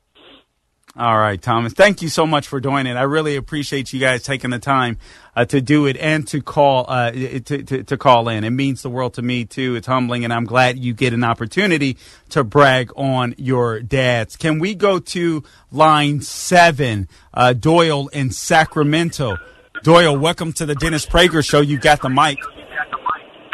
All 0.98 1.18
right, 1.18 1.42
Thomas. 1.42 1.72
Thank 1.72 2.02
you 2.02 2.10
so 2.10 2.28
much 2.28 2.50
for 2.50 2.60
doing 2.60 2.86
it. 2.86 2.96
I 2.98 3.04
really 3.04 3.38
appreciate 3.38 3.94
you 3.94 4.00
guys 4.02 4.24
taking 4.24 4.50
the 4.50 4.60
time 4.60 4.98
uh, 5.38 5.46
to 5.46 5.62
do 5.62 5.86
it 5.86 5.96
and 5.96 6.28
to 6.28 6.42
call 6.42 6.86
uh, 6.90 7.12
to, 7.12 7.40
to 7.40 7.84
to 7.84 7.98
call 7.98 8.28
in. 8.28 8.44
It 8.44 8.50
means 8.50 8.82
the 8.82 8.90
world 8.90 9.14
to 9.14 9.22
me 9.22 9.46
too. 9.46 9.76
It's 9.76 9.88
humbling, 9.88 10.26
and 10.26 10.34
I'm 10.34 10.44
glad 10.44 10.78
you 10.78 10.94
get 10.94 11.14
an 11.14 11.24
opportunity 11.24 11.98
to 12.32 12.44
brag 12.44 12.92
on 12.98 13.36
your 13.38 13.80
dads. 13.80 14.36
Can 14.36 14.60
we 14.60 14.76
go 14.76 15.00
to 15.00 15.44
line 15.72 16.20
seven, 16.22 17.08
uh, 17.34 17.54
Doyle 17.54 18.10
in 18.10 18.30
Sacramento? 18.32 19.38
Doyle, 19.84 20.18
welcome 20.18 20.52
to 20.54 20.66
the 20.66 20.76
Dennis 20.76 21.06
Prager 21.06 21.44
Show. 21.44 21.62
You 21.62 21.80
got 21.80 22.02
the 22.02 22.10
mic, 22.10 22.38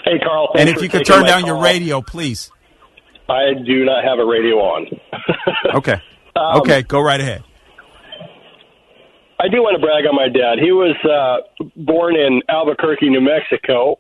Hey, 0.03 0.17
Carl. 0.23 0.49
and 0.57 0.67
if 0.69 0.81
you 0.81 0.89
could 0.89 1.05
turn 1.05 1.23
down 1.25 1.45
your 1.45 1.61
radio, 1.61 2.01
please. 2.01 2.49
I 3.29 3.53
do 3.63 3.85
not 3.85 4.03
have 4.03 4.17
a 4.17 4.25
radio 4.25 4.55
on. 4.55 4.87
Okay. 5.75 6.01
Um, 6.37 6.61
Okay, 6.61 6.83
go 6.83 6.99
right 7.01 7.19
ahead. 7.19 7.43
I 9.39 9.47
do 9.49 9.61
want 9.61 9.79
to 9.79 9.81
brag 9.81 10.05
on 10.05 10.15
my 10.15 10.29
dad. 10.29 10.57
He 10.57 10.71
was 10.71 10.95
uh, 11.05 11.63
born 11.75 12.15
in 12.15 12.41
Albuquerque, 12.49 13.09
New 13.09 13.21
Mexico, 13.21 13.99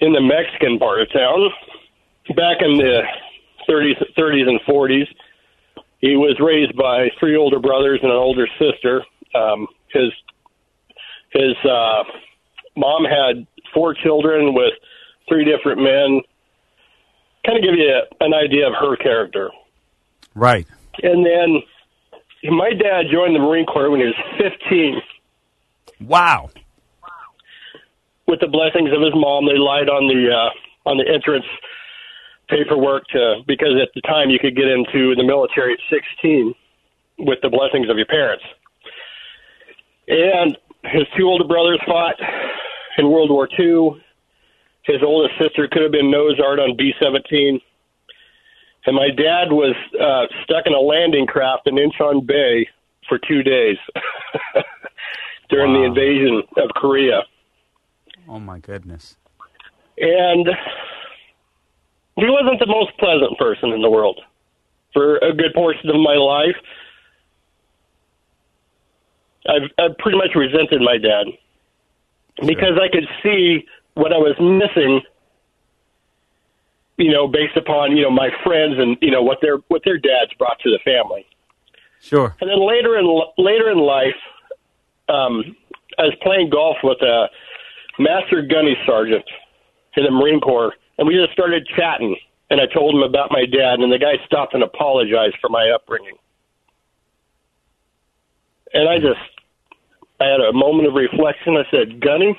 in 0.00 0.12
the 0.12 0.20
Mexican 0.20 0.78
part 0.78 1.00
of 1.00 1.12
town. 1.12 1.48
Back 2.36 2.58
in 2.60 2.78
the 2.78 3.02
30s, 3.68 4.00
30s 4.16 4.48
and 4.48 4.60
40s, 4.62 5.06
he 5.98 6.16
was 6.16 6.40
raised 6.40 6.74
by 6.76 7.08
three 7.18 7.36
older 7.36 7.58
brothers 7.58 8.00
and 8.02 8.10
an 8.10 8.16
older 8.16 8.46
sister. 8.58 9.04
Um, 9.34 9.66
his 9.92 10.10
his 11.32 11.54
uh, 11.64 12.02
mom 12.76 13.04
had 13.04 13.46
four 13.74 13.94
children 13.94 14.54
with 14.54 14.72
three 15.28 15.44
different 15.44 15.80
men. 15.80 16.22
Kind 17.46 17.58
of 17.58 17.64
give 17.64 17.74
you 17.78 17.88
a, 17.88 18.24
an 18.24 18.32
idea 18.34 18.66
of 18.66 18.72
her 18.80 18.96
character. 18.96 19.50
Right. 20.34 20.66
And 21.02 21.24
then 21.24 21.62
my 22.52 22.70
dad 22.70 23.06
joined 23.12 23.34
the 23.34 23.40
Marine 23.40 23.66
Corps 23.66 23.90
when 23.90 24.00
he 24.00 24.06
was 24.06 24.14
15. 24.38 25.00
Wow. 26.06 26.50
With 28.26 28.40
the 28.40 28.48
blessings 28.48 28.90
of 28.92 29.02
his 29.02 29.14
mom, 29.14 29.46
they 29.46 29.58
lied 29.58 29.88
on 29.88 30.06
the 30.06 30.30
uh, 30.30 30.88
on 30.88 30.96
the 30.96 31.04
entrance 31.06 31.44
paperwork 32.48 33.06
to 33.08 33.42
because 33.46 33.74
at 33.82 33.88
the 33.94 34.00
time 34.02 34.30
you 34.30 34.38
could 34.38 34.56
get 34.56 34.66
into 34.66 35.14
the 35.16 35.24
military 35.24 35.74
at 35.74 35.80
16 35.90 36.54
with 37.18 37.38
the 37.42 37.48
blessings 37.48 37.90
of 37.90 37.96
your 37.96 38.06
parents. 38.06 38.44
And 40.08 40.56
his 40.84 41.02
two 41.16 41.26
older 41.26 41.44
brothers 41.44 41.80
fought 41.86 42.16
in 42.98 43.10
World 43.10 43.30
War 43.30 43.48
II. 43.58 44.02
His 44.84 45.02
oldest 45.04 45.34
sister 45.40 45.68
could 45.70 45.82
have 45.82 45.92
been 45.92 46.10
nose 46.10 46.40
art 46.42 46.58
on 46.58 46.76
B 46.76 46.92
17. 47.00 47.60
And 48.86 48.96
my 48.96 49.08
dad 49.10 49.52
was 49.52 49.74
uh, 50.00 50.26
stuck 50.44 50.66
in 50.66 50.72
a 50.72 50.80
landing 50.80 51.26
craft 51.26 51.66
in 51.66 51.74
Incheon 51.74 52.26
Bay 52.26 52.66
for 53.08 53.18
two 53.18 53.42
days 53.42 53.76
during 55.50 55.72
wow. 55.72 55.80
the 55.80 55.84
invasion 55.84 56.42
of 56.56 56.70
Korea. 56.76 57.22
Oh, 58.28 58.38
my 58.38 58.58
goodness. 58.58 59.16
And 59.98 60.48
he 62.16 62.26
wasn't 62.26 62.60
the 62.60 62.66
most 62.66 62.96
pleasant 62.98 63.38
person 63.38 63.70
in 63.70 63.82
the 63.82 63.90
world 63.90 64.20
for 64.92 65.16
a 65.18 65.32
good 65.32 65.52
portion 65.54 65.88
of 65.90 65.96
my 65.96 66.14
life. 66.14 66.56
I've, 69.48 69.70
I've 69.78 69.98
pretty 69.98 70.18
much 70.18 70.30
resented 70.34 70.80
my 70.80 70.98
dad 70.98 71.26
because 72.46 72.78
I 72.80 72.88
could 72.88 73.08
see 73.22 73.64
what 73.94 74.12
I 74.12 74.18
was 74.18 74.36
missing. 74.38 75.02
You 77.00 77.10
know, 77.10 77.26
based 77.26 77.56
upon 77.56 77.96
you 77.96 78.02
know 78.02 78.10
my 78.10 78.28
friends 78.44 78.74
and 78.76 78.96
you 79.00 79.10
know 79.10 79.22
what 79.22 79.38
their 79.40 79.56
what 79.68 79.80
their 79.86 79.96
dads 79.96 80.32
brought 80.38 80.58
to 80.60 80.70
the 80.70 80.78
family. 80.84 81.26
Sure. 82.02 82.36
And 82.42 82.50
then 82.50 82.60
later 82.60 82.98
in 82.98 83.06
later 83.38 83.70
in 83.70 83.78
life, 83.78 84.20
um, 85.08 85.56
I 85.98 86.02
was 86.02 86.14
playing 86.22 86.50
golf 86.50 86.76
with 86.84 87.00
a 87.00 87.30
master 87.98 88.42
gunny 88.42 88.76
sergeant 88.86 89.24
in 89.96 90.04
the 90.04 90.10
Marine 90.10 90.40
Corps, 90.40 90.74
and 90.98 91.08
we 91.08 91.14
just 91.14 91.32
started 91.32 91.66
chatting. 91.74 92.16
And 92.50 92.60
I 92.60 92.66
told 92.66 92.94
him 92.94 93.02
about 93.02 93.30
my 93.30 93.46
dad, 93.46 93.78
and 93.80 93.90
the 93.90 93.98
guy 93.98 94.14
stopped 94.26 94.52
and 94.54 94.62
apologized 94.62 95.36
for 95.40 95.48
my 95.48 95.70
upbringing. 95.70 96.16
And 98.74 98.88
I 98.88 98.98
just, 98.98 99.20
I 100.20 100.24
had 100.24 100.40
a 100.40 100.52
moment 100.52 100.88
of 100.88 100.94
reflection. 100.94 101.56
I 101.56 101.64
said, 101.70 102.00
Gunny, 102.00 102.38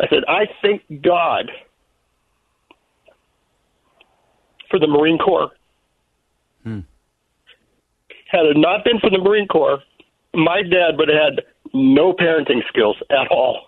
I 0.00 0.08
said, 0.08 0.24
I 0.26 0.46
thank 0.62 0.82
God 1.02 1.50
for 4.70 4.78
the 4.78 4.86
Marine 4.86 5.18
Corps. 5.18 5.50
Hmm. 6.62 6.80
Had 8.30 8.46
it 8.46 8.56
not 8.56 8.84
been 8.84 9.00
for 9.00 9.10
the 9.10 9.18
Marine 9.18 9.48
Corps, 9.48 9.80
my 10.34 10.62
dad 10.62 10.96
would 10.96 11.08
have 11.08 11.34
had 11.34 11.44
no 11.74 12.12
parenting 12.12 12.66
skills 12.68 12.96
at 13.10 13.28
all. 13.30 13.66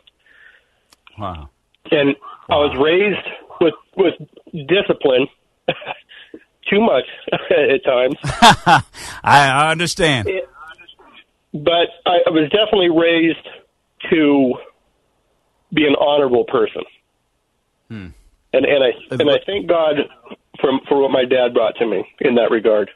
Wow. 1.18 1.50
And 1.90 2.14
wow. 2.48 2.56
I 2.56 2.56
was 2.56 2.76
raised 2.80 3.28
with 3.60 3.74
with 3.96 4.14
discipline. 4.68 5.26
Too 6.70 6.80
much 6.80 7.04
at 7.32 7.84
times. 7.84 8.14
I 9.24 9.70
understand. 9.70 10.28
It, 10.28 10.48
but 11.52 11.88
I, 12.06 12.20
I 12.26 12.30
was 12.30 12.48
definitely 12.50 12.88
raised 12.88 13.46
to 14.10 14.54
be 15.74 15.86
an 15.86 15.96
honorable 16.00 16.44
person. 16.44 16.82
Hmm. 17.88 18.08
And 18.52 18.64
and 18.64 18.84
I 18.84 18.90
and 19.10 19.30
I 19.30 19.38
thank 19.44 19.66
God 19.66 19.96
for 20.62 20.70
for 20.88 21.02
what 21.02 21.10
my 21.10 21.26
dad 21.26 21.52
brought 21.52 21.76
to 21.76 21.86
me 21.86 22.06
in 22.20 22.36
that 22.36 22.50
regard. 22.50 22.90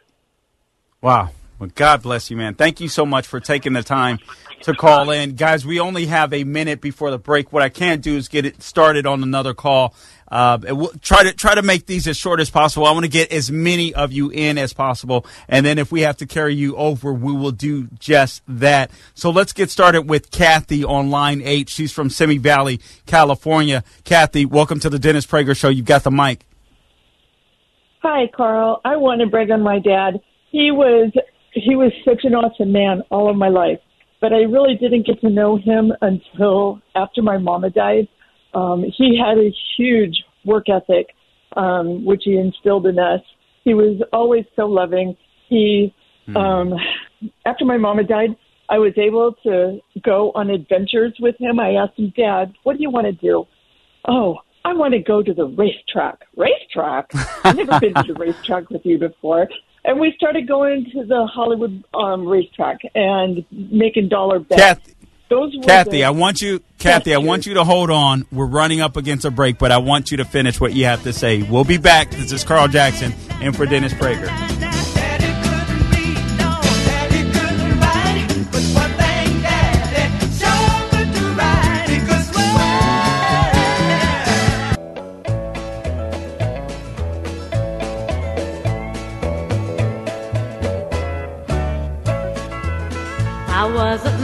Wow. 1.03 1.33
Well, 1.59 1.71
God 1.75 2.03
bless 2.03 2.31
you, 2.31 2.37
man. 2.37 2.55
Thank 2.55 2.81
you 2.81 2.89
so 2.89 3.07
much 3.07 3.27
for 3.27 3.41
taking 3.41 3.73
the 3.73 3.83
time 3.83 4.19
to 4.63 4.75
call 4.75 5.11
in. 5.11 5.37
Guys, 5.37 5.65
we 5.65 5.81
only 5.81 6.05
have 6.05 6.35
a 6.35 6.45
minute 6.45 6.83
before 6.83 7.11
the 7.11 7.19
break. 7.19 7.51
What 7.51 7.63
I 7.63 7.71
can't 7.71 8.03
do 8.03 8.15
is 8.17 8.29
get 8.29 8.45
it 8.45 8.63
started 8.63 9.07
on 9.07 9.23
another 9.23 9.55
call. 9.55 9.95
Uh, 10.29 10.59
we'll 10.63 10.93
try 11.01 11.23
to 11.23 11.33
try 11.33 11.55
to 11.55 11.63
make 11.63 11.87
these 11.87 12.07
as 12.07 12.17
short 12.19 12.41
as 12.41 12.51
possible. 12.51 12.87
I 12.87 12.91
want 12.91 13.05
to 13.05 13.11
get 13.11 13.33
as 13.33 13.51
many 13.51 13.95
of 13.95 14.13
you 14.13 14.29
in 14.29 14.59
as 14.59 14.75
possible, 14.75 15.25
and 15.49 15.65
then 15.65 15.79
if 15.79 15.91
we 15.91 16.03
have 16.03 16.19
to 16.19 16.27
carry 16.27 16.55
you 16.55 16.77
over, 16.77 17.13
we 17.13 17.33
will 17.33 17.53
do 17.53 17.89
just 17.99 18.43
that. 18.49 18.91
So 19.15 19.31
let's 19.31 19.55
get 19.55 19.71
started 19.71 20.03
with 20.03 20.31
Kathy 20.31 20.85
on 20.85 21.11
line 21.11 21.41
eight. 21.43 21.71
She's 21.71 21.93
from 21.93 22.11
Simi 22.11 22.37
Valley, 22.37 22.81
California. 23.07 23.83
Kathy, 24.05 24.45
welcome 24.45 24.79
to 24.81 24.91
the 24.91 24.99
Dennis 24.99 25.25
Prager 25.25 25.57
Show. 25.57 25.69
You've 25.71 25.87
got 25.87 26.03
the 26.03 26.11
mic. 26.11 26.45
Hi, 28.03 28.27
Carl. 28.35 28.81
I 28.85 28.97
want 28.97 29.21
to 29.21 29.27
brag 29.27 29.51
on 29.51 29.63
my 29.63 29.79
dad. 29.79 30.21
He 30.51 30.71
was 30.71 31.13
he 31.53 31.75
was 31.75 31.93
such 32.05 32.25
an 32.25 32.35
awesome 32.35 32.73
man 32.73 33.03
all 33.11 33.31
of 33.31 33.37
my 33.37 33.49
life. 33.49 33.79
But 34.21 34.33
I 34.33 34.43
really 34.43 34.75
didn't 34.75 35.07
get 35.07 35.21
to 35.21 35.31
know 35.31 35.57
him 35.57 35.93
until 36.01 36.81
after 36.95 37.23
my 37.23 37.39
mama 37.39 37.71
died. 37.71 38.09
Um, 38.55 38.85
he 38.97 39.19
had 39.19 39.39
a 39.39 39.51
huge 39.77 40.25
work 40.45 40.67
ethic, 40.69 41.09
um, 41.57 42.05
which 42.05 42.23
he 42.25 42.37
instilled 42.37 42.87
in 42.87 42.99
us. 42.99 43.21
He 43.65 43.75
was 43.75 44.01
always 44.13 44.45
so 44.55 44.67
loving. 44.67 45.17
He, 45.49 45.95
hmm. 46.27 46.37
um, 46.37 46.75
after 47.45 47.65
my 47.65 47.77
mama 47.77 48.05
died, 48.05 48.31
I 48.69 48.79
was 48.79 48.93
able 48.97 49.35
to 49.45 49.81
go 50.03 50.33
on 50.35 50.51
adventures 50.51 51.15
with 51.21 51.37
him. 51.39 51.61
I 51.61 51.75
asked 51.75 51.99
him, 51.99 52.13
Dad, 52.17 52.55
what 52.63 52.77
do 52.77 52.83
you 52.83 52.91
want 52.91 53.07
to 53.07 53.13
do? 53.13 53.45
Oh, 54.09 54.39
I 54.67 54.75
want 54.75 54.93
to 54.95 54.99
go 54.99 55.23
to 55.23 55.33
the 55.33 55.47
racetrack. 55.47 56.27
Racetrack? 56.37 57.11
I've 57.45 57.57
never 57.57 57.79
been 57.79 57.95
to 57.95 58.13
the 58.13 58.15
racetrack 58.19 58.69
with 58.69 58.85
you 58.85 58.99
before 58.99 59.49
and 59.87 60.01
we 60.01 60.13
started 60.17 60.49
going 60.49 60.91
to 60.93 61.05
the 61.05 61.27
Hollywood 61.33 61.83
um, 61.95 62.27
racetrack 62.27 62.81
and 62.95 63.45
making 63.51 64.09
dollar 64.09 64.41
bets. 64.41 64.61
Kathy, 64.61 65.61
Kathy 65.63 66.05
I 66.05 66.11
want 66.11 66.43
you, 66.43 66.61
Kathy, 66.79 67.15
I 67.15 67.19
want 67.19 67.47
you 67.47 67.55
to 67.55 67.65
hold 67.65 67.91
on. 67.91 68.27
We're 68.31 68.47
running 68.47 68.81
up 68.81 68.97
against 68.97 69.25
a 69.25 69.31
break, 69.31 69.59
but 69.59 69.73
I 69.73 69.79
want 69.79 70.11
you 70.11 70.19
to 70.19 70.25
finish 70.25 70.61
what 70.61 70.73
you 70.73 70.85
have 70.85 71.03
to 71.05 71.13
say. 71.13 71.43
We'll 71.43 71.65
be 71.65 71.79
back. 71.79 72.11
This 72.11 72.33
is 72.33 72.45
Carl 72.45 72.69
Jackson 72.69 73.13
and 73.41 73.57
for 73.57 73.67
Dennis 73.67 73.93
Prager. 73.95 74.66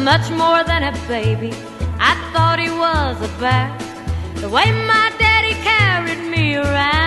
Much 0.04 0.30
more 0.30 0.64
than 0.64 0.82
a 0.82 0.92
baby. 1.06 1.52
I 2.00 2.14
thought 2.32 2.58
he 2.58 2.70
was 2.70 3.16
a 3.22 3.30
bear. 3.38 3.70
The 4.40 4.48
way 4.48 4.72
my 4.72 5.12
daddy 5.18 5.54
carried 5.62 6.28
me 6.28 6.56
around. 6.56 7.01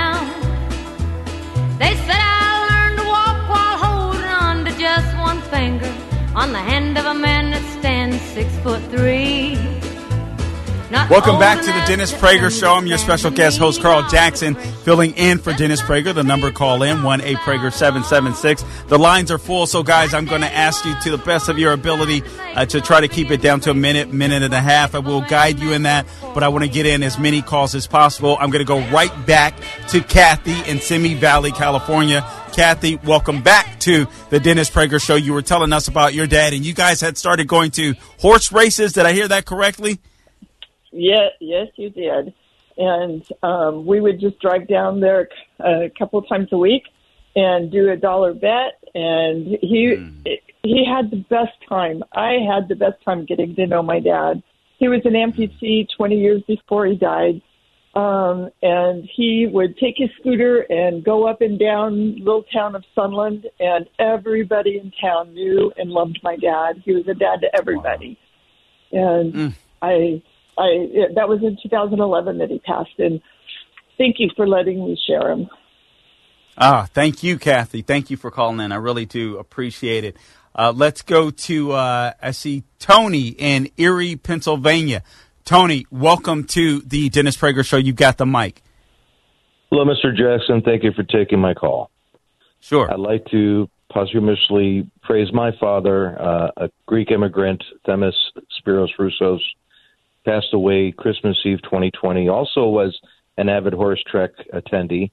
Welcome 11.08 11.38
back 11.38 11.60
to 11.60 11.68
the 11.68 11.84
Dennis 11.86 12.12
Prager 12.12 12.50
Show. 12.50 12.74
I'm 12.74 12.88
your 12.88 12.98
special 12.98 13.30
guest 13.30 13.60
host, 13.60 13.80
Carl 13.80 14.10
Jackson, 14.10 14.56
filling 14.56 15.14
in 15.14 15.38
for 15.38 15.54
Dennis 15.54 15.80
Prager. 15.80 16.16
The 16.16 16.24
number 16.24 16.52
call 16.52 16.82
in, 16.82 16.98
1-8 16.98 17.36
Prager 17.36 17.72
776. 17.72 18.66
The 18.88 18.98
lines 18.98 19.30
are 19.30 19.38
full, 19.38 19.68
so 19.68 19.84
guys, 19.84 20.16
I'm 20.16 20.26
going 20.26 20.42
to 20.42 20.52
ask 20.52 20.84
you 20.84 20.96
to 21.04 21.12
the 21.12 21.20
best 21.20 21.48
of 21.48 21.60
your 21.60 21.74
ability 21.74 22.24
uh, 22.56 22.66
to 22.66 22.82
try 22.82 23.02
to 23.02 23.08
keep 23.08 23.30
it 23.30 23.40
down 23.40 23.60
to 23.62 23.70
a 23.70 23.74
minute, 23.76 24.12
minute 24.12 24.42
and 24.42 24.54
a 24.54 24.60
half. 24.60 24.96
I 24.96 25.00
will 25.00 25.22
guide 25.22 25.60
you 25.60 25.74
in 25.74 25.84
that, 25.84 26.08
but 26.34 26.42
I 26.42 26.48
want 26.48 26.64
to 26.64 26.70
get 26.72 26.88
in 26.88 27.04
as 27.04 27.20
many 27.20 27.44
calls 27.44 27.76
as 27.76 27.86
possible. 27.86 28.36
I'm 28.40 28.50
going 28.50 28.66
to 28.66 28.68
go 28.68 28.80
right 28.90 29.14
back 29.28 29.60
to 29.90 30.02
Kathy 30.02 30.60
in 30.68 30.80
Simi 30.80 31.14
Valley, 31.14 31.52
California. 31.52 32.28
Kathy, 32.52 32.96
welcome 32.96 33.44
back 33.44 33.80
to 33.82 34.08
the 34.32 34.40
Dennis 34.40 34.72
Prager 34.72 35.00
Show. 35.00 35.16
You 35.16 35.34
were 35.34 35.44
telling 35.44 35.72
us 35.72 35.88
about 35.88 36.16
your 36.16 36.26
dad, 36.26 36.54
and 36.54 36.66
you 36.66 36.74
guys 36.74 37.00
had 37.00 37.16
started 37.16 37.48
going 37.48 37.70
to 37.72 37.94
horse 38.20 38.52
races. 38.52 38.94
Did 38.94 39.06
I 39.06 39.14
hear 39.14 39.28
that 39.28 39.46
correctly? 39.46 40.00
Yeah, 40.96 41.28
yes, 41.42 41.68
you 41.76 41.90
did. 41.90 42.34
And 42.78 43.26
um, 43.44 43.86
we 43.86 44.00
would 44.00 44.20
just 44.20 44.40
drive 44.40 44.68
down 44.68 45.02
there 45.02 45.30
a 45.60 45.92
couple 45.98 46.20
of 46.20 46.28
times 46.28 46.50
a 46.52 46.58
week 46.58 46.84
and 47.36 47.72
do 47.72 47.90
a 47.90 47.98
dollar 47.98 48.34
bet. 48.34 48.82
And 48.94 49.58
he 49.62 49.96
mm. 49.98 50.40
he 50.64 50.86
had 50.86 51.12
the 51.12 51.24
best 51.30 51.54
time. 51.68 52.04
I 52.14 52.38
had 52.50 52.70
the 52.70 52.76
best 52.76 53.04
time 53.04 53.26
getting 53.26 53.56
to 53.56 53.68
know 53.68 53.84
my 53.84 54.00
dad. 54.00 54.42
He 54.78 54.88
was 54.88 55.02
an 55.06 55.14
amputee 55.14 55.88
20 55.96 56.16
years 56.16 56.42
before 56.48 56.86
he 56.86 56.96
died. 56.96 57.42
Um, 57.94 58.50
and 58.62 59.08
he 59.16 59.48
would 59.50 59.78
take 59.78 59.96
his 59.98 60.10
scooter 60.20 60.66
and 60.70 61.02
go 61.02 61.28
up 61.28 61.40
and 61.40 61.58
down 61.58 62.18
little 62.18 62.44
town 62.44 62.76
of 62.76 62.84
Sunland, 62.94 63.48
and 63.58 63.88
everybody 64.00 64.78
in 64.78 64.92
town 65.00 65.34
knew 65.34 65.72
and 65.78 65.90
loved 65.90 66.20
my 66.22 66.36
dad. 66.36 66.84
He 66.84 66.92
was 66.92 67.08
a 67.08 67.14
dad 67.14 67.40
to 67.40 67.48
everybody, 67.58 68.20
wow. 68.92 69.20
and 69.20 69.34
mm. 69.34 69.54
I 69.82 70.22
I 70.58 70.88
that 71.16 71.28
was 71.28 71.40
in 71.42 71.58
2011 71.62 72.38
that 72.38 72.50
he 72.50 72.60
passed, 72.60 72.98
and 72.98 73.22
thank 73.98 74.16
you 74.20 74.30
for 74.36 74.48
letting 74.48 74.86
me 74.86 74.98
share 75.08 75.32
him. 75.32 75.48
Ah, 76.58 76.88
thank 76.94 77.22
you, 77.22 77.38
Kathy. 77.38 77.82
Thank 77.82 78.10
you 78.10 78.18
for 78.18 78.32
calling 78.32 78.60
in. 78.62 78.72
I 78.72 78.78
really 78.78 79.06
do 79.06 79.38
appreciate 79.38 80.06
it. 80.06 80.18
Uh, 80.58 80.72
let's 80.74 81.02
go 81.02 81.30
to 81.30 81.74
uh, 81.74 82.14
I 82.22 82.32
see 82.32 82.64
Tony 82.80 83.30
in 83.38 83.70
Erie, 83.78 84.16
Pennsylvania. 84.16 85.04
Tony, 85.44 85.86
welcome 85.92 86.46
to 86.46 86.80
the 86.80 87.10
Dennis 87.10 87.36
Prager 87.36 87.66
Show. 87.66 87.78
You've 87.78 87.98
got 87.98 88.18
the 88.18 88.26
mic. 88.26 88.64
Hello, 89.70 89.84
Mr. 89.84 90.16
Jackson. 90.16 90.62
Thank 90.62 90.84
you 90.84 90.92
for 90.94 91.04
taking 91.04 91.40
my 91.40 91.54
call. 91.54 91.92
Sure. 92.62 92.92
I'd 92.92 93.00
like 93.00 93.26
to 93.32 93.70
posthumously 93.92 94.90
praise 95.04 95.32
my 95.34 95.52
father, 95.60 96.20
uh, 96.20 96.48
a 96.58 96.70
Greek 96.86 97.12
immigrant, 97.12 97.64
Themis 97.86 98.16
Spiros 98.60 98.90
Roussos, 98.98 99.40
passed 100.26 100.54
away 100.54 100.92
Christmas 100.92 101.38
Eve 101.46 101.62
2020. 101.64 102.28
Also 102.28 102.68
was 102.68 102.98
an 103.38 103.50
avid 103.50 103.74
horse 103.74 104.04
trek 104.10 104.32
attendee. 104.54 105.12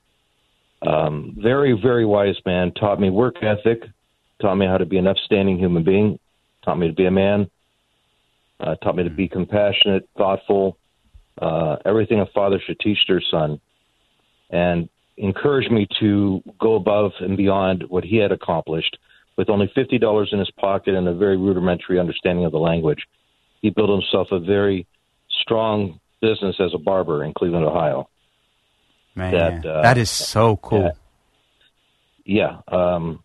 Um, 0.86 1.36
very, 1.38 1.78
very 1.80 2.04
wise 2.04 2.36
man. 2.44 2.72
Taught 2.72 3.00
me 3.00 3.10
work 3.10 3.36
ethic. 3.42 3.82
Taught 4.40 4.56
me 4.56 4.66
how 4.66 4.78
to 4.78 4.86
be 4.86 4.98
an 4.98 5.06
upstanding 5.06 5.58
human 5.58 5.84
being. 5.84 6.18
Taught 6.64 6.78
me 6.78 6.88
to 6.88 6.94
be 6.94 7.06
a 7.06 7.10
man. 7.10 7.50
Uh, 8.58 8.74
taught 8.76 8.96
me 8.96 9.04
to 9.04 9.10
be 9.10 9.28
compassionate, 9.28 10.08
thoughtful. 10.16 10.76
Uh, 11.40 11.76
everything 11.84 12.20
a 12.20 12.26
father 12.26 12.60
should 12.64 12.78
teach 12.80 12.98
their 13.08 13.22
son. 13.30 13.60
And 14.50 14.88
encouraged 15.16 15.70
me 15.70 15.86
to 16.00 16.42
go 16.60 16.74
above 16.74 17.12
and 17.20 17.36
beyond 17.36 17.84
what 17.88 18.04
he 18.04 18.16
had 18.16 18.32
accomplished 18.32 18.96
with 19.36 19.48
only 19.48 19.70
$50 19.76 20.32
in 20.32 20.38
his 20.38 20.50
pocket 20.52 20.94
and 20.94 21.08
a 21.08 21.14
very 21.14 21.36
rudimentary 21.36 21.98
understanding 21.98 22.44
of 22.44 22.52
the 22.52 22.58
language. 22.58 23.02
He 23.60 23.70
built 23.70 23.90
himself 23.90 24.28
a 24.30 24.40
very 24.40 24.86
strong 25.42 26.00
business 26.20 26.56
as 26.60 26.72
a 26.74 26.78
barber 26.78 27.24
in 27.24 27.34
Cleveland, 27.34 27.66
Ohio. 27.66 28.08
Man, 29.14 29.32
That, 29.32 29.66
uh, 29.66 29.82
that 29.82 29.98
is 29.98 30.08
so 30.10 30.56
cool. 30.56 30.96
Yeah. 32.24 32.60
Um, 32.68 33.22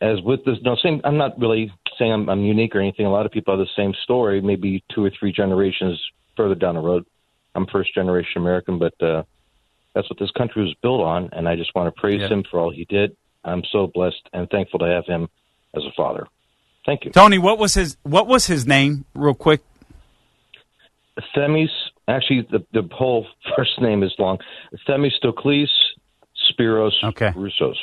as 0.00 0.20
with 0.22 0.44
this, 0.44 0.58
no, 0.62 0.76
same. 0.76 1.00
I'm 1.04 1.16
not 1.16 1.38
really 1.38 1.72
saying 1.98 2.12
I'm, 2.12 2.28
I'm 2.28 2.40
unique 2.42 2.74
or 2.74 2.80
anything. 2.80 3.06
A 3.06 3.10
lot 3.10 3.26
of 3.26 3.32
people 3.32 3.56
have 3.56 3.66
the 3.66 3.70
same 3.82 3.92
story, 4.04 4.40
maybe 4.40 4.84
two 4.94 5.04
or 5.04 5.10
three 5.18 5.32
generations 5.32 6.00
further 6.36 6.54
down 6.54 6.74
the 6.74 6.80
road. 6.80 7.04
I'm 7.54 7.66
first 7.66 7.94
generation 7.94 8.40
American, 8.40 8.78
but 8.78 8.94
uh, 9.02 9.24
that's 9.94 10.08
what 10.08 10.18
this 10.18 10.30
country 10.30 10.62
was 10.62 10.74
built 10.82 11.00
on, 11.00 11.30
and 11.32 11.48
I 11.48 11.56
just 11.56 11.74
want 11.74 11.92
to 11.94 12.00
praise 12.00 12.20
Yeah. 12.20 12.28
him 12.28 12.44
for 12.48 12.60
all 12.60 12.70
he 12.70 12.84
did. 12.84 13.16
I'm 13.44 13.62
so 13.72 13.88
blessed 13.92 14.22
and 14.32 14.48
thankful 14.50 14.78
to 14.80 14.86
have 14.86 15.06
him 15.06 15.28
as 15.74 15.82
a 15.84 15.90
father. 15.96 16.26
Thank 16.86 17.04
you. 17.04 17.10
Tony, 17.10 17.38
what 17.38 17.58
was 17.58 17.74
his 17.74 17.96
what 18.02 18.26
was 18.26 18.46
his 18.46 18.66
name, 18.66 19.04
real 19.14 19.34
quick? 19.34 19.60
Themis, 21.34 21.70
actually, 22.08 22.46
the, 22.50 22.64
the 22.72 22.88
whole 22.92 23.26
first 23.56 23.80
name 23.80 24.02
is 24.02 24.12
long. 24.18 24.38
Themistocles 24.86 25.70
Spiros 26.50 26.92
Okay. 27.04 27.30
Roussos. 27.30 27.76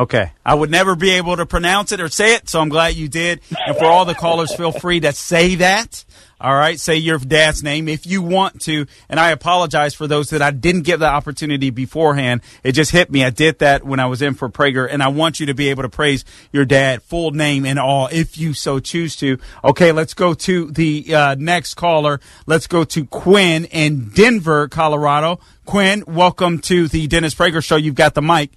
Okay. 0.00 0.32
I 0.46 0.54
would 0.54 0.70
never 0.70 0.96
be 0.96 1.10
able 1.10 1.36
to 1.36 1.44
pronounce 1.44 1.92
it 1.92 2.00
or 2.00 2.08
say 2.08 2.34
it, 2.34 2.48
so 2.48 2.58
I'm 2.58 2.70
glad 2.70 2.94
you 2.94 3.06
did. 3.06 3.42
And 3.66 3.76
for 3.76 3.84
all 3.84 4.06
the 4.06 4.14
callers, 4.14 4.54
feel 4.54 4.72
free 4.72 4.98
to 5.00 5.12
say 5.12 5.56
that. 5.56 6.06
All 6.40 6.54
right. 6.54 6.80
Say 6.80 6.96
your 6.96 7.18
dad's 7.18 7.62
name 7.62 7.86
if 7.86 8.06
you 8.06 8.22
want 8.22 8.62
to. 8.62 8.86
And 9.10 9.20
I 9.20 9.28
apologize 9.30 9.92
for 9.92 10.06
those 10.06 10.30
that 10.30 10.40
I 10.40 10.52
didn't 10.52 10.84
give 10.84 11.00
the 11.00 11.06
opportunity 11.06 11.68
beforehand. 11.68 12.40
It 12.64 12.72
just 12.72 12.92
hit 12.92 13.10
me. 13.10 13.22
I 13.22 13.28
did 13.28 13.58
that 13.58 13.84
when 13.84 14.00
I 14.00 14.06
was 14.06 14.22
in 14.22 14.32
for 14.32 14.48
Prager, 14.48 14.88
and 14.90 15.02
I 15.02 15.08
want 15.08 15.38
you 15.38 15.44
to 15.46 15.54
be 15.54 15.68
able 15.68 15.82
to 15.82 15.90
praise 15.90 16.24
your 16.50 16.64
dad, 16.64 17.02
full 17.02 17.32
name 17.32 17.66
and 17.66 17.78
all, 17.78 18.08
if 18.10 18.38
you 18.38 18.54
so 18.54 18.78
choose 18.78 19.16
to. 19.16 19.36
Okay. 19.62 19.92
Let's 19.92 20.14
go 20.14 20.32
to 20.32 20.70
the 20.70 21.14
uh, 21.14 21.34
next 21.38 21.74
caller. 21.74 22.20
Let's 22.46 22.66
go 22.66 22.84
to 22.84 23.04
Quinn 23.04 23.66
in 23.66 24.08
Denver, 24.08 24.66
Colorado. 24.66 25.40
Quinn, 25.66 26.04
welcome 26.06 26.58
to 26.60 26.88
the 26.88 27.06
Dennis 27.06 27.34
Prager 27.34 27.62
Show. 27.62 27.76
You've 27.76 27.94
got 27.96 28.14
the 28.14 28.22
mic. 28.22 28.50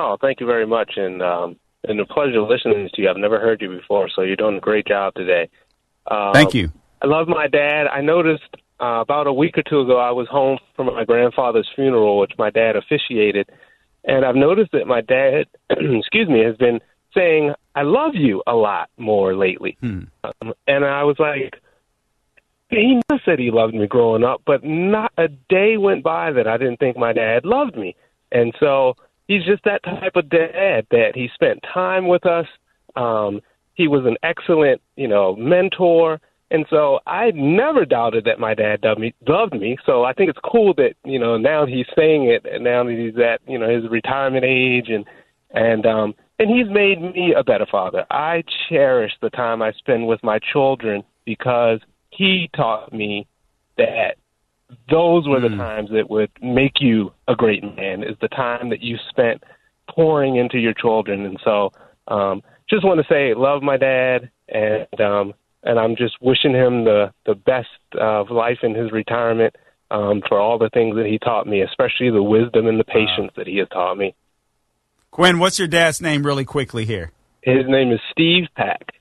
Oh, 0.00 0.16
thank 0.20 0.40
you 0.40 0.46
very 0.46 0.66
much, 0.66 0.92
and 0.96 1.22
um, 1.22 1.56
and 1.84 2.00
a 2.00 2.06
pleasure 2.06 2.40
listening 2.40 2.88
to 2.94 3.02
you. 3.02 3.10
I've 3.10 3.18
never 3.18 3.38
heard 3.38 3.60
you 3.60 3.68
before, 3.68 4.08
so 4.14 4.22
you're 4.22 4.36
doing 4.36 4.56
a 4.56 4.60
great 4.60 4.86
job 4.86 5.14
today. 5.14 5.50
Uh, 6.06 6.32
Thank 6.32 6.54
you. 6.54 6.70
I 7.02 7.06
love 7.06 7.28
my 7.28 7.46
dad. 7.46 7.86
I 7.86 8.00
noticed 8.00 8.56
uh, 8.80 9.00
about 9.00 9.26
a 9.26 9.32
week 9.32 9.58
or 9.58 9.62
two 9.62 9.80
ago 9.80 9.98
I 9.98 10.10
was 10.10 10.26
home 10.28 10.58
from 10.74 10.86
my 10.86 11.04
grandfather's 11.04 11.68
funeral, 11.74 12.18
which 12.18 12.32
my 12.38 12.48
dad 12.48 12.76
officiated, 12.76 13.50
and 14.04 14.24
I've 14.24 14.36
noticed 14.36 14.72
that 14.72 14.86
my 14.86 15.02
dad, 15.02 15.46
excuse 15.70 16.28
me, 16.28 16.42
has 16.44 16.56
been 16.56 16.80
saying 17.14 17.52
"I 17.74 17.82
love 17.82 18.14
you" 18.14 18.42
a 18.46 18.54
lot 18.54 18.88
more 18.96 19.36
lately. 19.36 19.76
Um, 20.24 20.54
and 20.66 20.84
I 20.84 21.04
was 21.04 21.16
like, 21.18 21.60
he 22.70 23.00
said 23.24 23.38
he 23.38 23.50
loved 23.50 23.74
me 23.74 23.86
growing 23.86 24.24
up, 24.24 24.42
but 24.46 24.64
not 24.64 25.12
a 25.18 25.28
day 25.28 25.76
went 25.76 26.04
by 26.04 26.32
that 26.32 26.46
I 26.46 26.56
didn't 26.56 26.78
think 26.78 26.96
my 26.96 27.12
dad 27.12 27.44
loved 27.44 27.76
me. 27.76 27.96
And 28.32 28.54
so 28.60 28.94
he's 29.30 29.44
just 29.44 29.62
that 29.62 29.84
type 29.84 30.16
of 30.16 30.28
dad 30.28 30.88
that 30.90 31.12
he 31.14 31.28
spent 31.32 31.60
time 31.72 32.08
with 32.08 32.26
us. 32.26 32.46
Um, 32.96 33.40
he 33.74 33.86
was 33.86 34.04
an 34.04 34.16
excellent, 34.24 34.82
you 34.96 35.06
know, 35.06 35.36
mentor. 35.36 36.20
And 36.50 36.66
so 36.68 36.98
I 37.06 37.30
never 37.32 37.84
doubted 37.84 38.24
that 38.24 38.40
my 38.40 38.54
dad 38.54 38.80
loved 38.82 39.00
me, 39.00 39.14
loved 39.28 39.52
me. 39.52 39.76
So 39.86 40.02
I 40.02 40.14
think 40.14 40.30
it's 40.30 40.38
cool 40.44 40.74
that, 40.74 40.94
you 41.04 41.20
know, 41.20 41.38
now 41.38 41.64
he's 41.64 41.86
saying 41.96 42.24
it 42.24 42.44
and 42.44 42.64
now 42.64 42.82
that 42.82 42.92
he's 42.92 43.22
at, 43.22 43.40
you 43.48 43.56
know, 43.56 43.72
his 43.72 43.88
retirement 43.88 44.44
age 44.44 44.88
and, 44.88 45.04
and, 45.50 45.86
um, 45.86 46.14
and 46.40 46.50
he's 46.50 46.66
made 46.68 47.00
me 47.00 47.32
a 47.38 47.44
better 47.44 47.66
father. 47.70 48.04
I 48.10 48.42
cherish 48.68 49.12
the 49.22 49.30
time 49.30 49.62
I 49.62 49.70
spend 49.78 50.08
with 50.08 50.24
my 50.24 50.40
children 50.52 51.04
because 51.24 51.78
he 52.10 52.50
taught 52.56 52.92
me 52.92 53.28
that 53.76 54.16
those 54.90 55.28
were 55.28 55.40
the 55.40 55.48
times 55.48 55.90
that 55.90 56.10
would 56.10 56.30
make 56.42 56.80
you 56.80 57.12
a 57.28 57.34
great 57.34 57.62
man 57.62 58.02
is 58.02 58.16
the 58.20 58.28
time 58.28 58.70
that 58.70 58.82
you 58.82 58.96
spent 59.08 59.42
pouring 59.88 60.36
into 60.36 60.58
your 60.58 60.74
children. 60.74 61.26
And 61.26 61.38
so 61.44 61.72
um 62.08 62.42
just 62.68 62.84
want 62.84 63.00
to 63.00 63.06
say 63.12 63.34
love 63.34 63.62
my 63.62 63.76
dad 63.76 64.30
and 64.48 65.00
um 65.00 65.34
and 65.62 65.78
I'm 65.78 65.96
just 65.96 66.14
wishing 66.20 66.54
him 66.54 66.84
the 66.84 67.12
the 67.26 67.34
best 67.34 67.68
of 67.98 68.30
life 68.30 68.58
in 68.62 68.74
his 68.74 68.92
retirement 68.92 69.56
um 69.90 70.22
for 70.28 70.38
all 70.38 70.58
the 70.58 70.70
things 70.70 70.96
that 70.96 71.06
he 71.06 71.18
taught 71.18 71.46
me 71.46 71.62
especially 71.62 72.10
the 72.10 72.22
wisdom 72.22 72.66
and 72.66 72.78
the 72.78 72.84
patience 72.84 73.32
that 73.36 73.46
he 73.46 73.58
has 73.58 73.68
taught 73.68 73.96
me. 73.96 74.14
Quinn, 75.10 75.38
what's 75.40 75.58
your 75.58 75.68
dad's 75.68 76.00
name 76.00 76.24
really 76.24 76.44
quickly 76.44 76.84
here? 76.84 77.12
his 77.42 77.64
name 77.68 77.90
is 77.90 78.00
Steve 78.12 78.44
Pack 78.54 78.92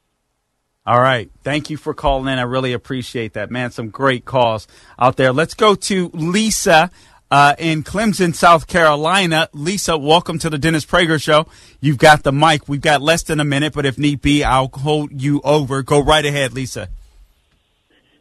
All 0.89 0.99
right. 0.99 1.29
Thank 1.43 1.69
you 1.69 1.77
for 1.77 1.93
calling 1.93 2.33
in. 2.33 2.39
I 2.39 2.41
really 2.41 2.73
appreciate 2.73 3.33
that, 3.33 3.51
man. 3.51 3.69
Some 3.69 3.89
great 3.89 4.25
calls 4.25 4.67
out 4.97 5.17
there. 5.17 5.31
Let's 5.31 5.53
go 5.53 5.75
to 5.75 6.09
Lisa 6.15 6.89
uh, 7.29 7.53
in 7.59 7.83
Clemson, 7.83 8.33
South 8.33 8.65
Carolina. 8.65 9.49
Lisa, 9.53 9.99
welcome 9.99 10.39
to 10.39 10.49
the 10.49 10.57
Dennis 10.57 10.87
Prager 10.87 11.21
Show. 11.21 11.45
You've 11.79 11.99
got 11.99 12.23
the 12.23 12.31
mic. 12.31 12.67
We've 12.67 12.81
got 12.81 13.03
less 13.03 13.21
than 13.21 13.39
a 13.39 13.43
minute, 13.43 13.73
but 13.73 13.85
if 13.85 13.99
need 13.99 14.19
be, 14.19 14.43
I'll 14.43 14.71
hold 14.73 15.21
you 15.21 15.41
over. 15.43 15.83
Go 15.83 15.99
right 15.99 16.25
ahead, 16.25 16.53
Lisa. 16.53 16.89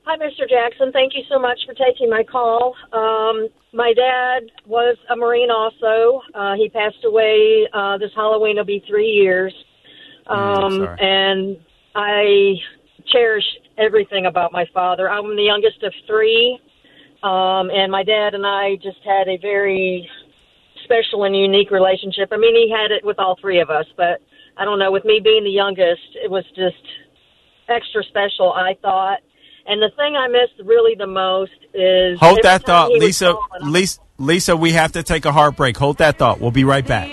Hi, 0.04 0.18
Mr. 0.18 0.46
Jackson. 0.46 0.92
Thank 0.92 1.14
you 1.14 1.22
so 1.30 1.38
much 1.38 1.60
for 1.64 1.72
taking 1.72 2.10
my 2.10 2.22
call. 2.22 2.74
Um, 2.92 3.48
my 3.72 3.94
dad 3.94 4.50
was 4.66 4.98
a 5.08 5.16
Marine 5.16 5.50
also. 5.50 6.20
Uh, 6.34 6.52
he 6.56 6.68
passed 6.68 7.02
away 7.06 7.66
uh, 7.72 7.96
this 7.96 8.10
Halloween. 8.14 8.58
It'll 8.58 8.66
be 8.66 8.84
three 8.86 9.08
years. 9.08 9.54
Um, 10.26 10.84
sorry. 10.84 10.98
and 11.00 11.56
I 11.94 12.54
cherish 13.06 13.44
everything 13.76 14.26
about 14.26 14.52
my 14.52 14.66
father. 14.72 15.10
I'm 15.10 15.36
the 15.36 15.42
youngest 15.42 15.82
of 15.82 15.92
three. 16.06 16.60
Um, 17.22 17.70
and 17.70 17.90
my 17.90 18.04
dad 18.04 18.34
and 18.34 18.46
I 18.46 18.76
just 18.76 18.98
had 19.04 19.28
a 19.28 19.38
very 19.38 20.08
special 20.84 21.24
and 21.24 21.34
unique 21.36 21.70
relationship. 21.70 22.28
I 22.32 22.36
mean, 22.36 22.54
he 22.54 22.70
had 22.70 22.90
it 22.90 23.04
with 23.04 23.18
all 23.18 23.36
three 23.40 23.60
of 23.60 23.70
us, 23.70 23.86
but 23.96 24.22
I 24.56 24.64
don't 24.64 24.78
know. 24.78 24.92
With 24.92 25.04
me 25.04 25.20
being 25.22 25.44
the 25.44 25.50
youngest, 25.50 26.16
it 26.22 26.30
was 26.30 26.44
just 26.54 26.76
extra 27.68 28.02
special, 28.04 28.52
I 28.52 28.76
thought. 28.80 29.18
And 29.66 29.82
the 29.82 29.90
thing 29.96 30.16
I 30.16 30.28
miss 30.28 30.48
really 30.64 30.94
the 30.94 31.06
most 31.06 31.52
is 31.74 32.18
Hold 32.20 32.40
that 32.42 32.64
thought, 32.64 32.90
Lisa. 32.92 33.32
call 33.32 33.48
Lisa. 33.60 34.00
Lisa, 34.16 34.56
we 34.56 34.72
have 34.72 34.92
to 34.92 35.02
take 35.02 35.26
a 35.26 35.32
heartbreak. 35.32 35.76
Hold 35.76 35.98
that 35.98 36.18
thought. 36.18 36.40
We'll 36.40 36.50
be 36.50 36.64
right 36.64 36.86
back. 36.86 37.08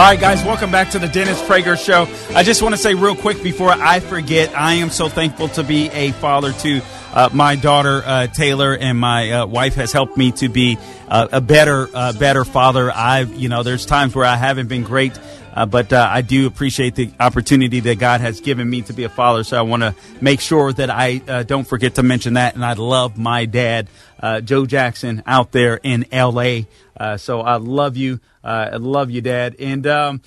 All 0.00 0.06
right, 0.06 0.18
guys, 0.18 0.42
welcome 0.42 0.70
back 0.70 0.88
to 0.92 0.98
the 0.98 1.08
Dennis 1.08 1.42
Prager 1.42 1.76
Show. 1.76 2.08
I 2.34 2.42
just 2.42 2.62
want 2.62 2.74
to 2.74 2.80
say 2.80 2.94
real 2.94 3.14
quick 3.14 3.42
before 3.42 3.68
I 3.68 4.00
forget, 4.00 4.56
I 4.56 4.76
am 4.76 4.88
so 4.88 5.10
thankful 5.10 5.48
to 5.50 5.62
be 5.62 5.90
a 5.90 6.12
father 6.12 6.54
to 6.54 6.80
uh, 7.12 7.28
my 7.34 7.54
daughter 7.54 8.02
uh, 8.06 8.26
Taylor 8.28 8.74
and 8.74 8.98
my 8.98 9.30
uh, 9.30 9.46
wife 9.46 9.74
has 9.74 9.92
helped 9.92 10.16
me 10.16 10.32
to 10.32 10.48
be 10.48 10.78
uh, 11.06 11.28
a 11.32 11.42
better, 11.42 11.90
uh, 11.92 12.14
better 12.14 12.46
father. 12.46 12.90
I, 12.90 13.20
you 13.20 13.50
know, 13.50 13.62
there's 13.62 13.84
times 13.84 14.14
where 14.14 14.24
I 14.24 14.36
haven't 14.36 14.68
been 14.68 14.84
great. 14.84 15.18
Uh, 15.60 15.66
but 15.66 15.92
uh, 15.92 16.08
I 16.10 16.22
do 16.22 16.46
appreciate 16.46 16.94
the 16.94 17.10
opportunity 17.20 17.80
that 17.80 17.98
God 17.98 18.22
has 18.22 18.40
given 18.40 18.70
me 18.70 18.80
to 18.80 18.94
be 18.94 19.04
a 19.04 19.10
father. 19.10 19.44
So 19.44 19.58
I 19.58 19.60
want 19.60 19.82
to 19.82 19.94
make 20.18 20.40
sure 20.40 20.72
that 20.72 20.88
I 20.88 21.20
uh, 21.28 21.42
don't 21.42 21.66
forget 21.66 21.96
to 21.96 22.02
mention 22.02 22.32
that. 22.34 22.54
And 22.54 22.64
I 22.64 22.72
love 22.72 23.18
my 23.18 23.44
dad, 23.44 23.88
uh, 24.20 24.40
Joe 24.40 24.64
Jackson, 24.64 25.22
out 25.26 25.52
there 25.52 25.78
in 25.82 26.06
L.A. 26.12 26.66
Uh, 26.96 27.18
so 27.18 27.42
I 27.42 27.56
love 27.56 27.98
you. 27.98 28.20
Uh, 28.42 28.70
I 28.72 28.76
love 28.76 29.10
you, 29.10 29.20
Dad. 29.20 29.56
And 29.58 29.86
um, 29.86 30.22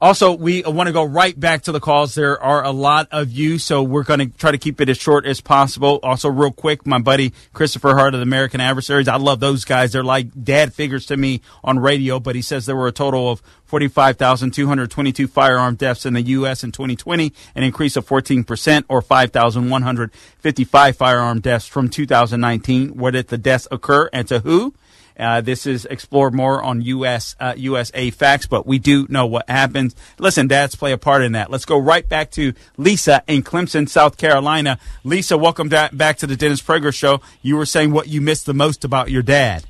also, 0.00 0.34
we 0.34 0.62
want 0.62 0.88
to 0.88 0.92
go 0.92 1.04
right 1.04 1.38
back 1.38 1.62
to 1.62 1.72
the 1.72 1.80
calls. 1.80 2.14
There 2.14 2.40
are 2.42 2.62
a 2.64 2.72
lot 2.72 3.08
of 3.10 3.30
you, 3.30 3.58
so 3.58 3.82
we're 3.82 4.02
going 4.02 4.18
to 4.18 4.26
try 4.26 4.50
to 4.50 4.58
keep 4.58 4.80
it 4.80 4.88
as 4.88 4.98
short 4.98 5.24
as 5.24 5.40
possible. 5.40 6.00
Also, 6.02 6.28
real 6.28 6.50
quick, 6.50 6.86
my 6.86 6.98
buddy 6.98 7.32
Christopher 7.52 7.94
Hart 7.94 8.12
of 8.12 8.18
the 8.18 8.24
American 8.24 8.60
Adversaries. 8.60 9.08
I 9.08 9.16
love 9.16 9.40
those 9.40 9.64
guys. 9.64 9.92
They're 9.92 10.04
like 10.04 10.44
dad 10.44 10.74
figures 10.74 11.06
to 11.06 11.16
me 11.16 11.40
on 11.62 11.78
radio, 11.78 12.20
but 12.20 12.34
he 12.34 12.42
says 12.42 12.66
there 12.66 12.76
were 12.76 12.88
a 12.88 12.92
total 12.92 13.30
of 13.30 13.40
45,222 13.64 15.26
firearm 15.26 15.76
deaths 15.76 16.04
in 16.04 16.14
the 16.14 16.22
U.S. 16.22 16.64
in 16.64 16.70
2020, 16.70 17.32
an 17.54 17.62
increase 17.62 17.96
of 17.96 18.06
14%, 18.06 18.84
or 18.88 19.00
5,155 19.00 20.96
firearm 20.96 21.40
deaths 21.40 21.66
from 21.66 21.88
2019. 21.88 22.96
Where 22.96 23.12
did 23.12 23.28
the 23.28 23.38
deaths 23.38 23.68
occur 23.70 24.10
and 24.12 24.28
to 24.28 24.40
who? 24.40 24.74
Uh, 25.18 25.40
this 25.40 25.66
is 25.66 25.84
explore 25.86 26.30
more 26.30 26.62
on 26.62 26.82
US 26.82 27.36
uh, 27.38 27.52
USAFacts, 27.54 28.48
but 28.48 28.66
we 28.66 28.78
do 28.78 29.06
know 29.08 29.26
what 29.26 29.48
happens. 29.48 29.94
Listen, 30.18 30.48
dads 30.48 30.74
play 30.74 30.92
a 30.92 30.98
part 30.98 31.22
in 31.22 31.32
that. 31.32 31.50
Let's 31.50 31.64
go 31.64 31.78
right 31.78 32.08
back 32.08 32.30
to 32.32 32.52
Lisa 32.76 33.22
in 33.26 33.42
Clemson, 33.42 33.88
South 33.88 34.16
Carolina. 34.16 34.78
Lisa, 35.04 35.38
welcome 35.38 35.68
back 35.68 36.16
to 36.18 36.26
the 36.26 36.36
Dennis 36.36 36.60
Prager 36.60 36.92
Show. 36.92 37.20
You 37.42 37.56
were 37.56 37.66
saying 37.66 37.92
what 37.92 38.08
you 38.08 38.20
missed 38.20 38.46
the 38.46 38.54
most 38.54 38.84
about 38.84 39.10
your 39.10 39.22
dad. 39.22 39.64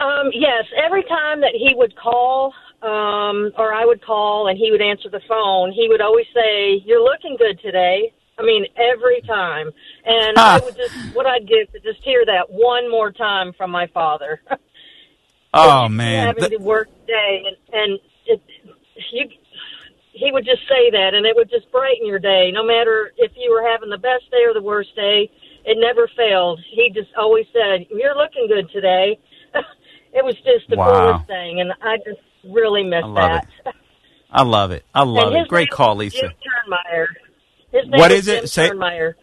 Um, 0.00 0.30
yes, 0.32 0.64
every 0.76 1.02
time 1.04 1.40
that 1.40 1.54
he 1.54 1.72
would 1.74 1.96
call, 1.96 2.52
um, 2.82 3.52
or 3.56 3.72
I 3.72 3.84
would 3.84 4.04
call 4.04 4.48
and 4.48 4.58
he 4.58 4.70
would 4.70 4.82
answer 4.82 5.08
the 5.08 5.20
phone, 5.28 5.72
he 5.72 5.88
would 5.88 6.00
always 6.00 6.26
say, 6.34 6.82
You're 6.84 7.02
looking 7.02 7.36
good 7.38 7.60
today. 7.60 8.12
I 8.38 8.42
mean, 8.42 8.66
every 8.76 9.22
time. 9.22 9.70
And 10.04 10.38
I 10.38 10.60
would 10.62 10.76
just, 10.76 10.94
what 11.12 11.26
I'd 11.26 11.46
give 11.46 11.70
to 11.72 11.80
just 11.80 12.02
hear 12.04 12.24
that 12.26 12.50
one 12.50 12.90
more 12.90 13.12
time 13.12 13.52
from 13.56 13.70
my 13.70 13.86
father. 13.88 14.40
Oh 15.56 15.88
man, 15.88 16.26
having 16.26 16.50
to 16.50 16.56
work 16.56 16.88
day 17.06 17.44
and 17.46 17.56
and 17.72 18.00
it, 18.26 18.42
you 19.12 19.28
he 20.12 20.30
would 20.32 20.44
just 20.44 20.62
say 20.68 20.90
that 20.90 21.14
and 21.14 21.26
it 21.26 21.34
would 21.36 21.48
just 21.48 21.70
brighten 21.70 22.06
your 22.06 22.18
day 22.18 22.50
no 22.52 22.64
matter 22.64 23.12
if 23.18 23.32
you 23.36 23.50
were 23.50 23.62
having 23.68 23.90
the 23.90 23.98
best 23.98 24.28
day 24.30 24.42
or 24.46 24.52
the 24.54 24.62
worst 24.62 24.94
day 24.96 25.30
it 25.64 25.78
never 25.80 26.08
failed 26.16 26.60
he 26.74 26.90
just 26.94 27.10
always 27.16 27.46
said 27.52 27.86
you're 27.90 28.16
looking 28.16 28.48
good 28.48 28.68
today 28.72 29.18
it 30.12 30.24
was 30.24 30.34
just 30.36 30.68
the 30.70 30.76
Wow. 30.76 31.12
coolest 31.12 31.26
thing 31.28 31.60
and 31.60 31.72
i 31.82 31.96
just 31.98 32.20
really 32.52 32.82
miss 32.82 33.04
I 33.04 33.06
love 33.06 33.30
that 33.30 33.74
I 34.30 34.42
love 34.42 34.72
it. 34.72 34.84
I 34.92 35.02
love 35.04 35.32
it. 35.32 35.48
Great 35.48 35.70
call, 35.70 35.94
Lisa. 35.94 36.22
Jim 36.22 36.30
Turnmeyer. 36.30 37.06
His 37.74 37.90
name 37.90 37.98
What 37.98 38.10
was 38.12 38.20
is 38.20 38.28
it? 38.28 38.48
Say- 38.50 38.70
Turnmeyer. 38.70 39.14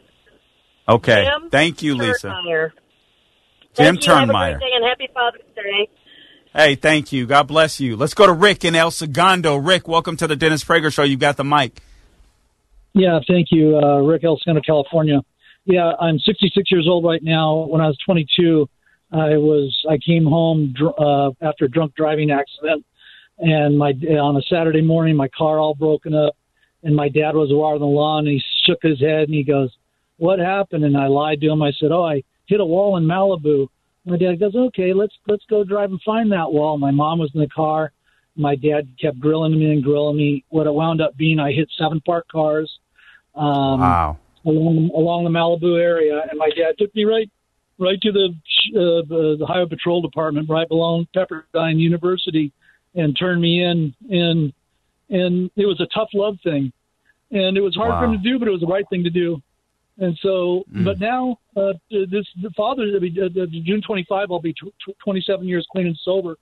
Okay. 0.90 1.24
Jim 1.26 1.50
Thank 1.50 1.82
you, 1.84 1.96
Lisa. 1.96 2.28
Turnmeyer. 2.30 2.72
Jim 3.76 3.96
Thank 3.96 4.06
you. 4.06 4.12
Have 4.14 4.30
a 4.30 4.32
Turnmeyer. 4.34 4.58
great 4.60 4.70
day 4.70 4.76
and 4.76 4.86
happy 4.86 5.08
Father's 5.14 5.42
Day. 5.56 5.90
Hey, 6.54 6.76
thank 6.76 7.14
you. 7.14 7.26
God 7.26 7.44
bless 7.48 7.80
you. 7.80 7.96
Let's 7.96 8.14
go 8.14 8.28
to 8.28 8.34
Rick 8.34 8.66
in 8.66 8.76
El 8.76 8.92
Segundo. 8.92 9.56
Rick, 9.56 9.88
welcome 9.88 10.18
to 10.18 10.28
the 10.28 10.36
Dennis 10.36 10.64
Prager 10.66 10.92
Show. 10.94 11.04
You've 11.04 11.22
got 11.22 11.38
the 11.38 11.46
mic. 11.46 11.80
Yeah, 12.94 13.20
thank 13.26 13.48
you, 13.52 13.78
uh, 13.78 14.00
Rick 14.00 14.26
El 14.26 14.38
Segundo, 14.38 14.60
California. 14.66 15.22
Yeah, 15.64 15.94
I'm 16.02 16.20
66 16.20 16.70
years 16.70 16.88
old 16.90 17.06
right 17.06 17.24
now. 17.24 17.68
When 17.70 17.80
I 17.80 17.88
was 17.88 17.98
22, 18.06 18.68
I 19.14 19.38
was 19.38 19.74
I 19.90 19.98
came 19.98 20.26
home 20.26 20.74
dr- 20.78 20.96
uh, 21.00 21.32
after 21.42 21.66
a 21.66 21.70
drunk 21.70 21.96
driving 21.96 22.32
accident, 22.32 22.86
and 23.38 23.78
my 23.78 23.92
on 23.92 24.36
a 24.36 24.42
Saturday 24.50 24.82
morning, 24.82 25.16
my 25.16 25.30
car 25.30 25.58
all 25.60 25.74
broken 25.76 26.14
up, 26.14 26.36
and 26.84 26.96
my 26.96 27.10
dad 27.10 27.36
was 27.36 27.50
watering 27.52 27.82
the 27.82 27.86
lawn, 27.86 28.28
and 28.28 28.36
he 28.36 28.44
shook 28.66 28.80
his 28.82 29.00
head 29.00 29.24
and 29.24 29.34
he 29.34 29.44
goes, 29.44 29.70
"What 30.18 30.40
happened?" 30.40 30.84
And 30.84 30.98
I 30.98 31.08
lied 31.08 31.42
to 31.42 31.50
him. 31.50 31.62
I 31.62 31.72
said, 31.74 31.92
"Oh, 31.92 32.04
I 32.04 32.24
hit 32.48 32.60
a 32.60 32.66
wall 32.66 32.98
in 32.98 33.04
Malibu." 33.06 33.68
My 34.06 34.18
dad 34.18 34.40
goes, 34.40 34.56
"Okay, 34.56 34.94
let's 34.94 35.16
let's 35.28 35.46
go 35.50 35.64
drive 35.64 35.92
and 35.92 36.02
find 36.02 36.32
that 36.32 36.52
wall." 36.52 36.78
My 36.78 36.92
mom 36.92 37.20
was 37.20 37.32
in 37.34 37.42
the 37.42 37.48
car. 37.48 37.92
My 38.36 38.56
dad 38.56 38.88
kept 39.00 39.20
grilling 39.20 39.60
me 39.60 39.72
and 39.72 39.84
grilling 39.84 40.18
me. 40.18 40.44
What 40.50 40.68
it 40.68 40.74
wound 40.74 41.02
up 41.02 41.16
being, 41.18 41.40
I 41.40 41.52
hit 41.52 41.70
seven 41.78 42.02
parked 42.02 42.32
cars. 42.32 42.72
Um, 43.36 43.80
Wow. 43.80 44.18
along 44.46 44.90
along 44.96 45.24
the 45.24 45.30
Malibu 45.30 45.80
area, 45.80 46.22
and 46.30 46.38
my 46.38 46.50
dad 46.50 46.78
took 46.78 46.94
me 46.96 47.06
right 47.06 47.30
right 47.78 48.00
to 48.02 48.12
the 48.12 48.30
uh, 48.76 49.02
the, 49.08 49.36
the 49.40 49.46
Highway 49.46 49.68
Patrol 49.70 50.02
Department, 50.02 50.50
right 50.50 50.68
below 50.68 51.06
Pepperdine 51.16 51.78
University, 51.78 52.52
and 52.96 53.18
turned 53.18 53.42
me 53.42 53.64
in. 53.64 53.94
And 54.10 54.54
and 55.12 55.52
it 55.56 55.66
was 55.68 55.80
a 55.80 55.88
tough 55.94 56.10
love 56.14 56.38
thing, 56.44 56.72
and 57.32 57.58
it 57.58 57.62
was 57.62 57.76
hard 57.76 57.92
for 58.00 58.06
him 58.06 58.14
to 58.14 58.30
do, 58.30 58.40
but 58.40 58.48
it 58.48 58.52
was 58.52 58.62
the 58.62 58.68
right 58.68 58.86
thing 58.90 59.04
to 59.04 59.10
do. 59.12 59.42
And 60.00 60.18
so, 60.22 60.64
but 60.84 61.00
now 61.00 61.38
uh, 61.56 61.74
this 61.92 62.26
the 62.42 62.50
father 62.58 62.84
uh, 62.84 63.26
uh, 63.44 63.46
June 63.64 63.82
25, 63.86 64.32
I'll 64.32 64.40
be 64.40 64.54
tw- 64.54 64.74
tw- 64.84 64.98
27 65.04 65.48
years 65.48 65.68
clean 65.72 65.86
and 65.88 66.00
sober, 66.04 66.38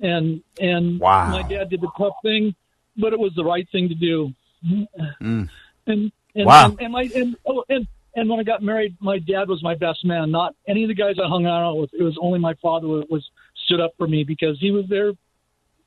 and 0.00 0.42
and 0.60 0.98
Wow. 1.00 1.28
my 1.30 1.42
dad 1.42 1.68
did 1.68 1.80
the 1.82 1.90
tough 1.98 2.14
thing, 2.22 2.54
but 2.96 3.12
it 3.12 3.18
was 3.18 3.32
the 3.34 3.44
right 3.44 3.68
thing 3.70 3.88
to 3.88 3.94
do. 3.94 4.32
Mm. 4.64 5.48
And 5.86 6.12
and 6.34 6.46
Wow. 6.46 6.66
and, 6.66 6.80
and 6.80 6.92
my 6.92 7.02
and 7.14 7.36
oh 7.44 7.64
and 7.68 7.86
and 8.14 8.30
when 8.30 8.38
I 8.38 8.44
got 8.44 8.62
married, 8.62 8.96
my 9.00 9.18
dad 9.18 9.48
was 9.48 9.62
my 9.62 9.74
best 9.74 10.04
man. 10.04 10.30
Not 10.30 10.54
any 10.68 10.84
of 10.84 10.88
the 10.88 10.94
guys 10.94 11.16
I 11.22 11.28
hung 11.28 11.44
out 11.46 11.76
with. 11.76 11.90
It 11.92 12.02
was 12.02 12.16
only 12.20 12.38
my 12.38 12.54
father 12.62 12.86
was 12.86 13.28
stood 13.64 13.80
up 13.80 13.94
for 13.98 14.06
me 14.06 14.22
because 14.24 14.58
he 14.60 14.70
was 14.70 14.84
there. 14.88 15.12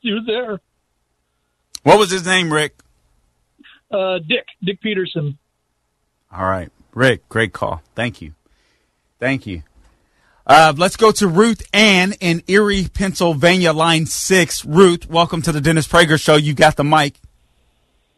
He 0.02 0.12
was 0.12 0.24
there. 0.28 0.60
What 1.86 2.00
was 2.00 2.10
his 2.10 2.26
name, 2.26 2.52
Rick? 2.52 2.80
Uh, 3.92 4.18
Dick 4.18 4.46
Dick 4.64 4.82
Peterson. 4.82 5.38
All 6.36 6.46
right. 6.46 6.72
Rick, 6.96 7.30
great 7.30 7.54
call. 7.54 7.84
Thank 7.94 8.24
you. 8.24 8.34
Thank 9.20 9.46
you. 9.46 9.62
Uh, 10.48 10.74
let's 10.76 10.96
go 10.96 11.12
to 11.12 11.28
Ruth 11.28 11.62
Ann 11.74 12.14
in 12.14 12.42
Erie, 12.48 12.88
Pennsylvania, 12.92 13.72
line 13.72 14.08
six. 14.08 14.66
Ruth, 14.66 15.08
welcome 15.08 15.44
to 15.44 15.52
the 15.52 15.62
Dennis 15.62 15.88
Prager 15.88 16.20
Show. 16.20 16.38
You 16.38 16.56
got 16.56 16.76
the 16.76 16.84
mic. 16.84 17.20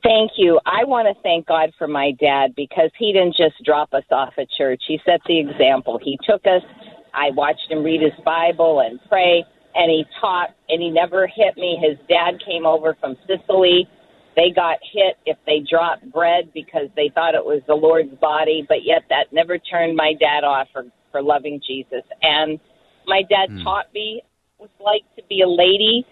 Thank 0.02 0.32
you. 0.38 0.62
I 0.66 0.86
want 0.86 1.14
to 1.14 1.22
thank 1.22 1.46
God 1.46 1.74
for 1.78 1.90
my 1.90 2.12
dad 2.22 2.56
because 2.56 2.92
he 2.98 3.12
didn't 3.12 3.36
just 3.36 3.62
drop 3.66 3.94
us 3.94 4.06
off 4.12 4.34
at 4.38 4.48
church. 4.58 4.82
He 4.88 5.02
set 5.06 5.20
the 5.28 5.40
example. 5.42 6.00
He 6.02 6.18
took 6.24 6.46
us. 6.48 6.62
I 7.14 7.32
watched 7.32 7.70
him 7.70 7.84
read 7.84 8.02
his 8.02 8.14
Bible 8.24 8.80
and 8.80 8.98
pray, 9.10 9.44
and 9.78 9.92
he 9.92 10.04
taught, 10.20 10.50
and 10.70 10.82
he 10.82 10.90
never 10.90 11.28
hit 11.28 11.56
me. 11.56 11.80
His 11.80 11.98
dad 12.10 12.42
came 12.44 12.66
over 12.66 12.98
from 13.00 13.16
Sicily. 13.28 13.88
They 14.36 14.50
got 14.54 14.78
hit 14.92 15.18
if 15.26 15.38
they 15.46 15.60
dropped 15.70 16.12
bread 16.12 16.52
because 16.54 16.90
they 16.96 17.12
thought 17.14 17.36
it 17.36 17.46
was 17.46 17.62
the 17.68 17.76
Lord's 17.76 18.14
body, 18.20 18.66
but 18.68 18.84
yet 18.84 19.04
that 19.10 19.32
never 19.32 19.58
turned 19.58 19.96
my 19.96 20.14
dad 20.20 20.44
off 20.44 20.68
for, 20.74 20.86
for 21.12 21.22
loving 21.22 21.62
Jesus. 21.66 22.04
And 22.24 22.60
my 23.06 23.22
dad 23.30 23.50
hmm. 23.50 23.64
taught 23.64 23.94
me 23.94 24.22
what 24.58 24.66
it 24.66 24.72
was 24.80 24.86
like 24.86 25.16
to 25.16 25.24
be 25.30 25.42
a 25.42 25.48
lady 25.48 26.06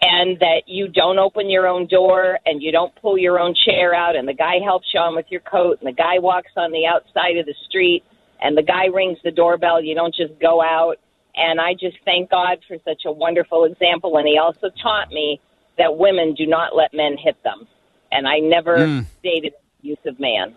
and 0.00 0.38
that 0.38 0.62
you 0.66 0.86
don't 0.86 1.18
open 1.18 1.50
your 1.50 1.66
own 1.66 1.88
door 1.88 2.38
and 2.46 2.62
you 2.62 2.70
don't 2.70 2.94
pull 3.02 3.18
your 3.18 3.40
own 3.40 3.52
chair 3.64 3.94
out 3.94 4.14
and 4.14 4.28
the 4.28 4.34
guy 4.34 4.58
helps 4.64 4.86
you 4.94 5.00
on 5.00 5.16
with 5.16 5.26
your 5.28 5.40
coat 5.40 5.78
and 5.80 5.88
the 5.88 5.96
guy 5.96 6.18
walks 6.20 6.52
on 6.56 6.70
the 6.70 6.86
outside 6.86 7.36
of 7.36 7.46
the 7.46 7.54
street 7.68 8.04
and 8.40 8.56
the 8.56 8.62
guy 8.62 8.86
rings 8.86 9.18
the 9.24 9.30
doorbell 9.32 9.82
you 9.82 9.96
don't 9.96 10.14
just 10.14 10.38
go 10.40 10.62
out 10.62 10.98
and 11.38 11.60
I 11.60 11.72
just 11.74 11.96
thank 12.04 12.30
God 12.30 12.58
for 12.66 12.76
such 12.84 13.02
a 13.06 13.12
wonderful 13.12 13.64
example 13.64 14.16
and 14.18 14.26
he 14.26 14.38
also 14.38 14.68
taught 14.82 15.10
me 15.10 15.40
that 15.78 15.96
women 15.96 16.34
do 16.34 16.46
not 16.46 16.74
let 16.76 16.92
men 16.92 17.16
hit 17.16 17.36
them 17.44 17.66
and 18.12 18.26
I 18.26 18.38
never 18.40 18.76
Mm. 18.78 19.04
dated 19.22 19.52
abusive 19.80 20.18
man 20.18 20.54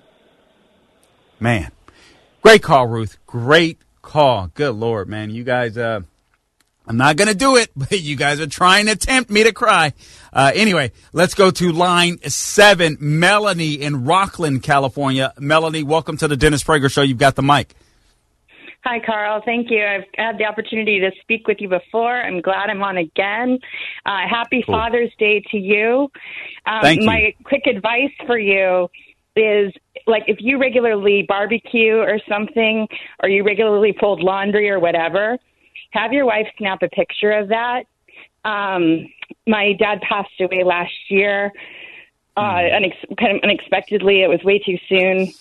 Man, 1.40 1.72
great 2.44 2.62
call, 2.62 2.86
Ruth. 2.86 3.18
Great 3.26 3.80
call. 4.04 4.52
Good 4.54 4.76
Lord, 4.76 5.10
man. 5.10 5.32
You 5.32 5.44
guys, 5.44 5.76
uh, 5.76 6.02
I'm 6.86 6.98
not 6.98 7.16
going 7.16 7.30
to 7.30 7.34
do 7.36 7.56
it, 7.56 7.72
but 7.76 8.00
you 8.00 8.16
guys 8.16 8.40
are 8.40 8.46
trying 8.46 8.86
to 8.86 8.96
tempt 8.96 9.32
me 9.32 9.44
to 9.44 9.52
cry. 9.52 9.94
Uh, 10.32 10.52
anyway, 10.54 10.92
let's 11.14 11.34
go 11.34 11.50
to 11.50 11.72
line 11.72 12.20
seven. 12.30 12.98
Melanie 13.00 13.74
in 13.82 14.04
Rocklin, 14.04 14.62
California. 14.62 15.34
Melanie, 15.40 15.82
welcome 15.82 16.16
to 16.18 16.28
the 16.28 16.38
Dennis 16.38 16.64
Prager 16.64 16.92
Show. 16.92 17.02
You've 17.02 17.18
got 17.18 17.36
the 17.36 17.42
mic. 17.42 17.74
Hi, 18.84 19.00
Carl. 19.00 19.44
Thank 19.46 19.70
you. 19.70 19.84
I've 19.86 20.06
had 20.18 20.40
the 20.40 20.46
opportunity 20.46 21.00
to 21.00 21.12
speak 21.22 21.48
with 21.48 21.58
you 21.62 21.70
before. 21.70 22.20
I'm 22.20 22.42
glad 22.42 22.70
I'm 22.70 22.82
on 22.82 22.98
again. 22.98 23.60
Uh, 24.08 24.28
happy 24.28 24.64
Cool. 24.66 24.74
Father's 24.74 25.12
Day 25.20 25.44
to 25.52 25.58
you. 25.58 26.10
Um, 26.66 26.82
Thank 26.82 27.02
you. 27.02 27.06
My 27.06 27.36
quick 27.44 27.68
advice 27.68 28.12
for 28.26 28.40
you 28.40 28.90
is 29.36 29.72
like 30.08 30.24
if 30.28 30.38
you 30.40 30.58
regularly 30.58 31.24
barbecue 31.28 31.98
or 31.98 32.20
something, 32.28 32.88
or 33.22 33.30
you 33.30 33.44
regularly 33.44 33.96
fold 34.00 34.24
laundry 34.24 34.68
or 34.68 34.80
whatever, 34.80 35.38
have 35.92 36.12
your 36.12 36.26
wife 36.26 36.48
snap 36.58 36.82
a 36.82 36.90
picture 36.90 37.32
of 37.32 37.50
that. 37.50 37.84
Um, 38.44 39.08
my 39.46 39.74
dad 39.74 40.02
passed 40.02 40.30
away 40.40 40.64
last 40.64 40.92
year, 41.10 41.52
uh, 42.36 42.42
unex- 42.42 43.18
kind 43.20 43.38
of 43.38 43.44
unexpectedly. 43.44 44.24
It 44.24 44.28
was 44.28 44.44
way 44.44 44.58
too 44.58 44.80
soon 44.90 45.32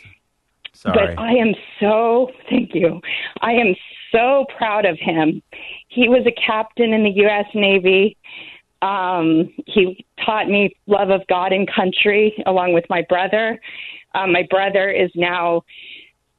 Sorry. 0.72 1.14
But 1.14 1.22
I 1.22 1.32
am 1.32 1.54
so, 1.78 2.30
thank 2.48 2.74
you. 2.74 3.00
I 3.40 3.52
am 3.52 3.74
so 4.12 4.46
proud 4.56 4.84
of 4.84 4.98
him. 4.98 5.42
He 5.88 6.08
was 6.08 6.26
a 6.26 6.32
captain 6.32 6.92
in 6.92 7.02
the 7.02 7.10
U.S. 7.10 7.46
Navy. 7.54 8.16
Um, 8.82 9.52
he 9.66 10.04
taught 10.24 10.48
me 10.48 10.74
love 10.86 11.10
of 11.10 11.26
God 11.28 11.52
and 11.52 11.68
country 11.70 12.42
along 12.46 12.72
with 12.72 12.84
my 12.88 13.02
brother. 13.08 13.60
Um, 14.14 14.32
my 14.32 14.46
brother 14.48 14.90
is 14.90 15.10
now 15.14 15.62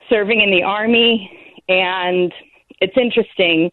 serving 0.09 0.41
in 0.41 0.49
the 0.49 0.63
Army, 0.63 1.29
and 1.69 2.33
it's 2.81 2.97
interesting. 2.97 3.69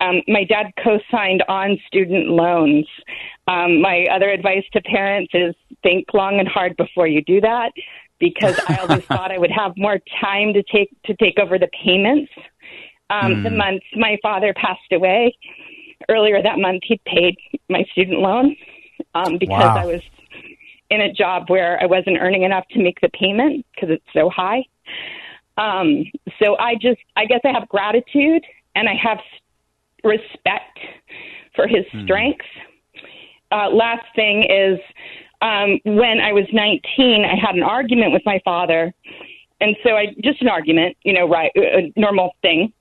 Um, 0.00 0.22
my 0.28 0.44
dad 0.44 0.66
co 0.82 0.98
signed 1.10 1.42
on 1.48 1.78
student 1.86 2.28
loans. 2.28 2.86
Um, 3.48 3.80
my 3.80 4.06
other 4.12 4.30
advice 4.30 4.64
to 4.72 4.80
parents 4.82 5.32
is 5.34 5.54
think 5.82 6.06
long 6.14 6.38
and 6.38 6.48
hard 6.48 6.76
before 6.76 7.06
you 7.06 7.22
do 7.22 7.40
that 7.40 7.72
because 8.20 8.54
I 8.66 8.78
always 8.78 9.02
thought 9.12 9.30
I 9.32 9.38
would 9.38 9.50
have 9.50 9.72
more 9.76 9.98
time 10.20 10.52
to 10.54 10.62
take 10.72 10.90
to 11.06 11.14
take 11.16 11.38
over 11.38 11.58
the 11.58 11.68
payments. 11.84 12.30
Um, 13.10 13.42
The 13.42 13.50
Mm. 13.50 13.56
month 13.56 13.82
my 13.96 14.18
father 14.22 14.54
passed 14.54 14.92
away 14.92 15.36
earlier 16.08 16.42
that 16.42 16.58
month, 16.58 16.82
he 16.84 17.00
paid 17.06 17.36
my 17.68 17.84
student 17.92 18.20
loan 18.20 18.56
um, 19.14 19.38
because 19.38 19.72
Wow. 19.74 19.76
I 19.76 19.84
was 19.86 20.02
in 20.90 21.00
a 21.00 21.12
job 21.12 21.48
where 21.48 21.80
I 21.82 21.86
wasn't 21.86 22.18
earning 22.20 22.42
enough 22.42 22.64
to 22.72 22.82
make 22.82 23.00
the 23.00 23.08
payment 23.10 23.64
because 23.74 23.90
it's 23.90 24.04
so 24.12 24.28
high. 24.28 24.64
Um, 25.56 26.04
so 26.42 26.56
I 26.58 26.74
just, 26.74 27.00
I 27.16 27.24
guess 27.26 27.40
I 27.44 27.52
have 27.52 27.68
gratitude 27.68 28.44
and 28.74 28.88
I 28.88 28.94
have 28.94 29.18
s- 29.18 29.24
respect 30.02 30.78
for 31.54 31.66
his 31.66 31.84
strengths. 32.02 32.44
Uh, 33.50 33.70
last 33.70 34.04
thing 34.16 34.42
is, 34.50 34.78
um, 35.42 35.80
when 35.84 36.20
I 36.20 36.32
was 36.32 36.46
19, 36.52 37.24
I 37.24 37.34
had 37.34 37.54
an 37.54 37.62
argument 37.62 38.12
with 38.12 38.22
my 38.24 38.40
father, 38.44 38.92
and 39.60 39.76
so 39.82 39.96
I 39.96 40.06
just 40.22 40.40
an 40.42 40.48
argument, 40.48 40.96
you 41.02 41.12
know, 41.12 41.28
right, 41.28 41.50
a 41.56 41.92
normal 41.96 42.32
thing. 42.42 42.72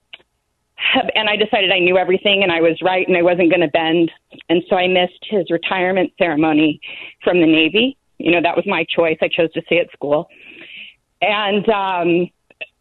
And 1.15 1.29
I 1.29 1.35
decided 1.37 1.71
I 1.71 1.79
knew 1.79 1.97
everything 1.97 2.43
and 2.43 2.51
I 2.51 2.59
was 2.59 2.77
right 2.81 3.07
and 3.07 3.15
I 3.15 3.21
wasn't 3.21 3.49
going 3.49 3.61
to 3.61 3.69
bend. 3.69 4.11
And 4.49 4.63
so 4.69 4.75
I 4.75 4.87
missed 4.87 5.23
his 5.29 5.49
retirement 5.49 6.11
ceremony 6.17 6.81
from 7.23 7.39
the 7.39 7.45
Navy. 7.45 7.95
You 8.17 8.31
know, 8.31 8.41
that 8.41 8.55
was 8.55 8.65
my 8.65 8.83
choice. 8.83 9.17
I 9.21 9.29
chose 9.29 9.51
to 9.53 9.61
stay 9.65 9.79
at 9.79 9.91
school. 9.93 10.27
And 11.21 11.69
um, 11.69 12.29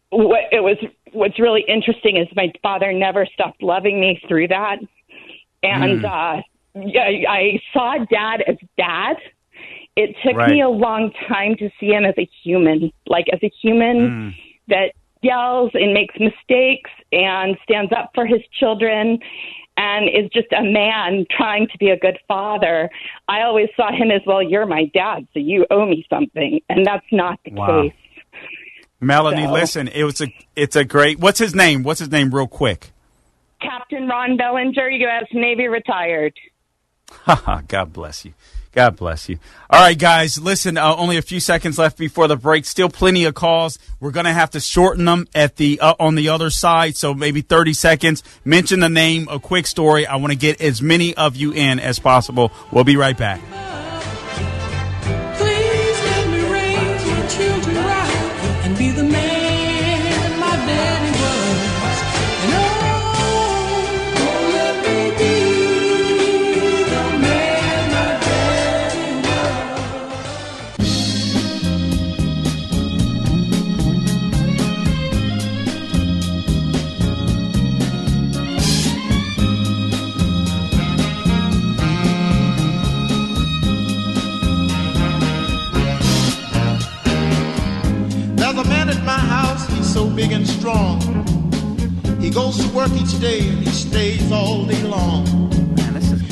what 0.09 0.41
it 0.51 0.61
was 0.61 0.77
what's 1.13 1.39
really 1.39 1.63
interesting 1.67 2.17
is 2.17 2.27
my 2.35 2.51
father 2.61 2.91
never 2.91 3.25
stopped 3.33 3.63
loving 3.63 4.01
me 4.01 4.19
through 4.27 4.49
that. 4.49 4.79
And 5.61 6.01
Mm. 6.01 6.39
uh, 6.39 6.41
yeah, 6.75 7.29
I 7.29 7.61
saw 7.71 8.03
dad 8.09 8.41
as 8.47 8.57
dad. 8.77 9.15
It 9.95 10.15
took 10.25 10.35
Right. 10.35 10.49
me 10.49 10.61
a 10.61 10.69
long 10.69 11.11
time 11.27 11.55
to 11.57 11.69
see 11.79 11.87
him 11.87 12.03
as 12.05 12.15
a 12.17 12.27
human, 12.43 12.91
like 13.07 13.25
as 13.31 13.39
a 13.43 13.51
human 13.61 14.07
hmm. 14.09 14.29
that 14.69 14.93
yells 15.21 15.71
and 15.73 15.93
makes 15.93 16.15
mistakes 16.19 16.89
and 17.11 17.57
stands 17.63 17.91
up 17.91 18.11
for 18.15 18.25
his 18.25 18.41
children 18.59 19.19
and 19.77 20.09
is 20.09 20.29
just 20.31 20.51
a 20.51 20.61
man 20.63 21.25
trying 21.35 21.67
to 21.67 21.77
be 21.77 21.89
a 21.89 21.97
good 21.97 22.17
father. 22.27 22.89
I 23.27 23.41
always 23.41 23.69
saw 23.75 23.91
him 23.91 24.11
as, 24.11 24.21
well, 24.25 24.41
you're 24.43 24.65
my 24.65 24.85
dad, 24.93 25.27
so 25.33 25.39
you 25.39 25.65
owe 25.71 25.85
me 25.85 26.05
something. 26.09 26.59
And 26.69 26.85
that's 26.85 27.05
not 27.11 27.39
the 27.45 27.51
Wow. 27.51 27.83
case. 27.83 27.93
Melanie, 28.99 29.45
So- 29.45 29.51
listen, 29.53 29.87
it 29.89 30.03
was 30.03 30.21
a 30.21 30.33
it's 30.55 30.75
a 30.75 30.83
great. 30.85 31.19
What's 31.19 31.39
his 31.39 31.53
name? 31.53 31.83
What's 31.83 31.99
his 31.99 32.11
name, 32.11 32.33
real 32.33 32.47
quick? 32.47 32.91
Captain 33.61 34.07
Ron 34.07 34.37
Bellinger, 34.37 34.89
U.S. 34.89 35.25
Navy 35.33 35.67
retired. 35.67 36.33
Haha, 37.09 37.61
God 37.67 37.91
bless 37.93 38.25
you. 38.25 38.33
God 38.73 38.95
bless 38.95 39.29
you. 39.29 39.37
All 39.69 39.81
right, 39.81 39.97
guys, 39.97 40.39
listen, 40.39 40.77
uh, 40.77 40.95
only 40.95 41.17
a 41.17 41.21
few 41.21 41.39
seconds 41.39 41.77
left 41.77 41.97
before 41.97 42.27
the 42.27 42.35
break. 42.35 42.65
Still 42.65 42.89
plenty 42.89 43.23
of 43.25 43.35
calls. 43.35 43.77
We're 43.99 44.11
going 44.11 44.25
to 44.25 44.33
have 44.33 44.49
to 44.51 44.59
shorten 44.59 45.05
them 45.05 45.27
at 45.35 45.57
the 45.57 45.79
uh, 45.79 45.93
on 45.99 46.15
the 46.15 46.29
other 46.29 46.49
side, 46.49 46.95
so 46.95 47.13
maybe 47.13 47.41
30 47.41 47.73
seconds. 47.73 48.23
Mention 48.43 48.79
the 48.79 48.89
name, 48.89 49.27
a 49.29 49.39
quick 49.39 49.67
story. 49.67 50.07
I 50.07 50.15
want 50.15 50.31
to 50.31 50.37
get 50.37 50.59
as 50.59 50.81
many 50.81 51.15
of 51.15 51.35
you 51.35 51.53
in 51.53 51.79
as 51.79 51.99
possible. 51.99 52.51
We'll 52.71 52.83
be 52.83 52.97
right 52.97 53.17
back. 53.17 53.62
Big 90.15 90.31
and 90.31 90.47
strong. 90.47 90.99
He 92.19 92.29
goes 92.29 92.57
to 92.57 92.67
work 92.75 92.91
each 92.91 93.19
day 93.19 93.47
and 93.47 93.59
he 93.59 93.69
stays 93.71 94.31
all 94.31 94.65
day 94.65 94.81
long. 94.83 95.25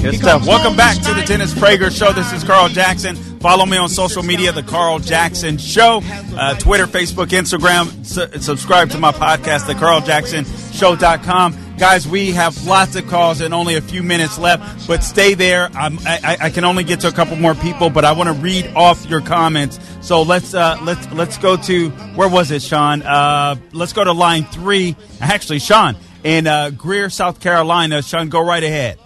Good 0.02 0.16
stuff. 0.16 0.48
Welcome 0.48 0.76
back 0.76 0.98
to 1.04 1.14
the 1.14 1.24
Dennis 1.26 1.54
Prager 1.54 1.96
Show. 1.96 2.12
This 2.12 2.32
is 2.34 2.44
Carl 2.44 2.70
Jackson. 2.70 3.16
Follow 3.40 3.66
me 3.66 3.78
on 3.78 3.90
social 3.90 4.24
media, 4.24 4.52
The 4.52 4.64
Carl 4.64 5.00
Jackson 5.00 5.58
Show, 5.58 6.02
uh, 6.36 6.56
Twitter, 6.56 6.88
Facebook, 6.88 7.28
Instagram. 7.28 8.06
Su- 8.06 8.40
subscribe 8.40 8.90
to 8.92 8.98
my 8.98 9.12
podcast, 9.12 9.62
TheCarlJacksonShow.com. 9.72 11.71
Guys, 11.82 12.08
we 12.08 12.30
have 12.30 12.64
lots 12.68 12.96
of 12.96 13.08
calls 13.08 13.42
and 13.42 13.56
only 13.56 13.74
a 13.74 13.82
few 13.82 14.04
minutes 14.04 14.38
left, 14.38 14.88
but 14.88 15.04
stay 15.04 15.34
there. 15.34 15.68
I, 15.74 15.88
I- 16.06 16.38
I 16.40 16.50
can 16.52 16.64
only 16.64 16.84
get 16.84 17.00
to 17.00 17.08
a 17.08 17.12
couple 17.12 17.36
more 17.38 17.56
people, 17.56 17.90
but 17.90 18.06
I 18.06 18.12
want 18.12 18.28
to 18.28 18.34
read 18.34 18.68
off 18.76 19.04
your 19.08 19.20
comments. 19.20 19.80
So 20.02 20.22
let's 20.22 20.54
uh, 20.54 20.78
let's 20.84 21.12
let's 21.12 21.40
go 21.40 21.58
to 21.58 21.90
where 22.14 22.30
was 22.30 22.52
it, 22.52 22.62
Sean? 22.62 23.02
Uh, 23.02 23.56
let's 23.74 23.94
go 23.94 24.04
to 24.04 24.12
line 24.12 24.44
three. 24.44 24.96
Actually, 25.22 25.58
Sean 25.58 25.96
in 26.24 26.46
uh, 26.46 26.70
Greer, 26.70 27.10
South 27.10 27.40
Carolina. 27.40 28.04
Sean, 28.04 28.30
go 28.30 28.46
right 28.46 28.64
ahead. 28.64 29.00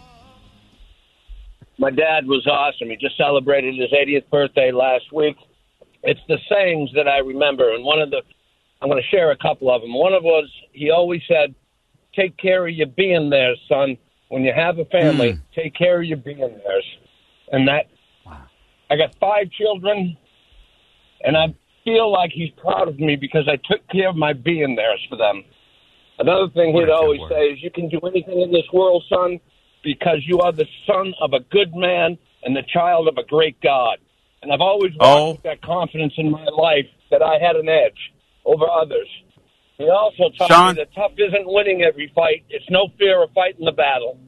My 1.78 1.92
dad 1.92 2.28
was 2.28 2.46
awesome. 2.46 2.90
He 2.90 2.98
just 2.98 3.16
celebrated 3.16 3.76
his 3.76 3.92
80th 3.94 4.30
birthday 4.30 4.74
last 4.74 5.14
week. 5.14 5.38
It's 6.04 6.20
the 6.28 6.40
sayings 6.52 6.90
that 6.96 7.08
I 7.08 7.20
remember, 7.20 7.74
and 7.74 7.86
one 7.86 8.02
of 8.02 8.10
the 8.12 8.22
I'm 8.82 8.90
going 8.90 9.02
to 9.02 9.08
share 9.16 9.32
a 9.32 9.38
couple 9.38 9.74
of 9.74 9.82
them. 9.82 9.94
One 9.94 10.12
of 10.12 10.24
was 10.24 10.50
he 10.74 10.92
always 10.92 11.22
said, 11.26 11.56
"Take 12.16 12.38
care 12.38 12.68
of 12.68 12.74
your 12.74 12.88
being 12.88 13.30
there, 13.30 13.56
son. 13.68 13.98
When 14.30 14.44
you 14.44 14.54
have 14.54 14.80
a 14.80 14.86
family, 14.86 15.38
take 15.54 15.76
care 15.76 16.00
of 16.00 16.06
your 16.06 16.18
being 16.18 16.40
there. 16.40 16.82
And 17.52 17.68
that 17.68 17.88
I 18.90 18.96
got 18.96 19.16
five 19.16 19.52
children, 19.52 20.18
and 21.24 21.38
I 21.38 21.54
feel 21.84 22.12
like 22.12 22.32
he's 22.32 22.50
proud 22.52 22.88
of 22.88 23.00
me 23.00 23.16
because 23.16 23.48
I 23.48 23.58
took 23.58 23.88
care 23.90 24.10
of 24.10 24.16
my 24.16 24.34
being 24.34 24.76
there 24.76 24.98
for 25.10 25.16
them. 25.16 25.44
Another 26.18 26.48
thing 26.50 26.74
he'd 26.74 26.90
always 26.90 27.22
say 27.30 27.50
is, 27.50 27.62
"You 27.62 27.70
can 27.70 27.90
do 27.90 28.00
anything 28.00 28.42
in 28.42 28.52
this 28.52 28.72
world, 28.72 29.04
son, 29.10 29.40
because 29.84 30.26
you 30.26 30.40
are 30.40 30.52
the 30.52 30.68
son 30.88 31.14
of 31.20 31.34
a 31.34 31.42
good 31.42 31.76
man 31.76 32.18
and 32.44 32.56
the 32.56 32.64
child 32.64 33.08
of 33.08 33.18
a 33.18 33.24
great 33.24 33.60
God." 33.62 34.00
And 34.42 34.52
I've 34.52 34.62
always 34.62 34.94
Oh. 35.00 35.38
that 35.44 35.62
confidence 35.62 36.14
in 36.18 36.32
my 36.32 36.46
life 36.46 36.88
that 37.10 37.22
I 37.22 37.38
had 37.40 37.56
an 37.56 37.68
edge 37.68 38.14
over 38.46 38.70
others. 38.70 39.08
He 39.78 39.90
also 39.90 40.30
taught 40.38 40.48
Sean? 40.48 40.76
me 40.76 40.82
that 40.82 40.94
tough 40.96 41.12
isn't 41.18 41.46
winning 41.46 41.84
every 41.84 42.12
fight; 42.16 42.46
it's 42.50 42.66
no 42.70 42.88
fear 42.98 43.24
of 43.24 43.32
fighting 43.34 43.66
the 43.66 43.72
battle. 43.72 44.20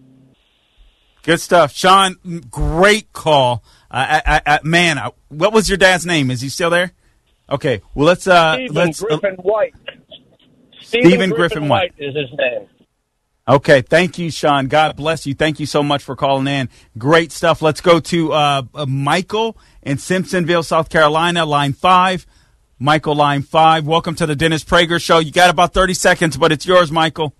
Good 1.24 1.40
stuff, 1.42 1.74
Sean. 1.74 2.16
Great 2.50 3.12
call. 3.14 3.64
Uh, 3.90 4.22
I, 4.26 4.38
I, 4.38 4.42
I, 4.46 4.60
man, 4.64 4.98
I, 4.98 5.12
what 5.30 5.54
was 5.54 5.68
your 5.70 5.78
dad's 5.78 6.06
name? 6.06 6.32
Is 6.32 6.42
he 6.42 6.50
still 6.50 6.70
there? 6.70 6.92
Okay. 7.50 7.82
Well, 7.94 8.06
let's 8.06 8.28
uh, 8.28 8.56
Stephen 8.56 8.76
let's. 8.76 9.02
Griffin 9.02 9.36
White. 9.36 9.76
Stephen 10.82 11.30
Griffin 11.32 11.68
White. 11.68 11.94
is 11.98 12.16
his 12.16 12.30
name. 12.38 12.68
Okay, 13.50 13.82
thank 13.82 14.18
you, 14.18 14.30
Sean. 14.30 14.68
God 14.68 14.98
bless 14.98 15.26
you. 15.26 15.34
Thank 15.34 15.62
you 15.62 15.66
so 15.66 15.82
much 15.82 16.04
for 16.04 16.18
calling 16.18 16.48
in. 16.48 16.68
Great 16.98 17.32
stuff. 17.32 17.62
Let's 17.62 17.80
go 17.80 18.02
to 18.02 18.34
uh, 18.34 18.64
uh, 18.76 18.86
Michael 18.86 19.58
in 19.82 19.98
Simpsonville, 19.98 20.66
South 20.66 20.90
Carolina, 20.90 21.46
line 21.46 21.72
five. 21.72 22.26
Michael, 22.80 23.16
line 23.16 23.42
five. 23.42 23.88
Welcome 23.88 24.16
to 24.16 24.26
the 24.26 24.36
Dennis 24.36 24.64
Prager 24.64 25.02
Show. 25.02 25.20
You 25.20 25.32
got 25.32 25.50
about 25.50 25.74
thirty 25.74 25.94
seconds, 25.94 26.38
but 26.38 26.52
it's 26.52 26.66
yours, 26.66 26.92
Michael. 26.92 27.34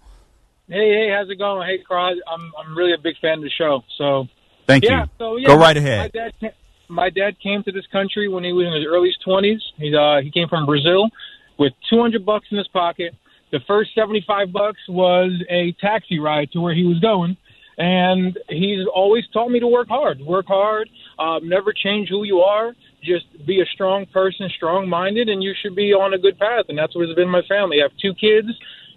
Hey, 0.68 0.90
hey, 0.90 1.10
how's 1.16 1.30
it 1.30 1.38
going? 1.38 1.68
Hey, 1.68 1.84
Carl, 1.88 2.16
I'm 2.28 2.52
I'm 2.60 2.76
really 2.76 2.94
a 2.94 2.98
big 2.98 3.18
fan 3.22 3.38
of 3.38 3.44
the 3.44 3.52
show. 3.52 3.84
So 3.98 4.28
Thank 4.68 4.84
yeah, 4.84 5.04
you. 5.04 5.10
So, 5.18 5.38
yeah, 5.38 5.48
Go 5.48 5.58
right 5.58 5.78
ahead. 5.78 6.00
My 6.00 6.08
dad, 6.08 6.54
my 6.90 7.10
dad 7.10 7.40
came 7.42 7.64
to 7.64 7.72
this 7.72 7.86
country 7.92 8.28
when 8.28 8.44
he 8.44 8.52
was 8.52 8.68
in 8.68 8.74
his 8.74 8.86
early 8.86 9.12
twenties. 9.24 9.62
He 9.78 9.96
uh, 9.96 10.22
he 10.22 10.30
came 10.30 10.50
from 10.50 10.66
Brazil 10.66 11.10
with 11.58 11.74
200 11.90 12.26
bucks 12.26 12.48
in 12.52 12.58
his 12.58 12.68
pocket. 12.68 13.16
The 13.52 13.60
first 13.66 13.96
75 13.96 14.52
bucks 14.52 14.80
was 14.90 15.32
a 15.50 15.72
taxi 15.80 16.20
ride 16.20 16.52
to 16.52 16.60
where 16.60 16.76
he 16.76 16.84
was 16.84 17.00
going, 17.00 17.38
and 17.78 18.38
he's 18.50 18.86
always 18.94 19.24
taught 19.34 19.50
me 19.50 19.60
to 19.60 19.68
work 19.68 19.88
hard. 19.88 20.20
Work 20.20 20.48
hard. 20.48 20.90
Um, 21.18 21.48
never 21.48 21.74
change 21.74 22.10
who 22.10 22.24
you 22.26 22.42
are. 22.42 22.76
Just 23.08 23.26
be 23.46 23.62
a 23.62 23.66
strong 23.74 24.06
person, 24.08 24.50
strong 24.56 24.88
minded, 24.90 25.30
and 25.30 25.42
you 25.42 25.54
should 25.62 25.76
be 25.76 25.94
on 25.94 26.14
a 26.14 26.18
good 26.18 26.38
path. 26.38 26.66
And 26.70 26.78
that's 26.78 26.96
what 26.96 27.08
has 27.08 27.16
been 27.16 27.30
my 27.30 27.42
family. 27.48 27.78
I 27.80 27.84
have 27.84 27.98
two 28.02 28.14
kids, 28.14 28.48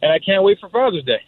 and 0.02 0.12
I 0.12 0.18
can't 0.18 0.42
wait 0.42 0.58
for 0.60 0.68
Father's 0.68 1.04
Day. 1.04 1.20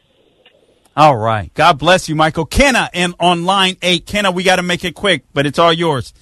All 0.94 1.16
right. 1.16 1.52
God 1.54 1.78
bless 1.78 2.08
you, 2.08 2.14
Michael. 2.14 2.44
Kenna 2.44 2.90
and 2.92 3.14
on 3.18 3.44
line 3.44 3.76
eight. 3.80 4.06
Kenna, 4.06 4.30
we 4.30 4.42
got 4.42 4.56
to 4.56 4.62
make 4.62 4.84
it 4.84 4.94
quick, 4.94 5.24
but 5.32 5.46
it's 5.46 5.58
all 5.58 5.72
yours. 5.72 6.12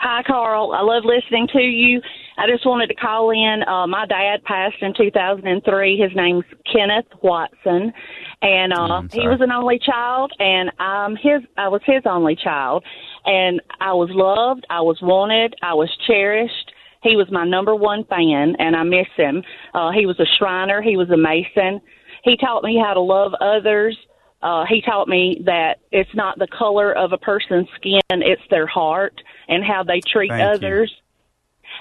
Hi, 0.00 0.22
Carl. 0.26 0.72
I 0.72 0.80
love 0.80 1.04
listening 1.04 1.46
to 1.52 1.60
you. 1.60 2.00
I 2.38 2.46
just 2.50 2.64
wanted 2.64 2.86
to 2.86 2.94
call 2.94 3.30
in. 3.32 3.62
Uh, 3.68 3.86
my 3.86 4.06
dad 4.06 4.42
passed 4.44 4.80
in 4.80 4.94
2003. 4.96 5.98
His 5.98 6.10
name's 6.16 6.44
Kenneth 6.72 7.04
Watson, 7.22 7.92
and 8.40 8.72
uh, 8.72 9.02
he 9.12 9.28
was 9.28 9.42
an 9.42 9.52
only 9.52 9.78
child, 9.78 10.32
and 10.38 10.70
I'm 10.78 11.16
his. 11.16 11.42
I 11.58 11.68
was 11.68 11.82
his 11.84 12.02
only 12.06 12.34
child, 12.34 12.82
and 13.24 13.60
I 13.80 13.92
was 13.92 14.10
loved. 14.12 14.66
I 14.70 14.80
was 14.80 14.98
wanted. 15.02 15.54
I 15.62 15.74
was 15.74 15.90
cherished. 16.06 16.72
He 17.02 17.16
was 17.16 17.30
my 17.30 17.44
number 17.44 17.74
one 17.74 18.04
fan, 18.04 18.56
and 18.58 18.76
I 18.76 18.82
miss 18.82 19.08
him. 19.16 19.42
Uh, 19.72 19.90
he 19.90 20.06
was 20.06 20.18
a 20.20 20.26
Shriner. 20.38 20.82
He 20.82 20.96
was 20.96 21.08
a 21.10 21.16
Mason. 21.16 21.80
He 22.24 22.36
taught 22.36 22.62
me 22.62 22.78
how 22.82 22.94
to 22.94 23.00
love 23.00 23.32
others. 23.40 23.96
Uh, 24.42 24.64
he 24.68 24.82
taught 24.82 25.08
me 25.08 25.42
that 25.44 25.80
it's 25.92 26.14
not 26.14 26.38
the 26.38 26.46
color 26.46 26.92
of 26.96 27.12
a 27.12 27.18
person's 27.18 27.68
skin; 27.76 28.00
it's 28.10 28.42
their 28.50 28.66
heart 28.66 29.14
and 29.48 29.64
how 29.64 29.82
they 29.82 30.00
treat 30.00 30.30
Thank 30.30 30.40
you. 30.40 30.48
others. 30.68 30.94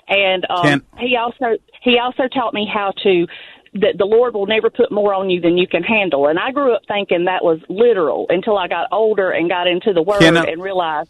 And 0.08 0.46
um, 0.50 0.64
Can- 0.64 0.86
he 1.00 1.16
also 1.18 1.58
he 1.82 2.00
also 2.00 2.28
taught 2.28 2.54
me 2.54 2.70
how 2.72 2.94
to 3.04 3.28
that 3.74 3.98
the 3.98 4.06
Lord 4.06 4.34
will 4.34 4.48
never 4.48 4.70
put 4.70 4.92
more 4.92 5.14
on 5.14 5.30
you 5.30 5.42
than 5.42 5.58
you 5.58 5.68
can 5.68 5.84
handle. 5.84 6.28
And 6.28 6.40
I 6.40 6.52
grew 6.52 6.74
up 6.74 6.82
thinking 6.88 7.26
that 7.26 7.44
was 7.44 7.60
literal 7.70 8.26
until 8.30 8.58
I 8.58 8.68
got 8.68 8.88
older 8.92 9.30
and 9.32 9.50
got 9.50 9.68
into 9.68 9.94
the 9.94 10.02
Word 10.02 10.24
I- 10.24 10.46
and 10.46 10.62
realized 10.62 11.10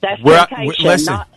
that's 0.00 0.20
We're 0.22 0.46
temptation. 0.46 0.84
listen. 0.84 1.14
not, 1.14 1.28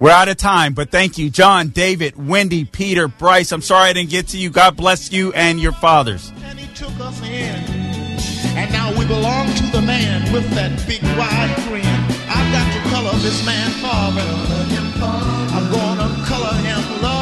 We're 0.00 0.10
out 0.10 0.28
of 0.28 0.36
time, 0.36 0.74
but 0.74 0.90
thank 0.90 1.16
you, 1.16 1.30
John, 1.30 1.68
David, 1.68 2.14
Wendy, 2.16 2.64
Peter, 2.64 3.06
Bryce. 3.06 3.52
I'm 3.52 3.62
sorry 3.62 3.90
I 3.90 3.92
didn't 3.92 4.10
get 4.10 4.28
to 4.28 4.38
you. 4.38 4.50
God 4.50 4.76
bless 4.76 5.12
you 5.12 5.32
and 5.32 5.60
your 5.60 5.70
fathers. 5.72 6.32
And 6.44 6.58
he 6.58 6.66
took 6.74 6.98
us 6.98 7.22
in. 7.22 7.54
And 8.58 8.70
now 8.72 8.90
we 8.98 9.06
belong 9.06 9.46
to 9.54 9.66
the 9.70 9.80
man 9.80 10.30
with 10.32 10.48
that 10.54 10.72
big 10.88 11.02
wide 11.16 11.54
grin. 11.68 11.86
I've 12.28 12.52
got 12.52 12.72
to 12.74 12.80
color 12.90 13.16
this 13.20 13.46
man 13.46 13.70
father. 13.80 14.22
I'm 15.54 15.70
gonna 15.70 16.24
color 16.26 16.54
him 16.64 17.02
love. 17.02 17.21